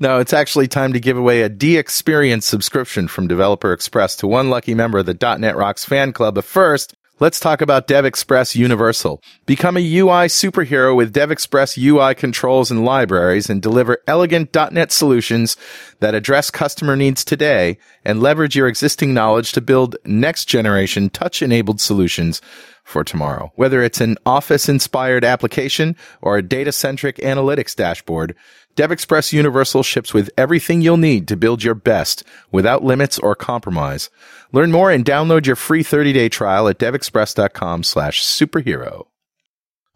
no, 0.00 0.20
it's 0.20 0.32
actually 0.32 0.68
time 0.68 0.92
to 0.92 1.00
give 1.00 1.18
away 1.18 1.42
a 1.42 1.50
DXperience 1.50 2.44
subscription 2.44 3.08
from 3.08 3.26
Developer 3.26 3.72
Express 3.72 4.16
to 4.16 4.26
one 4.26 4.50
lucky 4.50 4.74
member 4.74 4.98
of 4.98 5.06
the 5.06 5.36
.NET 5.38 5.56
Rocks 5.56 5.84
fan 5.84 6.12
club. 6.12 6.34
But 6.36 6.44
first, 6.44 6.94
Let's 7.18 7.40
talk 7.40 7.62
about 7.62 7.88
DevExpress 7.88 8.56
Universal. 8.56 9.22
Become 9.46 9.78
a 9.78 9.98
UI 9.98 10.26
superhero 10.28 10.94
with 10.94 11.14
DevExpress 11.14 11.82
UI 11.82 12.14
controls 12.14 12.70
and 12.70 12.84
libraries 12.84 13.48
and 13.48 13.62
deliver 13.62 14.02
elegant 14.06 14.54
.NET 14.54 14.92
solutions 14.92 15.56
that 16.00 16.14
address 16.14 16.50
customer 16.50 16.94
needs 16.94 17.24
today 17.24 17.78
and 18.04 18.20
leverage 18.20 18.54
your 18.54 18.68
existing 18.68 19.14
knowledge 19.14 19.52
to 19.52 19.62
build 19.62 19.96
next 20.04 20.44
generation 20.44 21.08
touch 21.08 21.40
enabled 21.40 21.80
solutions 21.80 22.42
for 22.84 23.02
tomorrow. 23.02 23.50
Whether 23.54 23.82
it's 23.82 24.02
an 24.02 24.18
office 24.26 24.68
inspired 24.68 25.24
application 25.24 25.96
or 26.20 26.36
a 26.36 26.42
data 26.42 26.70
centric 26.70 27.16
analytics 27.16 27.74
dashboard, 27.74 28.36
DevExpress 28.76 29.32
Universal 29.32 29.82
ships 29.84 30.12
with 30.12 30.28
everything 30.36 30.82
you'll 30.82 30.98
need 30.98 31.26
to 31.28 31.36
build 31.36 31.64
your 31.64 31.74
best 31.74 32.22
without 32.52 32.84
limits 32.84 33.18
or 33.18 33.34
compromise. 33.34 34.10
Learn 34.52 34.70
more 34.70 34.90
and 34.90 35.02
download 35.02 35.46
your 35.46 35.56
free 35.56 35.82
30-day 35.82 36.28
trial 36.28 36.68
at 36.68 36.78
devexpress.com 36.78 37.82
slash 37.82 38.22
superhero. 38.22 39.06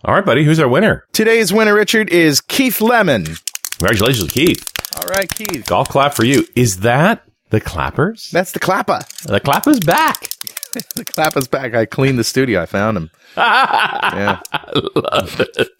All 0.03 0.15
right, 0.15 0.25
buddy. 0.25 0.45
Who's 0.45 0.59
our 0.59 0.69
winner? 0.69 1.05
Today's 1.13 1.53
winner, 1.53 1.75
Richard, 1.75 2.09
is 2.09 2.41
Keith 2.41 2.81
Lemon. 2.81 3.27
Congratulations, 3.79 4.33
Keith. 4.33 4.67
All 4.97 5.09
right, 5.09 5.29
Keith. 5.29 5.67
Golf 5.67 5.91
clap 5.91 6.15
for 6.15 6.25
you. 6.25 6.47
Is 6.57 6.81
that 6.81 7.23
the 7.51 7.61
clappers? 7.61 8.31
That's 8.31 8.53
the 8.53 8.61
clapper. 8.61 9.01
The 9.27 9.41
clapper's 9.41 9.81
back. 9.81 10.21
the 10.95 11.05
clapper's 11.05 11.49
back. 11.49 11.75
I 11.75 11.85
cleaned 11.85 12.19
the 12.19 12.25
studio. 12.25 12.63
I 12.63 12.67
found 12.67 12.97
him. 12.97 13.11
yeah. 13.37 14.41
I 14.53 14.71
love 14.95 15.39
it. 15.41 15.69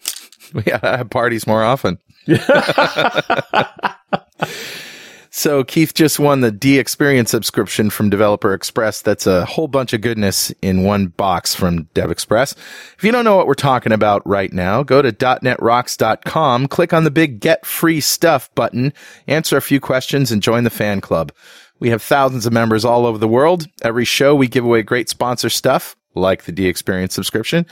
We 0.53 0.63
gotta 0.63 0.97
have 0.97 1.09
parties 1.09 1.47
more 1.47 1.63
often. 1.63 1.97
so 5.29 5.63
Keith 5.63 5.93
just 5.93 6.19
won 6.19 6.41
the 6.41 6.51
DXperience 6.51 7.29
subscription 7.29 7.89
from 7.89 8.09
Developer 8.09 8.53
Express. 8.53 9.01
That's 9.01 9.25
a 9.25 9.45
whole 9.45 9.67
bunch 9.67 9.93
of 9.93 10.01
goodness 10.01 10.51
in 10.61 10.83
one 10.83 11.07
box 11.07 11.55
from 11.55 11.85
DevExpress. 11.95 12.55
If 12.97 13.03
you 13.03 13.11
don't 13.11 13.25
know 13.25 13.37
what 13.37 13.47
we're 13.47 13.53
talking 13.53 13.91
about 13.91 14.25
right 14.27 14.51
now, 14.53 14.83
go 14.83 15.01
to 15.01 15.11
.netrocks.com, 15.11 16.67
click 16.67 16.93
on 16.93 17.03
the 17.03 17.11
big 17.11 17.39
get 17.39 17.65
free 17.65 18.01
stuff 18.01 18.53
button, 18.55 18.93
answer 19.27 19.57
a 19.57 19.61
few 19.61 19.79
questions 19.79 20.31
and 20.31 20.43
join 20.43 20.63
the 20.63 20.69
fan 20.69 21.01
club. 21.01 21.31
We 21.79 21.89
have 21.89 22.03
thousands 22.03 22.45
of 22.45 22.53
members 22.53 22.85
all 22.85 23.07
over 23.07 23.17
the 23.17 23.27
world. 23.27 23.67
Every 23.81 24.05
show 24.05 24.35
we 24.35 24.47
give 24.47 24.63
away 24.63 24.83
great 24.83 25.09
sponsor 25.09 25.49
stuff 25.49 25.95
like 26.13 26.43
the 26.43 26.53
DXperience 26.53 27.11
subscription. 27.11 27.65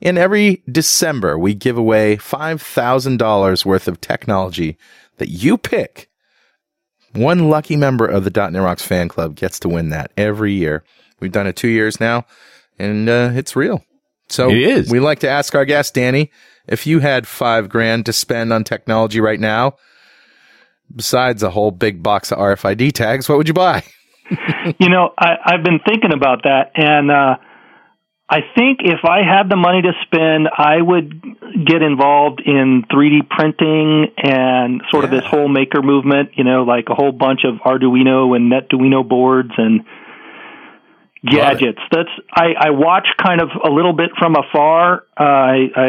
In 0.00 0.18
every 0.18 0.62
December, 0.70 1.38
we 1.38 1.54
give 1.54 1.78
away 1.78 2.16
$5,000 2.16 3.64
worth 3.64 3.88
of 3.88 4.00
technology 4.00 4.76
that 5.18 5.28
you 5.28 5.56
pick. 5.56 6.08
One 7.12 7.50
lucky 7.50 7.76
member 7.76 8.06
of 8.06 8.24
the 8.24 8.30
.NET 8.30 8.62
Rocks 8.62 8.82
fan 8.82 9.08
club 9.08 9.36
gets 9.36 9.60
to 9.60 9.68
win 9.68 9.90
that 9.90 10.12
every 10.16 10.52
year. 10.52 10.82
We've 11.20 11.32
done 11.32 11.46
it 11.46 11.56
two 11.56 11.68
years 11.68 12.00
now, 12.00 12.24
and 12.78 13.08
uh, 13.08 13.30
it's 13.34 13.54
real. 13.54 13.84
So 14.28 14.50
it 14.50 14.58
is. 14.58 14.90
we 14.90 14.98
like 14.98 15.20
to 15.20 15.28
ask 15.28 15.54
our 15.54 15.66
guest, 15.66 15.94
Danny, 15.94 16.30
if 16.66 16.86
you 16.86 17.00
had 17.00 17.26
five 17.26 17.68
grand 17.68 18.06
to 18.06 18.12
spend 18.12 18.52
on 18.52 18.64
technology 18.64 19.20
right 19.20 19.38
now, 19.38 19.76
besides 20.94 21.42
a 21.42 21.50
whole 21.50 21.70
big 21.70 22.02
box 22.02 22.32
of 22.32 22.38
RFID 22.38 22.92
tags, 22.92 23.28
what 23.28 23.38
would 23.38 23.48
you 23.48 23.54
buy? 23.54 23.84
you 24.78 24.88
know, 24.88 25.10
I, 25.18 25.34
I've 25.44 25.62
been 25.62 25.80
thinking 25.86 26.12
about 26.12 26.44
that, 26.44 26.70
and 26.74 27.10
uh, 27.10 27.36
I 28.34 28.40
think 28.56 28.78
if 28.82 29.00
I 29.04 29.18
had 29.22 29.50
the 29.50 29.56
money 29.56 29.82
to 29.82 29.92
spend, 30.06 30.48
I 30.56 30.80
would 30.80 31.22
get 31.66 31.82
involved 31.82 32.40
in 32.40 32.82
3D 32.90 33.28
printing 33.28 34.06
and 34.16 34.80
sort 34.90 35.04
Yeah. 35.04 35.10
of 35.10 35.10
this 35.10 35.26
whole 35.30 35.48
maker 35.48 35.82
movement, 35.82 36.30
you 36.38 36.44
know, 36.44 36.62
like 36.62 36.88
a 36.88 36.94
whole 36.94 37.12
bunch 37.12 37.44
of 37.44 37.56
Arduino 37.56 38.34
and 38.34 38.50
Netduino 38.50 39.06
boards 39.06 39.52
and 39.58 39.84
gadgets. 41.24 41.78
That's 41.90 42.08
I, 42.34 42.54
I 42.58 42.70
watch 42.70 43.06
kind 43.22 43.40
of 43.42 43.50
a 43.64 43.70
little 43.70 43.92
bit 43.92 44.10
from 44.18 44.34
afar. 44.34 45.04
Uh, 45.18 45.22
I, 45.22 45.56
I 45.76 45.88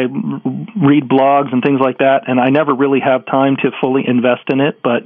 read 0.76 1.08
blogs 1.08 1.50
and 1.52 1.62
things 1.62 1.80
like 1.80 1.98
that, 1.98 2.24
and 2.28 2.38
I 2.38 2.50
never 2.50 2.74
really 2.74 3.00
have 3.00 3.24
time 3.26 3.56
to 3.62 3.70
fully 3.80 4.04
invest 4.06 4.42
in 4.50 4.60
it. 4.60 4.80
But 4.82 5.02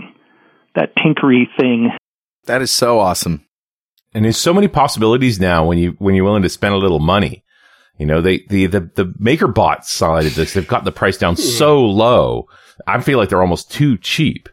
that 0.75 0.95
tinkery 0.97 1.45
thing 1.59 1.91
That 2.47 2.63
is 2.63 2.71
so 2.73 2.99
awesome. 2.99 3.45
And 4.19 4.25
there's 4.25 4.37
so 4.37 4.53
many 4.53 4.67
possibilities 4.67 5.39
now 5.39 5.65
when 5.65 5.79
you 5.79 5.95
when 6.01 6.17
you're 6.17 6.25
willing 6.25 6.43
to 6.43 6.49
spend 6.49 6.75
a 6.75 6.77
little 6.77 6.99
money. 6.99 7.45
You 7.99 8.07
know, 8.07 8.21
they 8.21 8.45
the 8.49 8.67
the 8.67 8.81
the 8.81 9.05
MakerBot 9.05 9.85
side 9.85 10.27
of 10.27 10.35
this, 10.35 10.55
they've 10.55 10.67
got 10.67 10.83
the 10.83 10.91
price 10.91 11.17
down 11.17 11.37
so 11.37 11.85
low. 11.85 12.49
I 12.85 13.01
feel 13.01 13.17
like 13.17 13.29
they're 13.29 13.41
almost 13.41 13.71
too 13.71 13.97
cheap. 13.97 14.49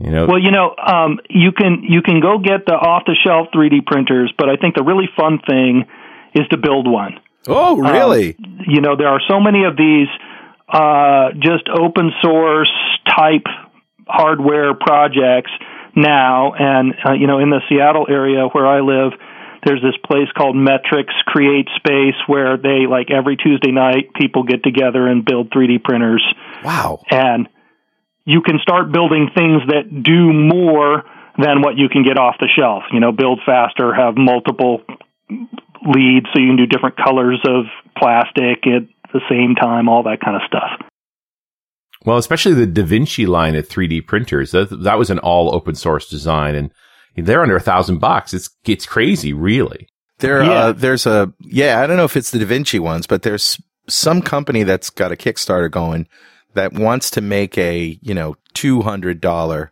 You 0.00 0.10
know, 0.10 0.26
Well, 0.26 0.40
you 0.40 0.50
know, 0.50 0.74
um, 0.84 1.20
you 1.30 1.52
can 1.52 1.84
you 1.88 2.02
can 2.02 2.20
go 2.20 2.40
get 2.40 2.66
the 2.66 2.74
off 2.74 3.04
the 3.06 3.14
shelf 3.24 3.46
3D 3.54 3.86
printers, 3.86 4.34
but 4.36 4.48
I 4.48 4.56
think 4.56 4.74
the 4.74 4.82
really 4.82 5.08
fun 5.16 5.38
thing 5.48 5.84
is 6.34 6.48
to 6.48 6.56
build 6.56 6.90
one. 6.90 7.20
Oh, 7.46 7.76
really? 7.76 8.36
You 8.66 8.80
know, 8.80 8.96
there 8.96 9.06
are 9.06 9.20
so 9.28 9.38
many 9.38 9.62
of 9.62 9.76
these 9.76 10.08
uh, 10.68 11.28
just 11.38 11.68
open 11.68 12.10
source 12.20 12.72
type 13.06 13.46
hardware 14.08 14.74
projects 14.74 15.52
now, 15.96 16.52
and 16.54 16.94
uh, 17.06 17.12
you 17.12 17.26
know, 17.26 17.38
in 17.38 17.50
the 17.50 17.60
Seattle 17.68 18.06
area 18.08 18.46
where 18.52 18.66
I 18.66 18.80
live, 18.80 19.12
there's 19.64 19.82
this 19.82 19.96
place 20.04 20.28
called 20.36 20.56
Metrics 20.56 21.14
Create 21.26 21.68
Space 21.76 22.16
where 22.26 22.56
they 22.56 22.86
like 22.88 23.10
every 23.10 23.36
Tuesday 23.36 23.72
night 23.72 24.12
people 24.14 24.42
get 24.42 24.62
together 24.62 25.06
and 25.06 25.24
build 25.24 25.50
3D 25.50 25.82
printers 25.82 26.22
wow. 26.62 27.00
and 27.10 27.48
you 28.24 28.42
can 28.42 28.58
start 28.60 28.92
building 28.92 29.30
things 29.34 29.62
that 29.68 30.02
do 30.02 30.32
more 30.32 31.04
than 31.38 31.60
what 31.60 31.76
you 31.76 31.88
can 31.88 32.04
get 32.04 32.18
off 32.18 32.36
the 32.40 32.48
shelf. 32.48 32.84
You 32.92 33.00
know, 33.00 33.12
build 33.12 33.40
faster, 33.44 33.92
have 33.94 34.16
multiple 34.16 34.82
leads 35.28 36.26
so 36.32 36.40
you 36.40 36.48
can 36.48 36.56
do 36.56 36.66
different 36.66 36.96
colors 36.96 37.40
of 37.46 37.64
plastic 37.98 38.66
at 38.66 38.88
the 39.12 39.20
same 39.28 39.54
time, 39.54 39.88
all 39.88 40.04
that 40.04 40.20
kind 40.24 40.36
of 40.36 40.42
stuff. 40.46 40.88
Well, 42.04 42.18
especially 42.18 42.54
the 42.54 42.66
Da 42.66 42.82
Vinci 42.84 43.26
line 43.26 43.54
of 43.54 43.68
3D 43.68 44.06
printers. 44.06 44.50
That, 44.50 44.68
that 44.82 44.98
was 44.98 45.10
an 45.10 45.18
all 45.20 45.54
open 45.54 45.74
source 45.74 46.08
design 46.08 46.54
and 46.54 46.70
they're 47.16 47.42
under 47.42 47.56
a 47.56 47.60
thousand 47.60 47.98
bucks. 47.98 48.34
It's, 48.34 48.50
it's 48.66 48.86
crazy, 48.86 49.32
really. 49.32 49.88
There, 50.18 50.42
Yeah. 50.44 50.50
uh, 50.52 50.72
there's 50.72 51.06
a, 51.06 51.32
yeah, 51.40 51.80
I 51.80 51.86
don't 51.86 51.96
know 51.96 52.04
if 52.04 52.16
it's 52.16 52.30
the 52.30 52.38
Da 52.38 52.44
Vinci 52.46 52.78
ones, 52.78 53.06
but 53.06 53.22
there's 53.22 53.60
some 53.88 54.20
company 54.22 54.62
that's 54.64 54.90
got 54.90 55.12
a 55.12 55.16
Kickstarter 55.16 55.70
going 55.70 56.06
that 56.54 56.72
wants 56.72 57.10
to 57.12 57.20
make 57.20 57.56
a, 57.58 57.98
you 58.02 58.14
know, 58.14 58.34
$200 58.54 59.70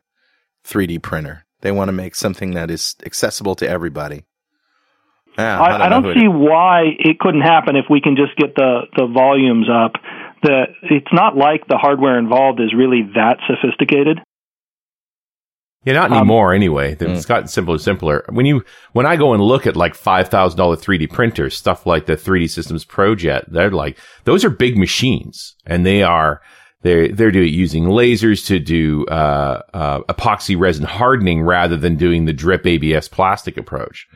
3D 0.65 1.03
printer. 1.03 1.45
They 1.61 1.73
want 1.73 1.89
to 1.89 1.93
make 1.93 2.15
something 2.15 2.55
that 2.55 2.71
is 2.71 2.97
accessible 3.07 3.55
to 3.57 3.69
everybody. 3.69 4.25
Yeah, 5.39 5.61
I, 5.61 5.67
I 5.87 5.89
know 5.89 6.01
don't 6.01 6.05
who 6.05 6.11
it- 6.11 6.15
see 6.23 6.29
why 6.29 6.83
it 6.99 7.19
couldn't 7.19 7.41
happen 7.43 7.77
if 7.77 7.87
we 7.89 8.01
can 8.01 8.17
just 8.17 8.37
get 8.37 8.55
the 8.55 8.83
the 8.97 9.07
volumes 9.07 9.67
up. 9.73 9.93
The 10.43 10.65
it's 10.83 11.13
not 11.13 11.37
like 11.37 11.67
the 11.69 11.79
hardware 11.79 12.19
involved 12.19 12.61
is 12.61 12.75
really 12.75 13.03
that 13.15 13.39
sophisticated. 13.47 14.21
Yeah, 15.85 15.95
not 15.95 16.13
Um, 16.13 16.19
anymore 16.19 16.55
anyway. 16.55 16.97
It's 16.99 17.27
gotten 17.27 17.49
simpler 17.49 17.75
and 17.75 17.83
simpler. 17.83 18.25
When 18.29 18.47
you, 18.47 18.65
when 18.93 19.05
I 19.05 19.17
go 19.17 19.33
and 19.33 19.43
look 19.43 19.67
at 19.67 19.77
like 19.77 19.97
$5,000 19.97 20.55
3D 20.55 21.11
printers, 21.11 21.57
stuff 21.57 21.87
like 21.87 22.07
the 22.07 22.17
3D 22.17 22.51
Systems 22.51 22.85
ProJet, 22.85 23.51
they're 23.51 23.71
like, 23.71 23.99
those 24.25 24.45
are 24.45 24.51
big 24.51 24.79
machines 24.79 25.57
and 25.67 25.85
they 25.85 26.03
are, 26.03 26.41
they're, 26.83 27.09
they're 27.09 27.33
doing, 27.33 27.53
using 27.53 27.87
lasers 27.87 28.47
to 28.47 28.61
do, 28.61 29.05
uh, 29.07 29.63
uh, 29.75 30.01
epoxy 30.03 30.57
resin 30.59 30.85
hardening 30.85 31.43
rather 31.43 31.77
than 31.77 31.97
doing 31.97 32.27
the 32.27 32.33
drip 32.33 32.65
ABS 32.65 33.09
plastic 33.09 33.57
approach. 33.57 34.07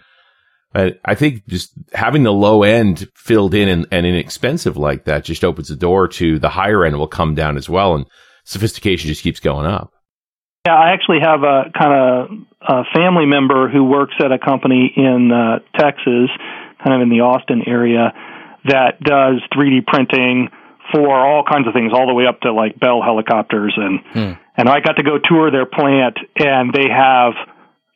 But 0.73 1.01
I 1.05 1.15
think 1.15 1.47
just 1.47 1.73
having 1.93 2.23
the 2.23 2.33
low 2.33 2.63
end 2.63 3.09
filled 3.15 3.55
in 3.55 3.69
and, 3.69 3.87
and 3.91 4.05
inexpensive 4.05 4.77
like 4.77 5.05
that 5.05 5.25
just 5.25 5.45
opens 5.45 5.69
the 5.69 5.77
door 5.77 6.09
to 6.09 6.39
the 6.39 6.51
higher 6.51 6.85
end 6.85 6.99
will 6.99 7.07
come 7.07 7.35
down 7.35 7.57
as 7.57 7.69
well. 7.69 7.95
And 7.95 8.07
sophistication 8.45 9.09
just 9.09 9.23
keeps 9.23 9.41
going 9.41 9.67
up. 9.67 9.93
Yeah, 10.67 10.75
I 10.75 10.93
actually 10.93 11.21
have 11.23 11.45
a 11.45 11.71
kind 11.79 11.95
of 11.95 12.47
a 12.61 12.83
family 12.95 13.25
member 13.25 13.69
who 13.69 13.85
works 13.85 14.15
at 14.19 14.33
a 14.33 14.39
company 14.39 14.93
in 14.97 15.31
uh, 15.31 15.61
Texas, 15.79 16.29
kind 16.85 16.95
of 16.95 17.03
in 17.03 17.09
the 17.09 17.23
Austin 17.23 17.63
area, 17.67 18.13
that 18.65 19.01
does 19.01 19.41
3D 19.55 19.87
printing 19.87 20.49
for 20.93 21.15
all 21.15 21.45
kinds 21.45 21.67
of 21.69 21.75
things, 21.75 21.93
all 21.95 22.07
the 22.07 22.15
way 22.15 22.27
up 22.27 22.41
to 22.41 22.53
like 22.53 22.79
Bell 22.79 23.01
helicopters, 23.03 23.75
and 23.77 24.01
and 24.57 24.69
I 24.69 24.81
got 24.81 24.97
to 24.97 25.03
go 25.03 25.19
tour 25.23 25.51
their 25.51 25.67
plant, 25.67 26.17
and 26.37 26.73
they 26.73 26.89
have 26.91 27.35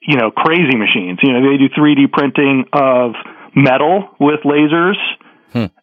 you 0.03 0.17
know 0.17 0.31
crazy 0.31 0.77
machines. 0.77 1.19
You 1.23 1.33
know, 1.33 1.41
they 1.51 1.57
do 1.59 1.69
3D 1.69 2.13
printing 2.13 2.65
of 2.73 3.13
metal 3.55 4.09
with 4.21 4.41
lasers. 4.45 4.95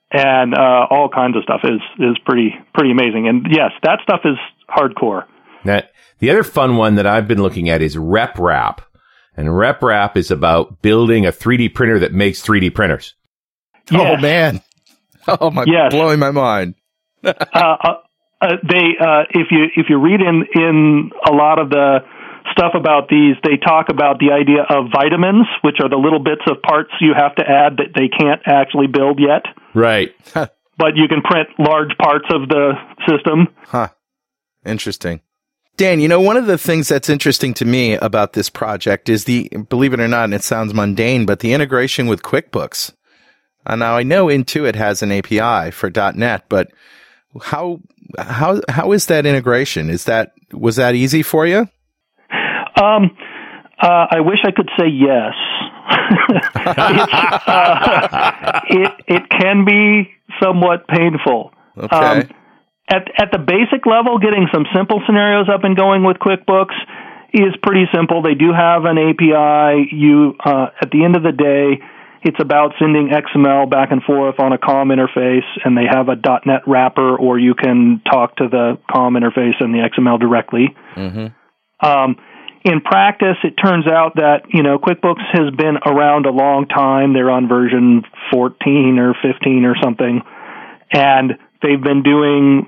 And 0.09 0.53
uh, 0.57 0.87
all 0.89 1.09
kinds 1.09 1.35
of 1.35 1.43
stuff 1.43 1.59
is 1.65 1.81
is 1.99 2.17
pretty 2.25 2.55
pretty 2.73 2.91
amazing, 2.91 3.27
and 3.27 3.45
yes, 3.51 3.71
that 3.83 3.99
stuff 4.03 4.21
is 4.23 4.37
hardcore. 4.69 5.25
That 5.65 5.91
the 6.19 6.29
other 6.29 6.43
fun 6.43 6.77
one 6.77 6.95
that 6.95 7.05
I've 7.05 7.27
been 7.27 7.41
looking 7.41 7.67
at 7.69 7.81
is 7.81 7.97
RepRap. 7.97 8.77
And 9.35 9.49
RepRap 9.49 10.15
is 10.15 10.31
about 10.31 10.81
building 10.81 11.25
a 11.25 11.31
3D 11.33 11.73
printer 11.75 11.99
that 11.99 12.13
makes 12.13 12.41
3D 12.41 12.73
printers. 12.73 13.15
Oh 13.91 14.15
man. 14.17 14.61
Oh 15.27 15.51
my, 15.51 15.65
Yes. 15.67 15.91
blowing 15.91 16.19
my 16.19 16.31
mind. 16.31 16.75
uh, 17.25 17.33
uh, 17.53 17.75
uh, 18.41 18.47
they 18.63 18.95
uh, 18.97 19.23
if 19.31 19.47
you 19.51 19.65
if 19.75 19.87
you 19.89 19.99
read 19.99 20.21
in 20.21 20.45
in 20.55 21.11
a 21.29 21.33
lot 21.33 21.59
of 21.59 21.69
the 21.69 21.97
stuff 22.57 22.73
about 22.75 23.07
these, 23.09 23.35
they 23.43 23.57
talk 23.57 23.87
about 23.89 24.19
the 24.19 24.31
idea 24.31 24.63
of 24.67 24.85
vitamins, 24.91 25.45
which 25.61 25.77
are 25.81 25.89
the 25.89 25.97
little 25.97 26.19
bits 26.19 26.41
of 26.49 26.61
parts 26.63 26.89
you 26.99 27.13
have 27.15 27.35
to 27.35 27.43
add 27.47 27.77
that 27.77 27.93
they 27.95 28.07
can't 28.09 28.41
actually 28.45 28.87
build 28.87 29.19
yet, 29.19 29.43
Right. 29.73 30.13
but 30.33 30.95
you 30.95 31.07
can 31.07 31.21
print 31.21 31.47
large 31.59 31.95
parts 31.97 32.25
of 32.33 32.49
the 32.49 32.73
system. 33.07 33.47
Huh. 33.67 33.89
Interesting. 34.65 35.21
Dan, 35.77 35.99
you 35.99 36.07
know, 36.07 36.19
one 36.19 36.37
of 36.37 36.47
the 36.47 36.57
things 36.57 36.87
that's 36.87 37.07
interesting 37.09 37.53
to 37.53 37.65
me 37.65 37.93
about 37.93 38.33
this 38.33 38.49
project 38.49 39.09
is 39.09 39.25
the, 39.25 39.47
believe 39.69 39.93
it 39.93 39.99
or 39.99 40.07
not, 40.07 40.23
and 40.25 40.33
it 40.33 40.43
sounds 40.43 40.73
mundane, 40.73 41.25
but 41.27 41.39
the 41.39 41.53
integration 41.53 42.07
with 42.07 42.23
QuickBooks. 42.23 42.93
Uh, 43.65 43.75
now 43.75 43.95
I 43.95 44.01
know 44.03 44.25
Intuit 44.25 44.73
has 44.75 45.03
an 45.03 45.11
API 45.11 45.69
for 45.71 45.91
.NET, 45.91 46.45
but 46.49 46.71
how, 47.43 47.81
how, 48.17 48.61
how 48.69 48.91
is 48.91 49.05
that 49.05 49.27
integration? 49.27 49.89
Is 49.91 50.05
that, 50.05 50.31
was 50.51 50.77
that 50.77 50.95
easy 50.95 51.21
for 51.21 51.45
you? 51.45 51.69
Um, 52.81 53.17
uh, 53.79 54.07
I 54.11 54.19
wish 54.21 54.39
I 54.43 54.51
could 54.51 54.69
say 54.77 54.87
yes. 54.87 55.33
uh, 57.47 58.61
it 58.69 58.91
it 59.07 59.29
can 59.29 59.65
be 59.65 60.11
somewhat 60.41 60.87
painful. 60.87 61.51
Okay. 61.77 61.95
Um, 61.95 62.29
at 62.89 63.07
at 63.19 63.31
the 63.31 63.39
basic 63.39 63.85
level, 63.85 64.17
getting 64.17 64.47
some 64.53 64.65
simple 64.75 65.01
scenarios 65.05 65.47
up 65.53 65.63
and 65.63 65.75
going 65.75 66.03
with 66.03 66.17
QuickBooks 66.17 66.75
is 67.33 67.53
pretty 67.61 67.85
simple. 67.93 68.21
They 68.21 68.33
do 68.33 68.51
have 68.53 68.85
an 68.85 68.97
API. 68.97 69.89
You 69.91 70.35
uh, 70.43 70.67
at 70.81 70.89
the 70.91 71.03
end 71.03 71.15
of 71.15 71.23
the 71.23 71.31
day, 71.31 71.83
it's 72.23 72.39
about 72.41 72.73
sending 72.79 73.09
XML 73.09 73.69
back 73.69 73.91
and 73.91 74.01
forth 74.03 74.39
on 74.39 74.53
a 74.53 74.57
COM 74.57 74.89
interface, 74.89 75.45
and 75.63 75.77
they 75.77 75.85
have 75.89 76.09
a 76.09 76.15
.NET 76.45 76.61
wrapper, 76.65 77.15
or 77.15 77.37
you 77.37 77.53
can 77.53 78.01
talk 78.11 78.37
to 78.37 78.47
the 78.49 78.79
COM 78.91 79.13
interface 79.13 79.59
and 79.59 79.73
the 79.73 79.87
XML 79.87 80.19
directly. 80.19 80.75
Um, 81.79 82.15
in 82.67 82.81
practice, 82.81 83.37
it 83.43 83.51
turns 83.51 83.87
out 83.87 84.15
that 84.15 84.43
you 84.49 84.61
know 84.61 84.77
QuickBooks 84.77 85.23
has 85.31 85.53
been 85.55 85.77
around 85.85 86.25
a 86.25 86.31
long 86.31 86.67
time. 86.67 87.13
They're 87.13 87.31
on 87.31 87.47
version 87.47 88.03
14 88.31 88.99
or 88.99 89.15
15 89.21 89.65
or 89.65 89.75
something, 89.81 90.21
and 90.91 91.31
they've 91.61 91.81
been 91.81 92.03
doing 92.03 92.67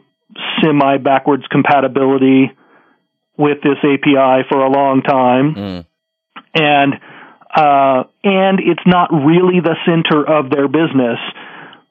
semi 0.62 0.98
backwards 0.98 1.44
compatibility 1.52 2.52
with 3.38 3.58
this 3.62 3.78
API 3.84 4.48
for 4.50 4.64
a 4.64 4.70
long 4.70 5.02
time, 5.02 5.56
and 6.54 6.94
uh, 7.54 8.04
and 8.24 8.60
it's 8.60 8.86
not 8.86 9.12
really 9.12 9.60
the 9.60 9.76
center 9.86 10.26
of 10.26 10.50
their 10.50 10.68
business. 10.68 11.20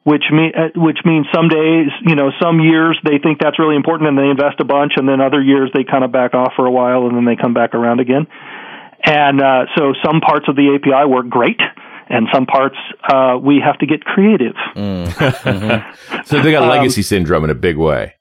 Which 0.08 0.24
mean, 0.32 0.52
uh, 0.56 0.72
which 0.74 1.00
means 1.04 1.26
some 1.34 1.48
days, 1.48 1.92
you 2.06 2.14
know, 2.14 2.30
some 2.40 2.60
years 2.60 2.98
they 3.04 3.18
think 3.18 3.40
that's 3.40 3.58
really 3.58 3.76
important 3.76 4.08
and 4.08 4.16
they 4.16 4.30
invest 4.30 4.58
a 4.58 4.64
bunch, 4.64 4.92
and 4.96 5.06
then 5.06 5.20
other 5.20 5.42
years 5.42 5.68
they 5.74 5.84
kind 5.84 6.02
of 6.02 6.10
back 6.10 6.32
off 6.32 6.54
for 6.56 6.64
a 6.64 6.70
while 6.70 7.06
and 7.06 7.14
then 7.14 7.26
they 7.26 7.36
come 7.36 7.52
back 7.52 7.74
around 7.74 8.00
again. 8.00 8.26
And 9.04 9.38
uh, 9.42 9.66
so 9.76 9.92
some 10.02 10.20
parts 10.20 10.46
of 10.48 10.56
the 10.56 10.80
API 10.80 11.04
work 11.06 11.28
great, 11.28 11.60
and 12.08 12.26
some 12.32 12.46
parts 12.46 12.76
uh, 13.12 13.36
we 13.36 13.60
have 13.62 13.76
to 13.80 13.86
get 13.86 14.02
creative. 14.02 14.56
So 16.24 16.40
they 16.40 16.52
got 16.52 16.62
Um, 16.68 16.68
legacy 16.70 17.02
syndrome 17.02 17.44
in 17.44 17.50
a 17.50 17.54
big 17.54 17.76
way. 17.76 18.14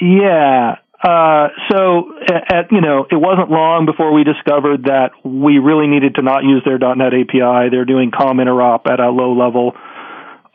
Yeah. 0.00 0.76
Uh, 1.02 1.48
so, 1.70 2.14
at, 2.28 2.54
at, 2.54 2.72
you 2.72 2.80
know, 2.80 3.06
it 3.10 3.16
wasn't 3.16 3.50
long 3.50 3.86
before 3.86 4.12
we 4.12 4.22
discovered 4.22 4.84
that 4.84 5.10
we 5.24 5.58
really 5.58 5.88
needed 5.88 6.14
to 6.16 6.22
not 6.22 6.44
use 6.44 6.62
their 6.64 6.78
.NET 6.78 7.12
API. 7.14 7.70
They're 7.70 7.84
doing 7.84 8.10
COM 8.10 8.38
interop 8.38 8.90
at 8.90 9.00
a 9.00 9.10
low 9.10 9.32
level 9.34 9.72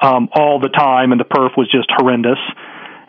um, 0.01 0.29
all 0.33 0.59
the 0.59 0.69
time, 0.69 1.11
and 1.11 1.19
the 1.19 1.25
perf 1.25 1.57
was 1.57 1.69
just 1.71 1.87
horrendous. 1.89 2.39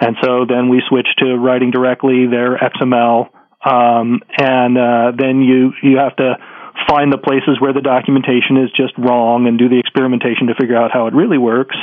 And 0.01 0.16
so 0.22 0.47
then 0.49 0.68
we 0.68 0.82
switched 0.89 1.18
to 1.18 1.36
writing 1.36 1.70
directly 1.70 2.26
their 2.30 2.57
XML, 2.57 3.28
um, 3.64 4.20
and 4.39 4.78
uh, 4.78 5.12
then 5.18 5.43
you 5.43 5.72
you 5.82 5.99
have 5.99 6.14
to 6.16 6.39
find 6.86 7.12
the 7.12 7.18
places 7.18 7.59
where 7.59 7.72
the 7.72 7.82
documentation 7.82 8.57
is 8.62 8.70
just 8.76 8.95
wrong 8.97 9.47
and 9.49 9.59
do 9.59 9.68
the 9.68 9.78
experimentation 9.78 10.47
to 10.47 10.55
figure 10.55 10.76
out 10.76 10.93
how 10.93 11.09
it 11.09 11.14
really 11.14 11.39
works, 11.39 11.76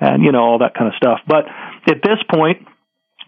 and 0.00 0.24
you 0.24 0.32
know 0.32 0.40
all 0.40 0.58
that 0.58 0.74
kind 0.74 0.88
of 0.88 0.94
stuff. 0.96 1.20
But 1.26 1.44
at 1.86 2.00
this 2.02 2.18
point, 2.32 2.66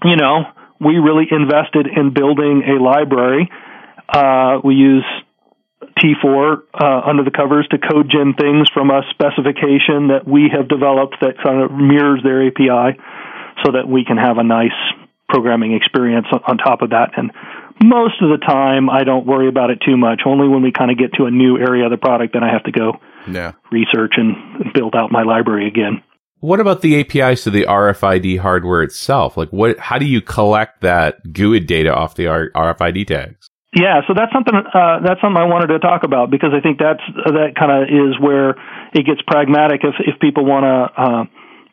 you 0.02 0.16
know, 0.16 0.44
we 0.80 0.96
really 0.96 1.28
invested 1.30 1.86
in 1.86 2.14
building 2.14 2.64
a 2.66 2.82
library. 2.82 3.50
Uh, 4.08 4.58
we 4.64 4.74
use 4.74 5.04
T4 6.02 6.56
uh, 6.74 7.00
under 7.08 7.22
the 7.22 7.30
covers 7.30 7.66
to 7.70 7.78
code 7.78 8.10
gen 8.10 8.34
things 8.34 8.68
from 8.74 8.90
a 8.90 9.02
specification 9.10 10.08
that 10.08 10.26
we 10.26 10.50
have 10.54 10.68
developed 10.68 11.16
that 11.20 11.38
kind 11.42 11.62
of 11.62 11.70
mirrors 11.70 12.20
their 12.24 12.46
API 12.46 12.98
so 13.64 13.72
that 13.72 13.86
we 13.88 14.04
can 14.04 14.16
have 14.16 14.38
a 14.38 14.42
nice 14.44 14.74
programming 15.28 15.72
experience 15.74 16.26
on, 16.46 16.58
top 16.58 16.82
of 16.82 16.90
that. 16.90 17.10
And 17.16 17.30
most 17.82 18.20
of 18.20 18.28
the 18.30 18.44
time, 18.44 18.90
I 18.90 19.04
don't 19.04 19.26
worry 19.26 19.48
about 19.48 19.70
it 19.70 19.78
too 19.86 19.96
much. 19.96 20.22
Only 20.26 20.48
when 20.48 20.62
we 20.62 20.72
kind 20.72 20.90
of 20.90 20.98
get 20.98 21.14
to 21.14 21.24
a 21.26 21.30
new 21.30 21.56
area 21.58 21.84
of 21.84 21.90
the 21.90 21.96
product, 21.96 22.34
then 22.34 22.42
I 22.44 22.52
have 22.52 22.64
to 22.64 22.72
go 22.72 22.98
Yeah. 23.30 23.52
research 23.70 24.14
and 24.16 24.72
build 24.74 24.94
out 24.94 25.10
my 25.12 25.22
library 25.22 25.68
again. 25.68 26.02
What 26.40 26.58
about 26.58 26.80
the 26.82 26.98
APIs 27.00 27.44
to 27.44 27.50
the 27.50 27.66
RFID 27.66 28.40
hardware 28.40 28.82
itself? 28.82 29.36
Like 29.36 29.50
what, 29.50 29.78
how 29.78 29.98
do 29.98 30.06
you 30.06 30.20
collect 30.20 30.80
that 30.80 31.18
GUID 31.32 31.66
data 31.68 31.94
off 31.94 32.16
the 32.16 32.26
R- 32.26 32.50
RFID 32.54 33.06
tags? 33.06 33.48
Yeah, 33.74 34.02
so 34.06 34.12
that's 34.12 34.32
something 34.32 34.52
uh, 34.52 35.00
that's 35.00 35.20
something 35.22 35.40
I 35.40 35.48
wanted 35.48 35.68
to 35.68 35.78
talk 35.78 36.04
about 36.04 36.30
because 36.30 36.52
I 36.52 36.60
think 36.60 36.78
that's 36.78 37.00
that 37.24 37.56
kind 37.56 37.72
of 37.72 37.88
is 37.88 38.20
where 38.20 38.50
it 38.92 39.06
gets 39.06 39.22
pragmatic 39.26 39.80
if 39.82 39.96
if 40.00 40.20
people 40.20 40.44
want 40.44 40.68
to 40.68 40.76
uh, 40.92 41.24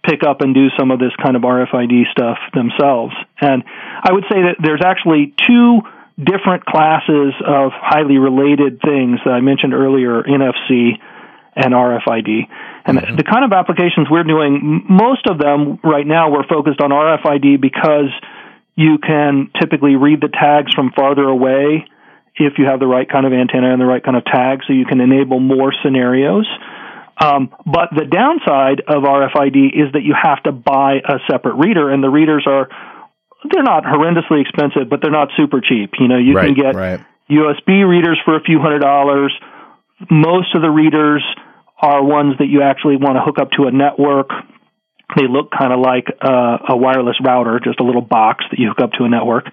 pick 0.08 0.24
up 0.24 0.39
and 0.39 0.56
do 0.56 0.72
some 0.80 0.91
of 0.91 1.00
this 1.00 1.12
kind 1.22 1.36
of 1.36 1.43
RFID 1.43 2.10
stuff 2.12 2.39
themselves. 2.54 3.14
And 3.41 3.64
I 4.02 4.14
would 4.14 4.24
say 4.32 4.39
that 4.47 4.56
there's 4.64 4.80
actually 4.80 5.36
two 5.45 5.82
different 6.16 6.64
classes 6.64 7.36
of 7.45 7.76
highly 7.76 8.18
related 8.18 8.80
things 8.80 9.20
that 9.26 9.36
I 9.36 9.41
mentioned 9.41 9.74
earlier: 9.74 10.24
NFC 10.24 10.95
and 11.60 11.74
RFID. 11.74 12.47
And 12.86 13.20
the 13.20 13.28
kind 13.28 13.43
of 13.43 13.52
applications 13.52 14.08
we're 14.10 14.24
doing, 14.24 14.86
most 14.88 15.28
of 15.28 15.38
them 15.38 15.80
right 15.84 16.08
now, 16.08 16.32
we're 16.32 16.47
focused 16.47 16.80
on 16.80 16.91
RFID 16.91 17.60
because 17.60 18.08
You 18.76 18.98
can 18.98 19.52
typically 19.60 19.96
read 19.96 20.22
the 20.22 20.30
tags 20.30 20.74
from 20.74 20.92
farther 20.96 21.24
away 21.24 21.86
if 22.36 22.54
you 22.58 22.66
have 22.66 22.80
the 22.80 22.88
right 22.88 23.10
kind 23.10 23.26
of 23.26 23.34
antenna 23.34 23.72
and 23.72 23.82
the 23.82 23.86
right 23.86 24.04
kind 24.04 24.16
of 24.16 24.24
tag, 24.24 24.60
so 24.66 24.74
you 24.74 24.86
can 24.86 25.02
enable 25.02 25.40
more 25.40 25.74
scenarios. 25.84 26.48
Um, 27.22 27.54
but 27.66 27.90
the 27.92 28.06
downside 28.06 28.80
of 28.88 29.04
RFID 29.04 29.76
is 29.76 29.92
that 29.92 30.04
you 30.04 30.16
have 30.16 30.42
to 30.44 30.54
buy 30.54 31.00
a 31.04 31.20
separate 31.30 31.56
reader, 31.56 31.92
and 31.92 32.02
the 32.02 32.10
readers 32.10 32.46
are 32.48 32.70
they're 33.52 33.64
not 33.64 33.84
horrendously 33.84 34.42
expensive, 34.42 34.90
but 34.90 35.02
they're 35.02 35.12
not 35.12 35.30
super 35.38 35.62
cheap. 35.62 35.92
You 36.00 36.08
know, 36.08 36.18
you 36.18 36.34
Right, 36.34 36.46
can 36.48 36.56
get 36.56 36.76
right. 36.76 37.00
USB 37.30 37.88
readers 37.88 38.20
for 38.24 38.36
a 38.36 38.42
few 38.42 38.60
hundred 38.60 38.80
dollars. 38.80 39.34
Most 40.10 40.56
of 40.56 40.62
the 40.62 40.70
readers 40.70 41.24
are 41.82 42.04
ones 42.04 42.36
that 42.40 42.48
you 42.48 42.62
actually 42.62 42.98
want 42.98 43.16
to 43.16 43.22
hook 43.22 43.38
up 43.40 43.52
to 43.52 43.66
a 43.66 43.72
network. 43.72 44.30
They 45.16 45.28
look 45.28 45.51
kind 45.51 45.74
of 45.74 45.80
like 45.80 46.05
uh, 46.22 46.57
a 46.70 46.78
wireless 46.78 47.18
router, 47.24 47.60
just 47.64 47.80
a 47.80 47.84
little 47.84 48.01
box 48.01 48.45
that 48.51 48.60
you 48.60 48.70
hook 48.70 48.82
up 48.82 48.91
to 48.93 49.05
a 49.05 49.10
network. 49.10 49.45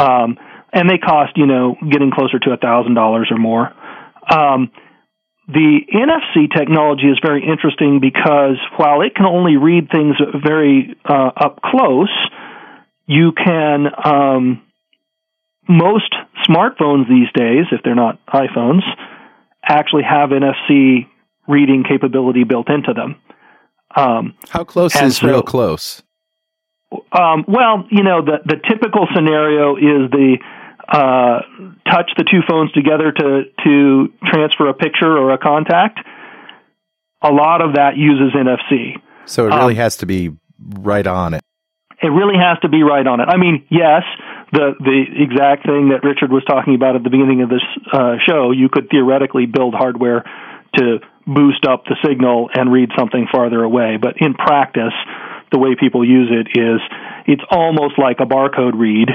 Um, 0.00 0.38
and 0.72 0.90
they 0.90 0.98
cost, 0.98 1.32
you 1.36 1.46
know, 1.46 1.76
getting 1.90 2.10
closer 2.10 2.38
to 2.38 2.50
a 2.52 2.56
thousand 2.56 2.94
dollars 2.94 3.28
or 3.30 3.38
more. 3.38 3.72
Um, 4.30 4.70
the 5.46 5.80
NFC 5.92 6.48
technology 6.56 7.06
is 7.06 7.18
very 7.22 7.44
interesting 7.46 8.00
because 8.00 8.56
while 8.76 9.02
it 9.02 9.14
can 9.14 9.26
only 9.26 9.56
read 9.56 9.88
things 9.90 10.16
very 10.42 10.96
uh, 11.04 11.30
up 11.36 11.60
close, 11.62 12.12
you 13.06 13.32
can 13.32 13.86
um, 14.04 14.62
most 15.68 16.12
smartphones 16.48 17.08
these 17.08 17.28
days, 17.34 17.66
if 17.72 17.82
they're 17.84 17.94
not 17.94 18.18
iPhones, 18.26 18.82
actually 19.62 20.02
have 20.02 20.30
NFC 20.30 21.06
reading 21.46 21.84
capability 21.86 22.44
built 22.44 22.70
into 22.70 22.94
them. 22.94 23.16
Um, 23.96 24.34
How 24.50 24.64
close 24.64 24.94
is 24.96 25.22
real 25.22 25.42
close? 25.42 26.02
um, 27.12 27.44
well, 27.48 27.86
you 27.90 28.02
know, 28.02 28.22
the 28.24 28.38
the 28.44 28.56
typical 28.68 29.06
scenario 29.14 29.76
is 29.76 30.10
the 30.10 30.38
uh, 30.88 31.40
touch 31.90 32.10
the 32.16 32.24
two 32.24 32.40
phones 32.48 32.72
together 32.72 33.12
to 33.12 33.44
to 33.64 34.12
transfer 34.26 34.68
a 34.68 34.74
picture 34.74 35.10
or 35.16 35.32
a 35.32 35.38
contact. 35.38 36.00
A 37.22 37.32
lot 37.32 37.62
of 37.62 37.74
that 37.74 37.96
uses 37.96 38.34
NFC. 38.34 39.00
So 39.24 39.46
it 39.46 39.54
really 39.54 39.74
Um, 39.74 39.80
has 39.80 39.96
to 39.98 40.06
be 40.06 40.32
right 40.58 41.06
on 41.06 41.34
it. 41.34 41.40
It 42.02 42.08
really 42.08 42.36
has 42.36 42.58
to 42.60 42.68
be 42.68 42.82
right 42.82 43.06
on 43.06 43.20
it. 43.20 43.28
I 43.28 43.38
mean, 43.38 43.64
yes, 43.70 44.02
the 44.52 44.74
the 44.78 45.04
exact 45.22 45.64
thing 45.64 45.88
that 45.88 46.04
Richard 46.04 46.30
was 46.30 46.44
talking 46.44 46.74
about 46.74 46.96
at 46.96 47.02
the 47.02 47.10
beginning 47.10 47.42
of 47.42 47.48
this 47.48 47.62
uh, 47.92 48.16
show, 48.26 48.50
you 48.50 48.68
could 48.68 48.90
theoretically 48.90 49.46
build 49.46 49.74
hardware 49.74 50.24
to 50.76 50.98
boost 51.26 51.66
up 51.66 51.84
the 51.84 51.96
signal 52.04 52.50
and 52.54 52.72
read 52.72 52.90
something 52.98 53.26
farther 53.32 53.62
away. 53.62 53.96
But 54.00 54.14
in 54.20 54.34
practice, 54.34 54.94
the 55.52 55.58
way 55.58 55.76
people 55.78 56.04
use 56.06 56.30
it 56.30 56.58
is 56.58 56.80
it's 57.26 57.42
almost 57.50 57.98
like 57.98 58.18
a 58.20 58.26
barcode 58.26 58.74
read, 58.74 59.08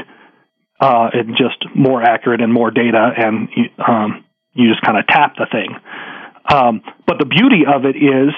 uh, 0.79 1.09
it's 1.13 1.37
just 1.37 1.75
more 1.75 2.01
accurate 2.01 2.41
and 2.41 2.53
more 2.53 2.71
data, 2.71 3.09
and 3.17 3.49
um, 3.85 4.25
you 4.53 4.69
just 4.69 4.81
kind 4.81 4.97
of 4.97 5.05
tap 5.07 5.35
the 5.35 5.47
thing. 5.51 5.75
Um, 6.51 6.81
but 7.05 7.17
the 7.19 7.25
beauty 7.25 7.63
of 7.67 7.85
it 7.85 7.95
is 7.95 8.33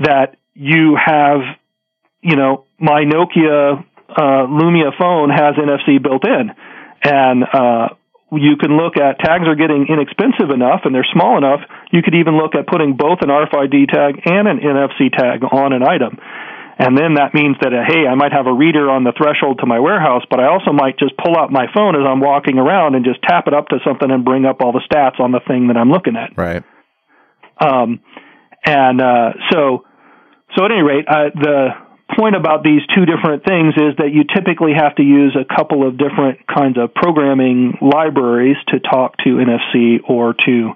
that 0.00 0.36
you 0.54 0.96
have, 0.96 1.40
you 2.22 2.36
know, 2.36 2.64
my 2.80 3.04
Nokia 3.04 3.84
uh, 4.08 4.46
Lumia 4.48 4.96
phone 4.98 5.30
has 5.30 5.54
NFC 5.54 6.02
built 6.02 6.24
in, 6.26 6.50
and 7.04 7.44
uh, 7.44 7.88
you 8.32 8.56
can 8.56 8.76
look 8.76 8.96
at 8.96 9.20
tags 9.20 9.44
are 9.44 9.54
getting 9.54 9.86
inexpensive 9.88 10.48
enough 10.48 10.82
and 10.84 10.94
they're 10.94 11.06
small 11.12 11.36
enough. 11.36 11.60
You 11.92 12.02
could 12.02 12.14
even 12.14 12.36
look 12.40 12.54
at 12.54 12.66
putting 12.66 12.96
both 12.96 13.20
an 13.20 13.28
RFID 13.28 13.92
tag 13.92 14.22
and 14.24 14.48
an 14.48 14.58
NFC 14.58 15.12
tag 15.12 15.44
on 15.44 15.72
an 15.72 15.82
item. 15.82 16.16
And 16.78 16.96
then 16.96 17.14
that 17.20 17.34
means 17.34 17.56
that, 17.60 17.72
uh, 17.74 17.84
hey, 17.86 18.08
I 18.08 18.14
might 18.14 18.32
have 18.32 18.46
a 18.46 18.52
reader 18.52 18.88
on 18.88 19.04
the 19.04 19.12
threshold 19.12 19.60
to 19.60 19.66
my 19.66 19.78
warehouse, 19.78 20.24
but 20.30 20.40
I 20.40 20.48
also 20.48 20.72
might 20.72 20.98
just 20.98 21.12
pull 21.16 21.36
out 21.36 21.52
my 21.52 21.66
phone 21.74 21.94
as 21.94 22.02
I'm 22.08 22.20
walking 22.20 22.56
around 22.56 22.94
and 22.94 23.04
just 23.04 23.20
tap 23.22 23.46
it 23.46 23.52
up 23.52 23.68
to 23.68 23.78
something 23.84 24.10
and 24.10 24.24
bring 24.24 24.46
up 24.46 24.62
all 24.62 24.72
the 24.72 24.82
stats 24.88 25.20
on 25.20 25.32
the 25.32 25.40
thing 25.46 25.68
that 25.68 25.76
I'm 25.76 25.90
looking 25.90 26.16
at. 26.16 26.32
Right. 26.34 26.64
Um, 27.60 28.00
and 28.64 29.00
uh, 29.00 29.32
so, 29.52 29.84
so 30.56 30.64
at 30.64 30.72
any 30.72 30.82
rate, 30.82 31.04
uh, 31.06 31.28
the 31.34 31.68
point 32.18 32.36
about 32.36 32.62
these 32.62 32.82
two 32.94 33.04
different 33.06 33.44
things 33.44 33.74
is 33.76 33.96
that 33.98 34.12
you 34.12 34.24
typically 34.24 34.72
have 34.76 34.96
to 34.96 35.02
use 35.02 35.36
a 35.36 35.44
couple 35.44 35.86
of 35.86 35.98
different 35.98 36.46
kinds 36.46 36.78
of 36.78 36.94
programming 36.94 37.78
libraries 37.80 38.56
to 38.68 38.80
talk 38.80 39.16
to 39.24 39.40
NFC 39.40 39.98
or 40.08 40.34
to 40.34 40.72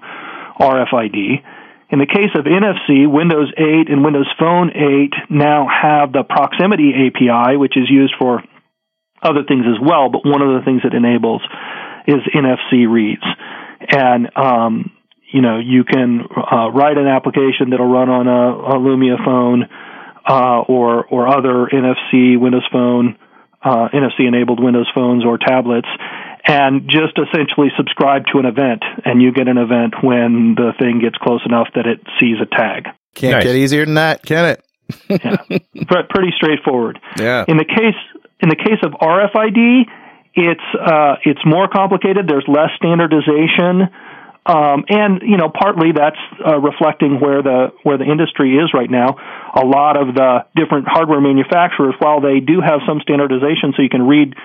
RFID. 0.59 1.43
In 1.89 1.99
the 1.99 2.05
case 2.05 2.35
of 2.35 2.45
NFC, 2.45 3.09
Windows 3.09 3.51
8 3.57 3.89
and 3.89 4.03
Windows 4.03 4.27
Phone 4.37 4.71
8 4.75 5.13
now 5.29 5.67
have 5.67 6.11
the 6.11 6.23
proximity 6.23 6.91
API, 6.91 7.55
which 7.55 7.77
is 7.77 7.89
used 7.89 8.13
for 8.19 8.43
other 9.23 9.43
things 9.47 9.65
as 9.65 9.79
well, 9.81 10.09
but 10.09 10.25
one 10.25 10.41
of 10.41 10.59
the 10.59 10.65
things 10.65 10.81
it 10.83 10.93
enables 10.93 11.41
is 12.07 12.21
NFC 12.35 12.89
reads. 12.89 13.23
And 13.89 14.29
um, 14.35 14.91
you 15.31 15.41
know, 15.41 15.59
you 15.59 15.83
can 15.83 16.21
uh, 16.21 16.71
write 16.71 16.97
an 16.97 17.07
application 17.07 17.71
that'll 17.71 17.91
run 17.91 18.09
on 18.09 18.27
a, 18.27 18.75
a 18.75 18.79
Lumia 18.79 19.23
phone 19.23 19.67
uh, 20.27 20.61
or 20.67 21.05
or 21.05 21.27
other 21.27 21.67
NFC 21.71 22.39
Windows 22.39 22.67
Phone, 22.71 23.17
uh, 23.63 23.87
NFC 23.93 24.27
enabled 24.27 24.61
Windows 24.61 24.89
phones 24.93 25.25
or 25.25 25.37
tablets, 25.37 25.87
and 26.45 26.89
just 26.89 27.17
essentially 27.17 27.69
subscribe 27.77 28.23
to 28.33 28.39
an 28.39 28.45
event, 28.45 28.83
and 29.05 29.21
you 29.21 29.31
get 29.31 29.47
an 29.47 29.57
event 29.57 29.95
when 30.01 30.55
the 30.55 30.73
thing 30.79 30.99
gets 30.99 31.15
close 31.17 31.41
enough 31.45 31.67
that 31.75 31.85
it 31.85 31.99
sees 32.19 32.37
a 32.41 32.45
tag. 32.45 32.87
Can't 33.15 33.33
Nice. 33.33 33.43
get 33.45 33.55
easier 33.55 33.85
than 33.85 33.95
that, 33.95 34.23
can 34.23 34.45
it? 34.45 34.63
Pre- 35.87 36.03
Pretty 36.09 36.31
straightforward. 36.35 36.99
Yeah. 37.17 37.43
In 37.47 37.57
the 37.57 37.65
case 37.65 37.95
in 38.39 38.49
the 38.49 38.55
case 38.55 38.79
of 38.83 38.91
RFID, 38.93 39.83
it's 40.35 40.61
uh, 40.79 41.15
it's 41.23 41.41
more 41.45 41.67
complicated. 41.67 42.27
There's 42.27 42.45
less 42.47 42.69
standardization, 42.77 43.89
um, 44.45 44.85
and 44.87 45.21
you 45.23 45.37
know 45.37 45.49
partly 45.49 45.91
that's 45.93 46.19
uh, 46.45 46.59
reflecting 46.59 47.19
where 47.19 47.41
the 47.41 47.71
where 47.83 47.97
the 47.97 48.05
industry 48.05 48.55
is 48.55 48.71
right 48.73 48.89
now. 48.89 49.17
A 49.55 49.65
lot 49.65 49.97
of 49.99 50.13
the 50.15 50.45
different 50.55 50.87
hardware 50.87 51.21
manufacturers, 51.21 51.95
while 51.99 52.21
they 52.21 52.39
do 52.39 52.61
have 52.61 52.81
some 52.87 52.99
standardization, 53.01 53.73
so 53.75 53.81
you 53.81 53.89
can 53.89 54.07
read 54.07 54.35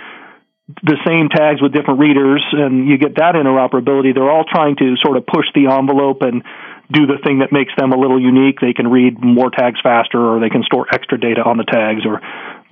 the 0.83 0.97
same 1.07 1.29
tags 1.29 1.61
with 1.61 1.73
different 1.73 2.01
readers 2.01 2.43
and 2.53 2.89
you 2.89 2.97
get 2.97 3.17
that 3.17 3.35
interoperability, 3.35 4.15
they're 4.15 4.31
all 4.31 4.45
trying 4.45 4.77
to 4.77 4.95
sort 5.03 5.17
of 5.17 5.27
push 5.27 5.47
the 5.55 5.67
envelope 5.67 6.23
and 6.23 6.43
do 6.91 7.07
the 7.07 7.19
thing 7.25 7.41
that 7.41 7.53
makes 7.53 7.73
them 7.77 7.93
a 7.93 7.99
little 7.99 8.21
unique. 8.21 8.61
They 8.61 8.73
can 8.73 8.89
read 8.89 9.19
more 9.21 9.51
tags 9.51 9.81
faster 9.83 10.21
or 10.21 10.41
they 10.41 10.51
can 10.51 10.63
store 10.63 10.87
extra 10.93 11.19
data 11.19 11.43
on 11.43 11.57
the 11.57 11.65
tags 11.65 12.07
or 12.07 12.21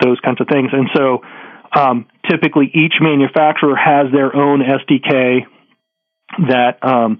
those 0.00 0.20
kinds 0.20 0.40
of 0.40 0.46
things. 0.48 0.70
And 0.72 0.88
so 0.94 1.20
um, 1.74 2.06
typically 2.28 2.70
each 2.72 2.94
manufacturer 3.00 3.76
has 3.76 4.12
their 4.12 4.34
own 4.34 4.62
SDK 4.62 5.46
that 6.48 6.78
um, 6.82 7.18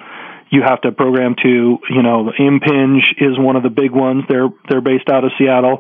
you 0.51 0.63
have 0.63 0.81
to 0.83 0.93
program 0.93 1.35
to. 1.43 1.79
You 1.89 2.03
know, 2.03 2.31
Impinj 2.39 3.01
is 3.19 3.39
one 3.39 3.57
of 3.57 3.63
the 3.63 3.71
big 3.71 3.91
ones. 3.91 4.25
They're 4.29 4.49
they're 4.69 4.81
based 4.81 5.09
out 5.09 5.25
of 5.25 5.31
Seattle. 5.39 5.79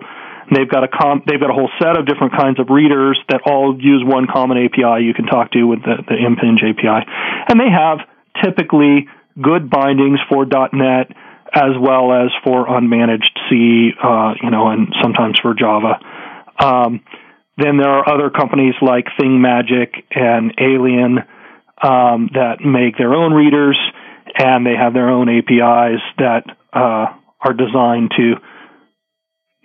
They've 0.50 0.68
got 0.68 0.82
a 0.82 0.88
com- 0.88 1.22
they've 1.26 1.40
got 1.40 1.50
a 1.50 1.54
whole 1.54 1.70
set 1.78 1.98
of 1.98 2.06
different 2.06 2.32
kinds 2.36 2.58
of 2.58 2.70
readers 2.70 3.18
that 3.28 3.42
all 3.46 3.76
use 3.78 4.02
one 4.04 4.26
common 4.26 4.58
API 4.58 5.04
you 5.04 5.14
can 5.14 5.26
talk 5.26 5.52
to 5.52 5.62
with 5.64 5.82
the, 5.82 6.02
the 6.08 6.16
Impinj 6.18 6.62
API, 6.62 7.06
and 7.48 7.60
they 7.60 7.70
have 7.70 7.98
typically 8.42 9.06
good 9.40 9.70
bindings 9.70 10.18
for 10.28 10.44
.NET 10.44 11.10
as 11.52 11.74
well 11.80 12.12
as 12.12 12.30
for 12.44 12.66
unmanaged 12.66 13.34
C, 13.48 13.90
uh, 14.02 14.34
you 14.40 14.50
know, 14.50 14.68
and 14.68 14.94
sometimes 15.02 15.38
for 15.40 15.54
Java. 15.54 15.98
Um, 16.58 17.00
then 17.56 17.76
there 17.76 17.90
are 17.90 18.08
other 18.08 18.30
companies 18.30 18.74
like 18.80 19.06
ThingMagic 19.20 20.04
and 20.12 20.54
Alien 20.58 21.18
um, 21.82 22.30
that 22.34 22.60
make 22.64 22.96
their 22.96 23.14
own 23.14 23.32
readers, 23.32 23.78
and 24.36 24.66
they 24.66 24.74
have 24.74 24.94
their 24.94 25.08
own 25.08 25.28
APIs 25.28 26.02
that 26.18 26.44
uh, 26.72 27.06
are 27.40 27.52
designed 27.52 28.12
to 28.16 28.36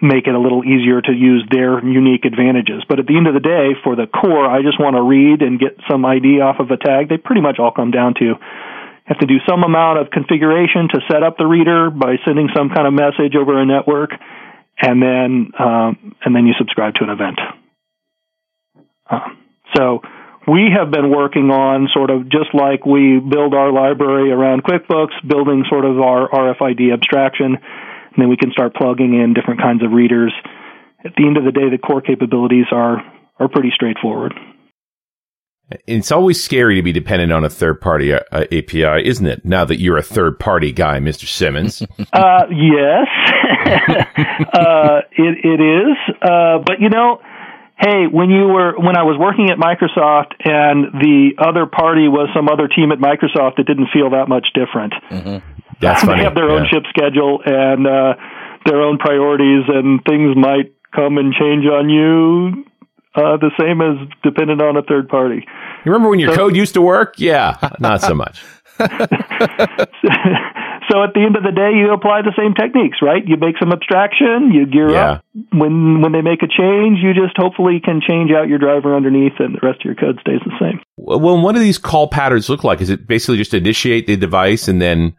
make 0.01 0.27
it 0.27 0.35
a 0.35 0.39
little 0.39 0.63
easier 0.63 1.01
to 1.01 1.11
use 1.11 1.43
their 1.49 1.83
unique 1.83 2.25
advantages. 2.25 2.83
But 2.87 2.99
at 2.99 3.07
the 3.07 3.15
end 3.15 3.27
of 3.27 3.33
the 3.33 3.39
day, 3.39 3.79
for 3.83 3.95
the 3.95 4.07
core, 4.07 4.45
I 4.45 4.61
just 4.61 4.79
want 4.79 4.95
to 4.95 5.01
read 5.01 5.41
and 5.41 5.59
get 5.59 5.79
some 5.89 6.03
ID 6.03 6.41
off 6.41 6.59
of 6.59 6.69
a 6.69 6.77
tag. 6.77 7.09
They 7.09 7.17
pretty 7.17 7.41
much 7.41 7.59
all 7.59 7.71
come 7.71 7.91
down 7.91 8.13
to 8.19 8.35
have 9.05 9.19
to 9.19 9.27
do 9.27 9.37
some 9.47 9.63
amount 9.63 9.99
of 9.99 10.09
configuration 10.09 10.89
to 10.89 10.99
set 11.09 11.23
up 11.23 11.37
the 11.37 11.45
reader 11.45 11.89
by 11.89 12.17
sending 12.25 12.49
some 12.55 12.69
kind 12.69 12.87
of 12.87 12.93
message 12.93 13.35
over 13.39 13.61
a 13.61 13.65
network, 13.65 14.11
and 14.81 15.01
then 15.01 15.51
um, 15.57 16.15
and 16.25 16.35
then 16.35 16.45
you 16.45 16.53
subscribe 16.57 16.95
to 16.95 17.03
an 17.03 17.09
event. 17.11 17.39
Uh, 19.09 19.29
so 19.75 20.01
we 20.47 20.69
have 20.77 20.91
been 20.91 21.09
working 21.09 21.49
on 21.49 21.89
sort 21.93 22.09
of 22.09 22.29
just 22.29 22.53
like 22.53 22.85
we 22.85 23.19
build 23.19 23.53
our 23.53 23.71
library 23.71 24.31
around 24.31 24.63
QuickBooks, 24.63 25.15
building 25.27 25.65
sort 25.69 25.85
of 25.85 25.99
our 25.99 26.29
RFID 26.29 26.93
abstraction, 26.93 27.57
and 27.57 28.17
then 28.17 28.29
we 28.29 28.37
can 28.37 28.51
start 28.51 28.75
plugging 28.75 29.13
in 29.13 29.33
different 29.33 29.61
kinds 29.61 29.83
of 29.83 29.91
readers. 29.91 30.33
At 31.03 31.13
the 31.17 31.25
end 31.25 31.37
of 31.37 31.43
the 31.45 31.51
day, 31.51 31.69
the 31.69 31.77
core 31.77 32.01
capabilities 32.01 32.65
are 32.71 33.01
are 33.39 33.49
pretty 33.49 33.71
straightforward. 33.73 34.33
It's 35.87 36.11
always 36.11 36.43
scary 36.43 36.75
to 36.75 36.83
be 36.83 36.91
dependent 36.91 37.31
on 37.31 37.43
a 37.43 37.49
third 37.49 37.81
party 37.81 38.13
uh, 38.13 38.19
uh, 38.31 38.45
API, 38.51 39.07
isn't 39.07 39.25
it? 39.25 39.43
Now 39.45 39.65
that 39.65 39.79
you're 39.79 39.97
a 39.97 40.03
third 40.03 40.39
party 40.39 40.71
guy, 40.71 40.99
Mr. 40.99 41.27
Simmons. 41.27 41.81
Uh, 42.13 42.45
yes, 42.49 43.07
uh, 44.53 45.01
it, 45.11 45.37
it 45.43 45.59
is. 45.59 45.97
Uh, 46.21 46.59
but 46.65 46.79
you 46.79 46.87
know, 46.87 47.19
hey, 47.77 48.07
when 48.09 48.29
you 48.29 48.47
were 48.47 48.77
when 48.77 48.95
I 48.97 49.03
was 49.03 49.17
working 49.19 49.49
at 49.49 49.57
Microsoft 49.57 50.33
and 50.43 50.93
the 51.01 51.35
other 51.37 51.65
party 51.65 52.07
was 52.07 52.29
some 52.35 52.47
other 52.47 52.67
team 52.67 52.91
at 52.91 52.99
Microsoft, 52.99 53.59
it 53.59 53.67
didn't 53.67 53.89
feel 53.93 54.11
that 54.11 54.27
much 54.27 54.47
different. 54.53 54.93
That's 55.81 56.05
they 56.05 56.23
have 56.23 56.35
their 56.35 56.49
own 56.49 56.67
ship 56.71 56.83
schedule 56.89 57.41
and 57.45 57.85
uh, 57.85 58.15
their 58.65 58.81
own 58.81 58.97
priorities, 58.97 59.63
and 59.67 59.99
things 60.05 60.35
might 60.35 60.73
come 60.95 61.17
and 61.17 61.33
change 61.33 61.65
on 61.65 61.89
you. 61.89 62.65
Uh, 63.13 63.37
the 63.37 63.51
same 63.59 63.81
as 63.81 63.95
dependent 64.23 64.61
on 64.61 64.75
a 64.75 64.81
third 64.83 65.07
party. 65.07 65.45
You 65.85 65.91
remember 65.91 66.09
when 66.09 66.19
your 66.19 66.35
code 66.35 66.55
used 66.55 66.73
to 66.73 66.81
work? 66.81 67.15
Yeah, 67.17 67.57
not 67.79 68.01
so 68.01 68.13
much. 68.13 68.43
so 70.91 71.03
at 71.03 71.13
the 71.13 71.21
end 71.25 71.35
of 71.35 71.43
the 71.43 71.51
day, 71.51 71.71
you 71.77 71.91
apply 71.93 72.21
the 72.21 72.33
same 72.37 72.53
techniques, 72.53 72.97
right? 73.01 73.21
You 73.25 73.37
make 73.37 73.57
some 73.59 73.71
abstraction, 73.71 74.51
you 74.53 74.65
gear 74.65 74.89
Yeah. 74.91 75.11
up. 75.11 75.25
When 75.51 76.01
when 76.01 76.11
they 76.11 76.21
make 76.21 76.43
a 76.43 76.47
change, 76.47 76.99
you 77.01 77.13
just 77.13 77.35
hopefully 77.37 77.79
can 77.83 78.01
change 78.01 78.31
out 78.31 78.47
your 78.47 78.57
driver 78.59 78.95
underneath, 78.95 79.33
and 79.39 79.55
the 79.55 79.59
rest 79.61 79.79
of 79.81 79.85
your 79.85 79.95
code 79.95 80.19
stays 80.21 80.39
the 80.45 80.53
same. 80.59 80.79
Well, 80.97 81.41
what 81.41 81.53
do 81.55 81.59
these 81.59 81.77
call 81.77 82.07
patterns 82.07 82.49
look 82.49 82.63
like? 82.63 82.81
Is 82.81 82.89
it 82.89 83.07
basically 83.07 83.37
just 83.37 83.53
initiate 83.53 84.07
the 84.07 84.15
device 84.17 84.67
and 84.67 84.81
then 84.81 85.13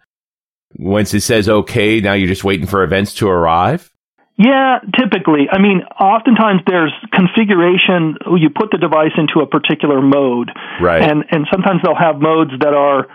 once 0.78 1.14
it 1.14 1.20
says 1.20 1.48
okay, 1.48 2.00
now 2.00 2.12
you're 2.12 2.28
just 2.28 2.44
waiting 2.44 2.66
for 2.66 2.82
events 2.82 3.14
to 3.14 3.28
arrive? 3.28 3.90
Yeah, 4.38 4.80
typically. 4.98 5.48
I 5.50 5.58
mean, 5.58 5.80
oftentimes 5.98 6.60
there's 6.66 6.92
configuration. 7.12 8.16
You 8.36 8.50
put 8.50 8.70
the 8.70 8.78
device 8.78 9.12
into 9.16 9.40
a 9.40 9.46
particular 9.46 10.02
mode, 10.02 10.50
Right. 10.80 11.02
and 11.02 11.24
and 11.30 11.46
sometimes 11.50 11.80
they'll 11.82 11.94
have 11.94 12.20
modes 12.20 12.50
that 12.60 12.74
are, 12.74 13.06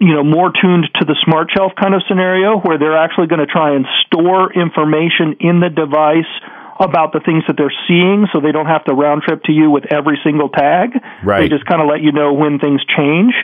you 0.00 0.14
know, 0.14 0.22
more 0.22 0.52
tuned 0.54 0.86
to 1.00 1.04
the 1.04 1.16
smart 1.24 1.50
shelf 1.54 1.72
kind 1.80 1.94
of 1.94 2.02
scenario, 2.08 2.58
where 2.58 2.78
they're 2.78 2.96
actually 2.96 3.26
going 3.26 3.40
to 3.40 3.50
try 3.50 3.74
and 3.74 3.84
store 4.06 4.52
information 4.52 5.36
in 5.40 5.60
the 5.60 5.70
device 5.70 6.30
about 6.78 7.12
the 7.12 7.18
things 7.18 7.42
that 7.48 7.58
they're 7.58 7.74
seeing, 7.88 8.26
so 8.32 8.38
they 8.40 8.52
don't 8.52 8.70
have 8.70 8.84
to 8.84 8.94
round 8.94 9.22
trip 9.22 9.42
to 9.42 9.52
you 9.52 9.70
with 9.70 9.90
every 9.90 10.18
single 10.22 10.48
tag. 10.48 10.94
Right. 11.24 11.42
They 11.42 11.48
just 11.48 11.66
kind 11.66 11.82
of 11.82 11.88
let 11.90 12.00
you 12.00 12.12
know 12.12 12.32
when 12.32 12.60
things 12.60 12.80
change. 12.96 13.34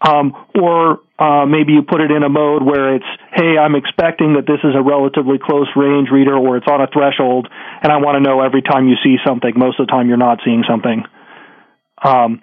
Um, 0.00 0.30
or 0.54 1.00
uh, 1.18 1.44
maybe 1.46 1.72
you 1.72 1.82
put 1.82 2.00
it 2.00 2.12
in 2.12 2.22
a 2.22 2.28
mode 2.28 2.62
where 2.62 2.94
it's, 2.94 3.08
hey, 3.34 3.58
I'm 3.58 3.74
expecting 3.74 4.34
that 4.34 4.46
this 4.46 4.60
is 4.62 4.76
a 4.76 4.82
relatively 4.82 5.40
close 5.42 5.66
range 5.74 6.08
reader, 6.12 6.36
or 6.36 6.56
it's 6.56 6.68
on 6.70 6.80
a 6.80 6.86
threshold, 6.86 7.48
and 7.82 7.90
I 7.90 7.96
want 7.96 8.14
to 8.14 8.22
know 8.22 8.42
every 8.42 8.62
time 8.62 8.86
you 8.86 8.94
see 9.02 9.16
something. 9.26 9.50
Most 9.56 9.80
of 9.80 9.88
the 9.88 9.90
time, 9.90 10.06
you're 10.06 10.20
not 10.20 10.38
seeing 10.44 10.62
something. 10.68 11.02
Um, 12.04 12.42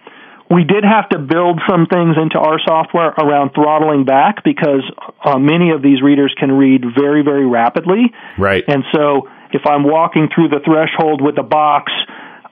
we 0.49 0.63
did 0.63 0.83
have 0.83 1.09
to 1.09 1.17
build 1.17 1.59
some 1.67 1.87
things 1.87 2.17
into 2.21 2.37
our 2.37 2.59
software 2.65 3.09
around 3.09 3.51
throttling 3.55 4.05
back 4.05 4.43
because 4.43 4.83
uh, 5.23 5.39
many 5.39 5.71
of 5.71 5.81
these 5.81 6.01
readers 6.01 6.33
can 6.39 6.51
read 6.51 6.83
very, 6.95 7.23
very 7.23 7.45
rapidly. 7.45 8.13
Right. 8.37 8.63
And 8.67 8.83
so 8.93 9.27
if 9.51 9.65
I'm 9.65 9.83
walking 9.83 10.29
through 10.33 10.49
the 10.49 10.59
threshold 10.63 11.21
with 11.21 11.37
a 11.39 11.43
box, 11.43 11.91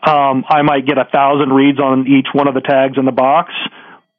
um, 0.01 0.43
I 0.49 0.63
might 0.63 0.87
get 0.87 0.97
a 0.97 1.05
thousand 1.05 1.49
reads 1.53 1.79
on 1.79 2.07
each 2.07 2.27
one 2.33 2.47
of 2.47 2.55
the 2.55 2.61
tags 2.61 2.97
in 2.97 3.05
the 3.05 3.11
box 3.11 3.53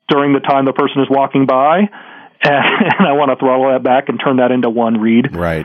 during 0.09 0.33
the 0.33 0.41
time 0.41 0.67
the 0.67 0.73
person 0.73 1.03
is 1.03 1.09
walking 1.11 1.47
by. 1.47 1.83
And 2.47 3.09
I 3.09 3.13
want 3.13 3.31
to 3.31 3.37
throttle 3.37 3.73
that 3.73 3.83
back 3.83 4.11
and 4.11 4.21
turn 4.23 4.37
that 4.37 4.51
into 4.51 4.69
one 4.69 5.01
read. 5.01 5.35
Right. 5.35 5.65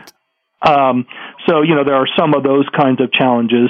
Um, 0.62 1.04
so, 1.46 1.60
you 1.60 1.74
know, 1.74 1.84
there 1.84 1.96
are 1.96 2.08
some 2.18 2.32
of 2.32 2.42
those 2.42 2.66
kinds 2.74 3.02
of 3.02 3.12
challenges. 3.12 3.68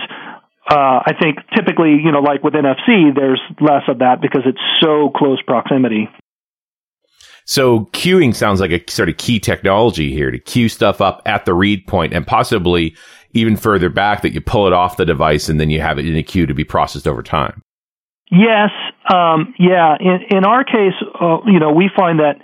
Uh, 0.71 1.03
I 1.05 1.15
think 1.21 1.39
typically, 1.55 1.99
you 2.03 2.13
know, 2.13 2.21
like 2.21 2.45
with 2.45 2.55
NFC, 2.55 3.13
there's 3.13 3.41
less 3.61 3.83
of 3.89 3.99
that 3.99 4.21
because 4.23 4.43
it's 4.47 4.61
so 4.81 5.11
close 5.15 5.43
proximity. 5.43 6.09
So 7.45 7.87
queuing 7.87 8.33
sounds 8.35 8.61
like 8.61 8.71
a 8.71 8.89
sort 8.89 9.09
of 9.09 9.17
key 9.17 9.41
technology 9.41 10.13
here 10.13 10.31
to 10.31 10.39
queue 10.39 10.69
stuff 10.69 11.01
up 11.01 11.23
at 11.27 11.45
the 11.45 11.55
read 11.55 11.89
point 11.89 12.15
and 12.15 12.25
possibly 12.25 12.95
even 13.33 13.57
further 13.57 13.89
back 13.89 14.23
that 14.23 14.33
you 14.33 14.41
pull 14.41 14.69
it 14.69 14.73
off 14.73 14.97
the 14.97 15.05
device 15.05 15.49
and 15.49 15.59
then 15.59 15.71
you 15.71 15.81
have 15.81 15.99
it 15.99 16.07
in 16.07 16.17
a 16.17 16.23
queue 16.23 16.47
to 16.47 16.55
be 16.55 16.63
processed 16.63 17.09
over 17.09 17.25
time. 17.25 17.63
Yes, 18.31 18.71
um, 19.13 19.55
yeah. 19.59 19.97
In, 19.99 20.39
in 20.39 20.45
our 20.45 20.63
case, 20.63 20.95
uh, 21.21 21.39
you 21.47 21.59
know, 21.59 21.73
we 21.73 21.91
find 21.97 22.21
that 22.21 22.37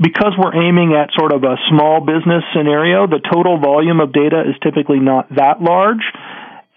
because 0.00 0.34
we're 0.36 0.54
aiming 0.54 0.94
at 0.94 1.10
sort 1.16 1.32
of 1.32 1.44
a 1.44 1.54
small 1.70 2.00
business 2.00 2.42
scenario, 2.52 3.06
the 3.06 3.20
total 3.32 3.60
volume 3.60 4.00
of 4.00 4.12
data 4.12 4.42
is 4.48 4.56
typically 4.62 4.98
not 4.98 5.28
that 5.36 5.62
large. 5.62 6.02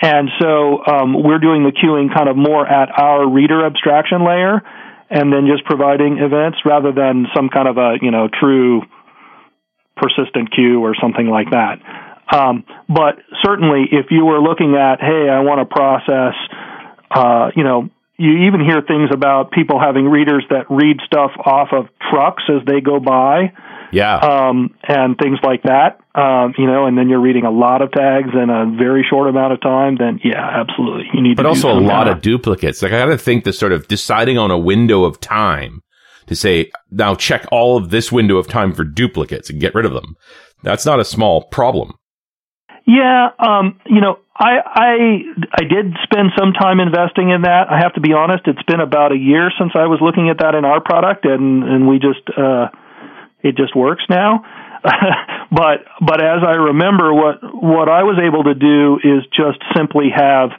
And 0.02 0.30
so 0.42 0.84
um, 0.86 1.14
we're 1.24 1.40
doing 1.40 1.64
the 1.64 1.72
queuing 1.72 2.14
kind 2.14 2.28
of 2.28 2.36
more 2.36 2.66
at 2.66 2.90
our 3.00 3.30
reader 3.30 3.66
abstraction 3.66 4.26
layer 4.26 4.62
and 5.10 5.32
then 5.32 5.46
just 5.46 5.64
providing 5.66 6.18
events 6.18 6.58
rather 6.66 6.92
than 6.92 7.28
some 7.36 7.50
kind 7.50 7.68
of 7.68 7.78
a, 7.78 7.98
you 8.02 8.10
know, 8.10 8.28
true 8.28 8.82
persistent 9.96 10.52
queue 10.56 10.82
or 10.82 10.96
something 11.00 11.28
like 11.28 11.52
that. 11.52 11.78
Um, 12.34 12.64
but 12.88 13.20
certainly, 13.44 13.86
if 13.92 14.08
you 14.10 14.26
were 14.26 14.42
looking 14.42 14.76
at, 14.76 15.02
hey, 15.02 15.30
I 15.30 15.42
want 15.42 15.60
to 15.60 15.68
process, 15.68 16.34
uh, 17.12 17.52
you 17.56 17.64
know, 17.64 17.90
you 18.18 18.48
even 18.48 18.62
hear 18.62 18.82
things 18.82 19.10
about 19.12 19.52
people 19.52 19.80
having 19.80 20.06
readers 20.06 20.46
that 20.50 20.66
read 20.70 20.98
stuff 21.06 21.32
off 21.44 21.70
of 21.74 21.88
trucks 22.10 22.44
as 22.48 22.66
they 22.66 22.80
go 22.80 23.00
by, 23.00 23.52
Yeah. 23.92 24.18
um, 24.18 24.76
and 24.88 25.18
things 25.18 25.40
like 25.44 25.64
that. 25.64 26.00
Um, 26.14 26.54
you 26.58 26.66
know, 26.66 26.86
and 26.86 26.98
then 26.98 27.10
you're 27.10 27.22
reading 27.22 27.46
a 27.46 27.52
lot 27.52 27.82
of 27.82 27.92
tags 27.92 28.30
in 28.34 28.50
a 28.50 28.76
very 28.78 29.06
short 29.10 29.30
amount 29.30 29.54
of 29.54 29.62
time. 29.62 29.96
Then, 29.98 30.20
yeah, 30.24 30.62
absolutely, 30.62 31.06
you 31.14 31.22
need. 31.22 31.38
but 31.38 31.44
to 31.44 31.48
do 31.48 31.50
also 31.50 31.72
a 31.72 31.80
lot 31.80 32.08
of 32.08 32.22
duplicates. 32.22 32.82
Like 32.82 32.92
I 32.92 33.00
got 33.00 33.06
to 33.06 33.18
think 33.18 33.44
the 33.44 33.54
sort 33.54 33.72
of 33.72 33.88
deciding 33.88 34.38
on 34.38 34.52
a 34.52 34.58
window 34.58 35.04
of 35.06 35.20
time 35.20 35.82
to 36.28 36.36
say, 36.36 36.72
now 36.90 37.16
check 37.16 37.46
all 37.52 37.78
of 37.78 37.90
this 37.90 38.12
window 38.12 38.38
of 38.38 38.48
time 38.48 38.74
for 38.74 38.84
duplicates 38.84 39.50
and 39.50 39.60
get 39.60 39.76
rid 39.76 39.86
of 39.86 39.94
them. 39.94 40.16
That's 40.64 40.86
not 40.86 41.00
a 41.00 41.06
small 41.06 41.44
problem. 41.44 41.94
Yeah, 42.86 43.30
um, 43.40 43.80
you 43.86 44.02
know, 44.02 44.18
I 44.36 44.58
I 44.66 44.94
I 45.54 45.64
did 45.64 45.94
spend 46.04 46.32
some 46.38 46.52
time 46.54 46.80
investing 46.80 47.30
in 47.30 47.44
that. 47.44 47.68
I 47.70 47.78
have 47.78 47.94
to 47.94 48.02
be 48.02 48.14
honest; 48.14 48.44
it's 48.48 48.64
been 48.64 48.80
about 48.80 49.12
a 49.12 49.18
year 49.18 49.52
since 49.60 49.72
I 49.76 49.86
was 49.86 50.00
looking 50.02 50.30
at 50.30 50.40
that 50.40 50.56
in 50.56 50.66
our 50.66 50.82
product, 50.82 51.26
and 51.26 51.64
and 51.64 51.88
we 51.88 52.00
just 52.00 52.26
uh, 52.36 52.68
it 53.44 53.56
just 53.58 53.76
works 53.76 54.04
now. 54.10 54.44
but 55.52 55.86
but 56.06 56.24
as 56.24 56.40
I 56.46 56.56
remember, 56.56 57.14
what 57.14 57.38
what 57.54 57.90
I 57.90 58.04
was 58.04 58.18
able 58.26 58.44
to 58.46 58.56
do 58.56 58.96
is 59.04 59.24
just 59.36 59.60
simply 59.76 60.10
have 60.16 60.50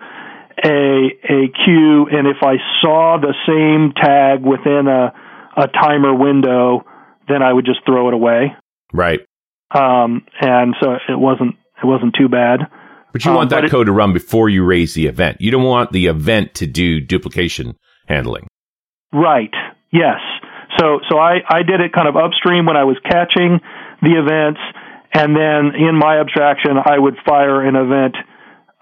a 0.65 1.09
a 1.29 1.49
queue, 1.65 2.07
and 2.11 2.27
if 2.29 2.37
I 2.43 2.57
saw 2.81 3.19
the 3.21 3.35
same 3.47 3.93
tag 3.93 4.43
within 4.45 4.87
a 4.89 5.13
a 5.57 5.69
timer 5.69 6.15
window, 6.15 6.85
then 7.29 7.43
I 7.43 7.53
would 7.53 7.65
just 7.67 7.81
throw 7.85 8.09
it 8.09 8.15
away. 8.15 8.55
Right. 8.93 9.21
Um, 9.75 10.25
and 10.41 10.75
so 10.81 10.93
it 11.09 11.19
wasn't 11.19 11.57
it 11.83 11.87
wasn't 11.87 12.15
too 12.19 12.29
bad. 12.29 12.61
But 13.13 13.25
you 13.25 13.31
Um, 13.33 13.37
want 13.39 13.51
that 13.51 13.57
but 13.57 13.65
it- 13.67 13.71
code 13.71 13.87
to 13.87 13.93
run 13.93 14.13
before 14.13 14.49
you 14.49 14.65
raise 14.65 14.95
the 14.95 15.07
event. 15.07 15.39
You 15.41 15.51
don't 15.51 15.65
want 15.65 15.93
the 15.93 16.07
event 16.07 16.55
to 16.55 16.67
do 16.67 17.01
duplication 17.01 17.75
handling. 18.09 18.47
Right. 19.13 19.53
Yes. 19.93 20.21
So 20.79 21.01
so 21.11 21.19
I 21.19 21.41
I 21.49 21.63
did 21.63 21.81
it 21.81 21.93
kind 21.93 22.09
of 22.09 22.17
upstream 22.17 22.67
when 22.67 22.77
I 22.77 22.85
was 22.85 22.97
catching 23.05 23.61
the 24.01 24.13
events, 24.19 24.61
and 25.13 25.37
then 25.37 25.75
in 25.77 25.97
my 25.97 26.19
abstraction 26.21 26.73
I 26.85 26.99
would 26.99 27.17
fire 27.25 27.63
an 27.63 27.77
event 27.77 28.17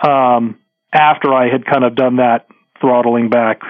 um, 0.06 0.58
after 0.92 1.32
I 1.32 1.48
had 1.50 1.64
kind 1.66 1.84
of 1.84 1.94
done 1.94 2.16
that 2.16 2.46
throttling 2.80 3.28
back. 3.28 3.60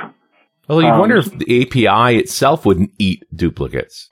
Well, 0.68 0.82
you 0.82 0.88
Um, 0.88 1.00
wonder 1.00 1.16
if 1.16 1.26
the 1.36 1.62
API 1.62 2.18
itself 2.18 2.64
wouldn't 2.64 2.92
eat 2.98 3.24
duplicates. 3.34 4.08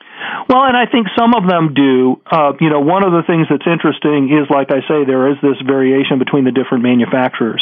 Well, 0.48 0.64
and 0.64 0.76
I 0.76 0.88
think 0.88 1.08
some 1.12 1.36
of 1.36 1.44
them 1.44 1.74
do. 1.76 2.24
Uh, 2.24 2.56
you 2.58 2.70
know, 2.72 2.80
one 2.80 3.04
of 3.04 3.12
the 3.12 3.20
things 3.28 3.46
that's 3.52 3.68
interesting 3.68 4.32
is, 4.32 4.48
like 4.48 4.72
I 4.72 4.80
say, 4.88 5.04
there 5.04 5.28
is 5.28 5.36
this 5.44 5.60
variation 5.60 6.18
between 6.18 6.48
the 6.48 6.52
different 6.56 6.82
manufacturers, 6.88 7.60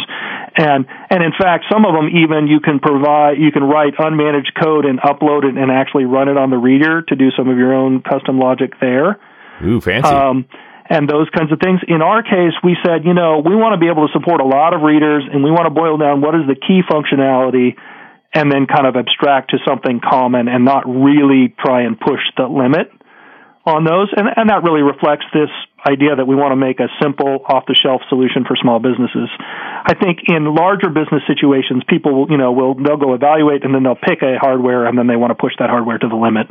and 0.55 0.87
and 1.11 1.19
in 1.19 1.35
fact, 1.35 1.67
some 1.67 1.85
of 1.85 1.99
them 1.99 2.15
even 2.15 2.47
you 2.47 2.61
can 2.63 2.79
provide, 2.79 3.43
you 3.43 3.51
can 3.51 3.65
write 3.65 3.99
unmanaged 3.99 4.55
code 4.55 4.87
and 4.87 5.03
upload 5.03 5.43
it 5.43 5.59
and 5.59 5.67
actually 5.71 6.07
run 6.07 6.29
it 6.31 6.39
on 6.39 6.51
the 6.51 6.59
reader 6.59 7.03
to 7.03 7.17
do 7.17 7.35
some 7.35 7.51
of 7.51 7.59
your 7.59 7.75
own 7.75 8.03
custom 8.07 8.39
logic 8.39 8.79
there. 8.81 9.19
Ooh, 9.67 9.81
fancy. 9.81 10.07
Um, 10.07 10.47
and 10.89 11.11
those 11.11 11.27
kinds 11.35 11.51
of 11.51 11.59
things. 11.59 11.81
In 11.89 12.03
our 12.03 12.23
case, 12.23 12.55
we 12.63 12.77
said, 12.87 13.05
you 13.05 13.15
know, 13.15 13.43
we 13.43 13.59
want 13.59 13.75
to 13.75 13.81
be 13.83 13.91
able 13.91 14.07
to 14.07 14.13
support 14.13 14.41
a 14.41 14.47
lot 14.47 14.75
of 14.75 14.83
readers, 14.83 15.27
and 15.27 15.43
we 15.43 15.51
want 15.51 15.67
to 15.67 15.75
boil 15.75 15.99
down 15.99 16.21
what 16.21 16.35
is 16.35 16.47
the 16.47 16.55
key 16.55 16.87
functionality, 16.87 17.75
and 18.37 18.53
then 18.53 18.67
kind 18.69 18.87
of 18.87 18.95
abstract 18.95 19.51
to 19.53 19.59
something 19.67 19.99
common, 20.05 20.47
and 20.47 20.65
not 20.65 20.85
really 20.85 21.57
try 21.57 21.89
and 21.89 21.99
push 21.99 22.21
the 22.37 22.45
limit 22.45 22.93
on 23.65 23.83
those. 23.89 24.13
And 24.13 24.29
and 24.37 24.51
that 24.51 24.63
really 24.63 24.83
reflects 24.83 25.25
this 25.33 25.49
idea 25.89 26.17
that 26.17 26.27
we 26.27 26.35
want 26.35 26.53
to 26.53 26.57
make 26.57 26.79
a 26.81 26.89
simple, 27.01 27.41
off-the-shelf 27.49 28.03
solution 28.09 28.45
for 28.45 28.57
small 28.61 28.79
businesses. 28.79 29.31
I 29.87 29.95
think 29.95 30.29
in 30.29 30.53
larger 30.53 30.91
business 30.91 31.23
situations, 31.27 31.83
people 31.89 32.13
will, 32.13 32.31
you 32.31 32.37
know, 32.37 32.53
will 32.53 32.75
they'll 32.75 33.01
go 33.01 33.15
evaluate, 33.15 33.65
and 33.65 33.75
then 33.75 33.83
they'll 33.83 33.95
pick 33.97 34.21
a 34.23 34.37
hardware, 34.39 34.85
and 34.87 34.99
then 34.99 35.07
they 35.07 35.17
want 35.17 35.31
to 35.31 35.41
push 35.41 35.55
that 35.59 35.71
hardware 35.71 35.99
to 35.99 36.09
the 36.09 36.17
limit. 36.17 36.49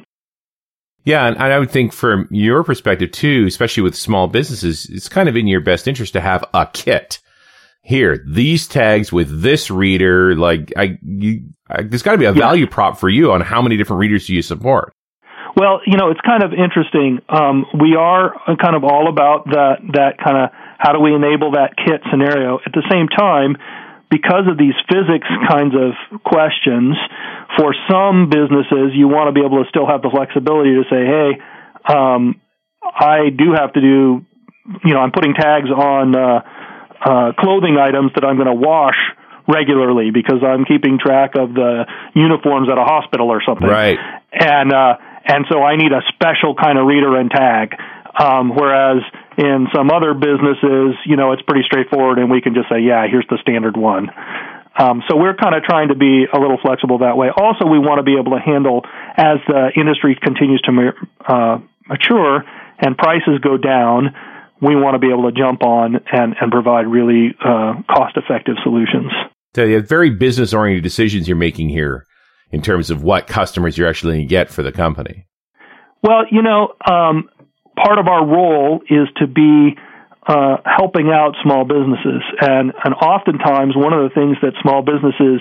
Yeah, 1.04 1.28
and 1.28 1.38
I 1.38 1.60
would 1.60 1.70
think 1.70 1.94
from 1.94 2.28
your 2.32 2.64
perspective 2.64 3.12
too, 3.12 3.46
especially 3.48 3.84
with 3.84 3.96
small 3.96 4.28
businesses, 4.28 4.90
it's 4.90 5.08
kind 5.08 5.30
of 5.30 5.38
in 5.38 5.46
your 5.46 5.62
best 5.62 5.88
interest 5.88 6.14
to 6.14 6.22
have 6.22 6.44
a 6.52 6.68
kit. 6.74 7.20
Here, 7.84 8.26
these 8.26 8.68
tags 8.68 9.12
with 9.12 9.44
this 9.44 9.70
reader, 9.70 10.36
like 10.36 10.74
I, 10.76 10.98
you, 11.04 11.50
there's 11.70 12.04
got 12.04 12.14
to 12.14 12.18
be 12.18 12.26
a 12.26 12.32
Yeah. 12.34 12.40
value 12.40 12.68
prop 12.68 12.98
for 12.98 13.10
you 13.10 13.32
on 13.32 13.42
how 13.42 13.62
many 13.62 13.78
different 13.78 14.00
readers 14.00 14.28
do 14.28 14.36
you 14.36 14.42
support. 14.42 14.94
Well, 15.58 15.80
you 15.86 15.98
know, 15.98 16.10
it's 16.12 16.20
kind 16.22 16.44
of 16.44 16.52
interesting. 16.54 17.20
Um, 17.30 17.66
we 17.80 17.96
are 17.96 18.34
kind 18.60 18.76
of 18.76 18.84
all 18.84 19.08
about 19.08 19.46
that 19.52 19.78
that 19.94 20.18
kind 20.24 20.38
of 20.38 20.50
how 20.78 20.92
do 20.92 21.00
we 21.00 21.14
enable 21.16 21.52
that 21.52 21.76
kit 21.78 22.02
scenario. 22.12 22.60
At 22.66 22.74
the 22.74 22.84
same 22.92 23.08
time, 23.08 23.56
because 24.12 24.48
of 24.52 24.58
these 24.58 24.76
physics 24.92 25.28
kinds 25.50 25.74
of 25.74 26.22
questions, 26.24 26.96
for 27.58 27.74
some 27.90 28.30
businesses, 28.30 28.92
you 28.94 29.08
want 29.08 29.28
to 29.30 29.32
be 29.32 29.46
able 29.46 29.64
to 29.64 29.70
still 29.70 29.88
have 29.88 30.02
the 30.02 30.10
flexibility 30.12 30.76
to 30.76 30.84
say, 30.92 31.06
hey, 31.08 31.30
um, 31.88 32.36
I 32.84 33.30
do 33.32 33.54
have 33.56 33.72
to 33.74 33.82
do, 33.82 34.26
you 34.84 34.94
know, 34.94 35.00
I'm 35.00 35.12
putting 35.12 35.34
tags 35.34 35.70
on 35.72 36.16
uh, 36.16 36.42
uh, 37.02 37.32
clothing 37.40 37.78
items 37.80 38.12
that 38.16 38.26
I'm 38.26 38.36
going 38.36 38.52
to 38.52 38.60
wash 38.60 38.98
regularly 39.48 40.12
because 40.12 40.44
I'm 40.44 40.66
keeping 40.66 40.98
track 41.00 41.36
of 41.36 41.54
the 41.54 41.86
uniforms 42.16 42.70
at 42.70 42.78
a 42.78 42.84
hospital 42.84 43.30
or 43.30 43.42
something. 43.46 43.68
Right. 43.68 43.98
And 44.32 44.74
uh, 44.74 44.98
and 45.26 45.46
so 45.50 45.62
I 45.62 45.76
need 45.76 45.92
a 45.92 46.02
special 46.14 46.56
kind 46.56 46.78
of 46.78 46.86
reader 46.86 47.18
and 47.18 47.30
tag. 47.32 47.74
Um, 48.16 48.56
whereas 48.56 49.04
in 49.38 49.68
some 49.76 49.92
other 49.92 50.14
businesses, 50.14 50.96
you 51.06 51.18
know, 51.18 51.34
it's 51.34 51.42
pretty 51.42 51.64
straightforward, 51.66 52.18
and 52.18 52.32
we 52.32 52.42
can 52.42 52.54
just 52.54 52.70
say, 52.70 52.80
yeah, 52.80 53.06
here's 53.10 53.28
the 53.30 53.38
standard 53.42 53.76
one. 53.76 54.10
Um, 54.78 55.04
so 55.10 55.18
we're 55.18 55.36
kind 55.36 55.56
of 55.56 55.64
trying 55.64 55.90
to 55.90 55.96
be 55.96 56.26
a 56.32 56.40
little 56.40 56.58
flexible 56.62 57.00
that 57.00 57.18
way. 57.18 57.30
Also, 57.36 57.66
we 57.66 57.80
want 57.80 58.00
to 58.00 58.04
be 58.04 58.18
able 58.20 58.32
to 58.32 58.44
handle 58.44 58.84
as 59.18 59.40
the 59.48 59.72
industry 59.76 60.18
continues 60.22 60.62
to 60.62 60.92
uh, 61.28 61.60
mature 61.88 62.44
and 62.80 62.98
prices 62.98 63.40
go 63.42 63.58
down. 63.58 64.16
We 64.62 64.76
want 64.76 64.96
to 64.96 65.00
be 65.00 65.12
able 65.12 65.32
to 65.32 65.36
jump 65.36 65.64
on 65.64 65.96
and, 66.12 66.36
and 66.40 66.52
provide 66.52 66.88
really 66.88 67.36
uh, 67.40 67.84
cost 67.88 68.18
effective 68.18 68.56
solutions. 68.64 69.12
So 69.56 69.82
very 69.82 70.10
business 70.10 70.54
oriented 70.54 70.84
decisions 70.84 71.30
you're 71.30 71.38
making 71.38 71.70
here 71.70 72.06
in 72.52 72.62
terms 72.62 72.90
of 72.90 73.04
what 73.04 73.26
customers 73.28 73.78
you're 73.78 73.88
actually 73.88 74.16
going 74.16 74.28
to 74.28 74.30
get 74.30 74.50
for 74.50 74.64
the 74.64 74.72
company. 74.74 75.28
Well, 76.04 76.26
you 76.30 76.42
know, 76.42 76.74
um, 76.86 77.30
part 77.82 77.98
of 77.98 78.08
our 78.08 78.26
role 78.26 78.82
is 78.90 79.08
to 79.18 79.28
be 79.28 79.78
uh, 80.28 80.58
helping 80.66 81.10
out 81.10 81.36
small 81.42 81.64
businesses, 81.64 82.22
and 82.42 82.74
and 82.84 82.94
oftentimes 82.96 83.76
one 83.76 83.94
of 83.94 84.04
the 84.04 84.14
things 84.14 84.38
that 84.42 84.54
small 84.62 84.82
businesses 84.82 85.40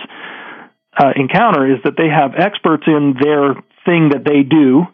uh, 0.97 1.11
encounter 1.17 1.67
is 1.67 1.83
that 1.85 1.95
they 1.97 2.09
have 2.09 2.39
experts 2.39 2.85
in 2.87 3.15
their 3.21 3.55
thing 3.85 4.11
that 4.11 4.23
they 4.25 4.43
do, 4.43 4.87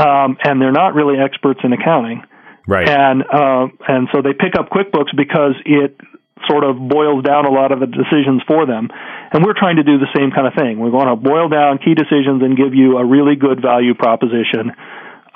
um, 0.00 0.38
and 0.42 0.60
they're 0.60 0.72
not 0.72 0.94
really 0.94 1.18
experts 1.18 1.60
in 1.64 1.72
accounting. 1.72 2.22
Right. 2.66 2.88
And 2.88 3.22
uh, 3.22 3.68
and 3.86 4.08
so 4.14 4.22
they 4.22 4.32
pick 4.32 4.56
up 4.58 4.70
QuickBooks 4.70 5.14
because 5.16 5.54
it 5.66 6.00
sort 6.48 6.64
of 6.64 6.76
boils 6.76 7.24
down 7.24 7.46
a 7.46 7.50
lot 7.50 7.72
of 7.72 7.80
the 7.80 7.86
decisions 7.86 8.42
for 8.46 8.66
them. 8.66 8.88
And 9.32 9.44
we're 9.44 9.58
trying 9.58 9.76
to 9.76 9.82
do 9.82 9.98
the 9.98 10.10
same 10.14 10.30
kind 10.30 10.46
of 10.46 10.54
thing. 10.54 10.80
We 10.80 10.90
want 10.90 11.08
to 11.08 11.16
boil 11.16 11.48
down 11.48 11.78
key 11.78 11.94
decisions 11.94 12.42
and 12.42 12.56
give 12.56 12.74
you 12.74 12.98
a 12.98 13.04
really 13.04 13.36
good 13.36 13.62
value 13.62 13.94
proposition 13.94 14.72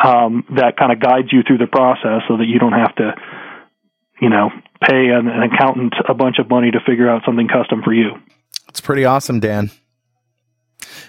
um, 0.03 0.45
that 0.57 0.77
kind 0.77 0.93
of 0.93 1.01
guides 1.01 1.29
you 1.33 1.43
through 1.47 1.59
the 1.59 1.67
process 1.67 2.23
so 2.29 2.37
that 2.37 2.47
you 2.47 2.59
don't 2.59 2.77
have 2.77 2.95
to, 2.97 3.15
you 4.21 4.29
know, 4.29 4.51
pay 4.83 5.09
an, 5.11 5.27
an 5.27 5.43
accountant 5.43 5.95
a 6.09 6.15
bunch 6.15 6.39
of 6.39 6.49
money 6.49 6.71
to 6.71 6.79
figure 6.87 7.09
out 7.09 7.23
something 7.27 7.49
custom 7.49 7.83
for 7.83 7.93
you. 7.93 8.11
It's 8.69 8.81
pretty 8.81 9.05
awesome, 9.05 9.41
Dan. 9.41 9.71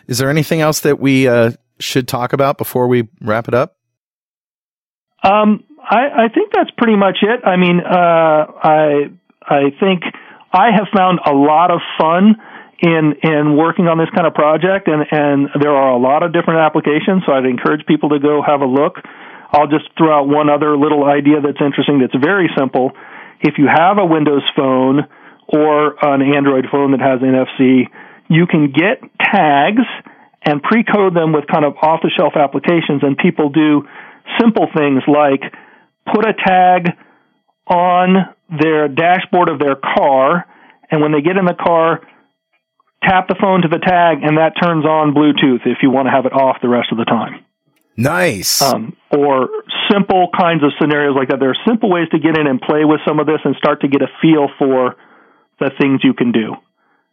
Is 0.08 0.18
there 0.18 0.30
anything 0.30 0.62
else 0.62 0.80
that 0.82 1.00
we 1.00 1.28
uh, 1.28 1.52
should 1.80 2.08
talk 2.08 2.34
about 2.34 2.58
before 2.58 2.88
we 2.88 3.08
wrap 3.22 3.48
it 3.48 3.54
up? 3.54 3.78
Um, 5.24 5.64
I, 5.80 6.26
I 6.26 6.28
think 6.34 6.52
that's 6.54 6.72
pretty 6.78 6.96
much 6.96 7.18
it. 7.22 7.46
I 7.46 7.58
mean, 7.58 7.80
uh, 7.80 8.46
I 8.64 9.12
I 9.42 9.72
think 9.80 10.04
I 10.52 10.72
have 10.72 10.88
found 10.96 11.20
a 11.26 11.34
lot 11.34 11.72
of 11.72 11.80
fun 12.00 12.36
in 12.82 13.14
in 13.24 13.58
working 13.58 13.88
on 13.88 13.98
this 13.98 14.10
kind 14.16 14.26
of 14.26 14.34
project, 14.34 14.88
and 14.88 15.06
and 15.12 15.50
there 15.62 15.76
are 15.76 15.92
a 15.92 15.98
lot 15.98 16.24
of 16.24 16.34
different 16.34 16.60
applications. 16.62 17.24
So 17.26 17.34
I'd 17.34 17.46
encourage 17.46 17.86
people 17.86 18.10
to 18.10 18.20
go 18.20 18.42
have 18.42 18.62
a 18.62 18.66
look. 18.66 18.98
I'll 19.52 19.68
just 19.68 19.90
throw 19.98 20.14
out 20.14 20.28
one 20.28 20.50
other 20.50 20.78
little 20.78 21.04
idea 21.04 21.42
that's 21.42 21.60
interesting. 21.60 22.00
That's 22.00 22.16
very 22.16 22.50
simple. 22.58 22.92
If 23.42 23.58
you 23.58 23.68
have 23.68 23.98
a 23.98 24.06
Windows 24.06 24.44
phone 24.56 25.08
or 25.48 25.96
an 26.06 26.22
Android 26.22 26.68
phone 26.72 26.92
that 26.92 27.02
has 27.02 27.20
NFC, 27.20 27.88
you 28.30 28.46
can 28.46 28.72
get 28.72 29.02
tags 29.20 29.82
and 30.44 30.62
pre-code 30.62 31.16
them 31.16 31.34
with 31.34 31.48
kind 31.48 31.66
of 31.66 31.76
off-the-shelf 31.82 32.34
applications, 32.36 33.02
and 33.02 33.18
people 33.18 33.50
do 33.50 33.88
simple 34.40 34.68
things 34.74 35.04
like 35.08 35.42
put 36.14 36.26
a 36.26 36.34
tag 36.34 36.96
on 37.68 38.34
their 38.50 38.88
dashboard 38.88 39.50
of 39.50 39.60
their 39.60 39.76
car, 39.76 40.46
and 40.90 41.02
when 41.02 41.12
they 41.12 41.22
get 41.22 41.38
in 41.38 41.46
the 41.46 41.54
car, 41.54 42.02
tap 43.04 43.28
the 43.28 43.36
phone 43.40 43.62
to 43.62 43.68
the 43.68 43.80
tag, 43.80 44.24
and 44.24 44.38
that 44.38 44.54
turns 44.62 44.86
on 44.86 45.14
Bluetooth 45.14 45.66
if 45.66 45.80
you 45.82 45.90
want 45.90 46.08
to 46.08 46.12
have 46.12 46.26
it 46.26 46.34
off 46.34 46.58
the 46.62 46.70
rest 46.70 46.92
of 46.92 46.98
the 46.98 47.06
time. 47.06 47.46
Nice. 47.96 48.62
Um, 48.62 48.96
or 49.12 49.50
simple 49.92 50.30
kinds 50.38 50.64
of 50.64 50.72
scenarios 50.80 51.16
like 51.18 51.30
that. 51.30 51.40
There 51.40 51.50
are 51.50 51.64
simple 51.68 51.92
ways 51.92 52.08
to 52.12 52.20
get 52.20 52.38
in 52.38 52.48
and 52.48 52.62
play 52.62 52.86
with 52.86 53.02
some 53.06 53.20
of 53.20 53.28
this 53.28 53.40
and 53.44 53.56
start 53.58 53.82
to 53.82 53.88
get 53.88 54.02
a 54.02 54.08
feel 54.22 54.48
for 54.58 54.96
the 55.60 55.72
things 55.80 56.02
you 56.04 56.14
can 56.14 56.32
do. 56.32 56.56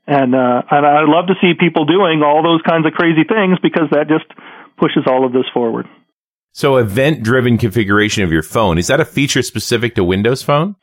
And 0.07 0.35
uh, 0.35 0.63
and 0.71 0.87
I 0.87 1.03
love 1.03 1.27
to 1.27 1.35
see 1.41 1.55
people 1.59 1.85
doing 1.85 2.23
all 2.23 2.43
those 2.43 2.63
kinds 2.63 2.87
of 2.87 2.93
crazy 2.93 3.25
things 3.27 3.59
because 3.61 3.91
that 3.91 4.07
just 4.07 4.27
pushes 4.79 5.03
all 5.09 5.27
of 5.27 5.33
this 5.33 5.47
forward. 5.53 5.87
So 6.53 6.77
event 6.77 7.23
driven 7.23 7.59
configuration 7.59 8.23
of 8.23 8.31
your 8.31 8.45
phone, 8.45 8.79
is 8.79 8.87
that 8.87 9.01
a 9.01 9.05
feature 9.05 9.43
specific 9.43 9.97
to 9.97 10.05
Windows 10.05 10.43
Phone? 10.43 10.77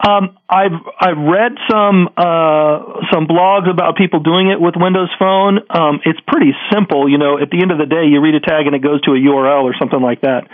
Um, 0.00 0.38
I've 0.48 0.80
I've 0.98 1.18
read 1.18 1.52
some 1.68 2.08
uh, 2.16 3.04
some 3.12 3.28
blogs 3.28 3.68
about 3.68 3.96
people 3.96 4.20
doing 4.20 4.48
it 4.48 4.58
with 4.58 4.74
Windows 4.76 5.10
Phone. 5.18 5.60
Um, 5.68 6.00
it's 6.06 6.20
pretty 6.26 6.52
simple. 6.72 7.08
You 7.08 7.18
know, 7.18 7.36
at 7.36 7.50
the 7.50 7.60
end 7.60 7.70
of 7.70 7.76
the 7.76 7.84
day, 7.84 8.08
you 8.08 8.20
read 8.22 8.34
a 8.34 8.40
tag 8.40 8.64
and 8.66 8.74
it 8.74 8.82
goes 8.82 9.02
to 9.02 9.12
a 9.12 9.20
URL 9.20 9.62
or 9.64 9.74
something 9.78 10.00
like 10.00 10.22
that. 10.22 10.48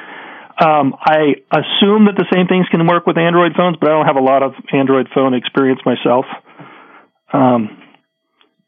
Um, 0.59 0.95
I 0.99 1.37
assume 1.53 2.07
that 2.07 2.17
the 2.17 2.27
same 2.33 2.49
things 2.49 2.67
can 2.71 2.87
work 2.87 3.07
with 3.07 3.19
Android 3.19 3.53
phones, 3.57 3.77
but 3.79 3.91
I 3.91 3.93
don't 3.93 4.07
have 4.07 4.17
a 4.17 4.25
lot 4.25 4.43
of 4.43 4.55
Android 4.73 5.07
phone 5.15 5.35
experience 5.35 5.81
myself. 5.85 6.25
Um, 7.33 7.83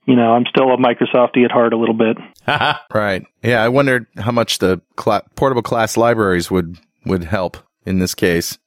you 0.07 0.15
know, 0.15 0.33
I'm 0.33 0.45
still 0.49 0.73
a 0.73 0.77
Microsofty 0.77 1.45
at 1.45 1.51
heart 1.51 1.73
a 1.73 1.77
little 1.77 1.97
bit. 1.97 2.19
right. 2.95 3.25
Yeah, 3.43 3.65
I 3.65 3.69
wondered 3.69 4.07
how 4.17 4.33
much 4.33 4.59
the 4.59 4.81
cl- 5.01 5.27
portable 5.35 5.63
class 5.63 5.97
libraries 5.97 6.51
would 6.51 6.79
would 7.05 7.25
help 7.25 7.57
in 7.85 7.99
this 7.99 8.15
case. 8.15 8.59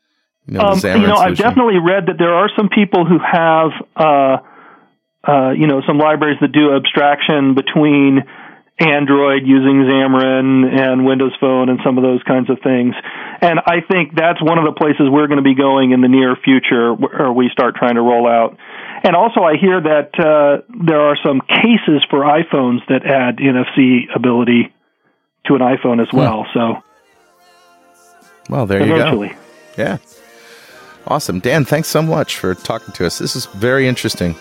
You 0.48 0.58
know, 0.58 0.62
um, 0.62 0.80
you 0.84 1.08
know 1.08 1.16
I've 1.16 1.38
definitely 1.38 1.78
read 1.78 2.08
that 2.08 2.18
there 2.18 2.34
are 2.34 2.50
some 2.58 2.70
people 2.70 3.06
who 3.06 3.20
have, 3.20 3.72
uh, 3.96 4.38
uh, 5.24 5.52
you 5.52 5.68
know, 5.68 5.82
some 5.86 5.98
libraries 5.98 6.38
that 6.42 6.52
do 6.52 6.76
abstraction 6.76 7.54
between 7.54 8.24
Android 8.80 9.44
using 9.46 9.86
Xamarin 9.86 10.66
and 10.80 11.06
Windows 11.06 11.34
Phone 11.40 11.70
and 11.70 11.80
some 11.86 11.98
of 11.98 12.04
those 12.04 12.24
kinds 12.24 12.50
of 12.50 12.58
things. 12.64 12.96
And 13.42 13.60
I 13.60 13.82
think 13.82 14.16
that's 14.16 14.42
one 14.42 14.58
of 14.58 14.66
the 14.66 14.74
places 14.74 15.06
we're 15.10 15.28
going 15.28 15.38
to 15.38 15.44
be 15.44 15.56
going 15.56 15.92
in 15.92 16.02
the 16.02 16.08
near 16.08 16.36
future 16.36 16.94
where 16.94 17.32
we 17.32 17.50
start 17.54 17.76
trying 17.76 17.96
to 17.96 18.02
roll 18.02 18.28
out 18.28 18.58
and 19.04 19.16
also, 19.16 19.42
I 19.42 19.58
hear 19.58 19.82
that 19.82 20.12
uh, 20.20 20.62
there 20.86 21.02
are 21.02 21.18
some 21.26 21.42
cases 21.42 22.06
for 22.10 22.20
iPhones 22.20 22.86
that 22.88 23.04
add 23.06 23.38
NFC 23.38 24.04
ability 24.16 24.72
to 25.48 25.56
an 25.56 25.62
iPhone 25.62 26.02
as 26.02 26.14
well. 26.14 26.46
Hmm. 26.48 26.60
So, 26.60 26.84
well, 28.50 28.66
there 28.68 28.82
eventually. 28.82 29.30
you 29.30 29.34
go. 29.34 29.40
Yeah, 29.78 29.98
awesome, 31.08 31.40
Dan. 31.40 31.66
Thanks 31.66 31.88
so 31.88 32.02
much 32.02 32.38
for 32.38 32.56
talking 32.56 32.94
to 32.94 33.06
us. 33.06 33.20
This 33.20 33.36
is 33.36 33.46
very 33.48 33.88
interesting. 33.88 34.36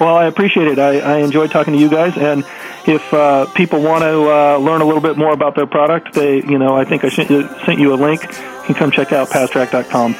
Well, 0.00 0.16
I 0.16 0.26
appreciate 0.26 0.66
it. 0.66 0.78
I, 0.78 0.98
I 0.98 1.18
enjoyed 1.18 1.50
talking 1.50 1.72
to 1.72 1.78
you 1.78 1.88
guys, 1.88 2.16
and 2.16 2.44
if 2.86 3.14
uh, 3.14 3.46
people 3.52 3.80
want 3.80 4.02
to 4.02 4.28
uh, 4.28 4.58
learn 4.58 4.80
a 4.80 4.84
little 4.84 5.00
bit 5.00 5.16
more 5.16 5.32
about 5.32 5.54
their 5.54 5.66
product, 5.66 6.14
they, 6.14 6.36
you 6.42 6.58
know, 6.58 6.76
I 6.76 6.84
think 6.84 7.04
I 7.04 7.08
sent 7.10 7.30
you 7.30 7.94
a 7.94 7.96
link. 7.96 8.22
You 8.22 8.64
can 8.64 8.74
come 8.74 8.90
check 8.90 9.12
out 9.12 9.28
pastrak.com. 9.28 10.16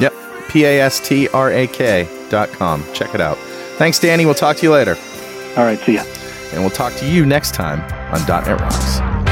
Yep, 0.00 0.14
P 0.48 0.64
A 0.64 0.80
S 0.80 1.06
T 1.06 1.28
R 1.28 1.52
A 1.52 1.66
K 1.66 2.08
com. 2.52 2.84
Check 2.94 3.14
it 3.14 3.20
out. 3.20 3.36
Thanks, 3.76 3.98
Danny. 3.98 4.24
We'll 4.24 4.34
talk 4.34 4.56
to 4.56 4.62
you 4.62 4.72
later. 4.72 4.96
All 5.56 5.64
right. 5.64 5.78
See 5.80 5.94
ya. 5.94 6.04
And 6.52 6.60
we'll 6.60 6.70
talk 6.70 6.94
to 6.94 7.08
you 7.08 7.26
next 7.26 7.54
time 7.54 7.80
on 8.12 8.26
.NET 8.26 8.60
Rocks. 8.60 9.31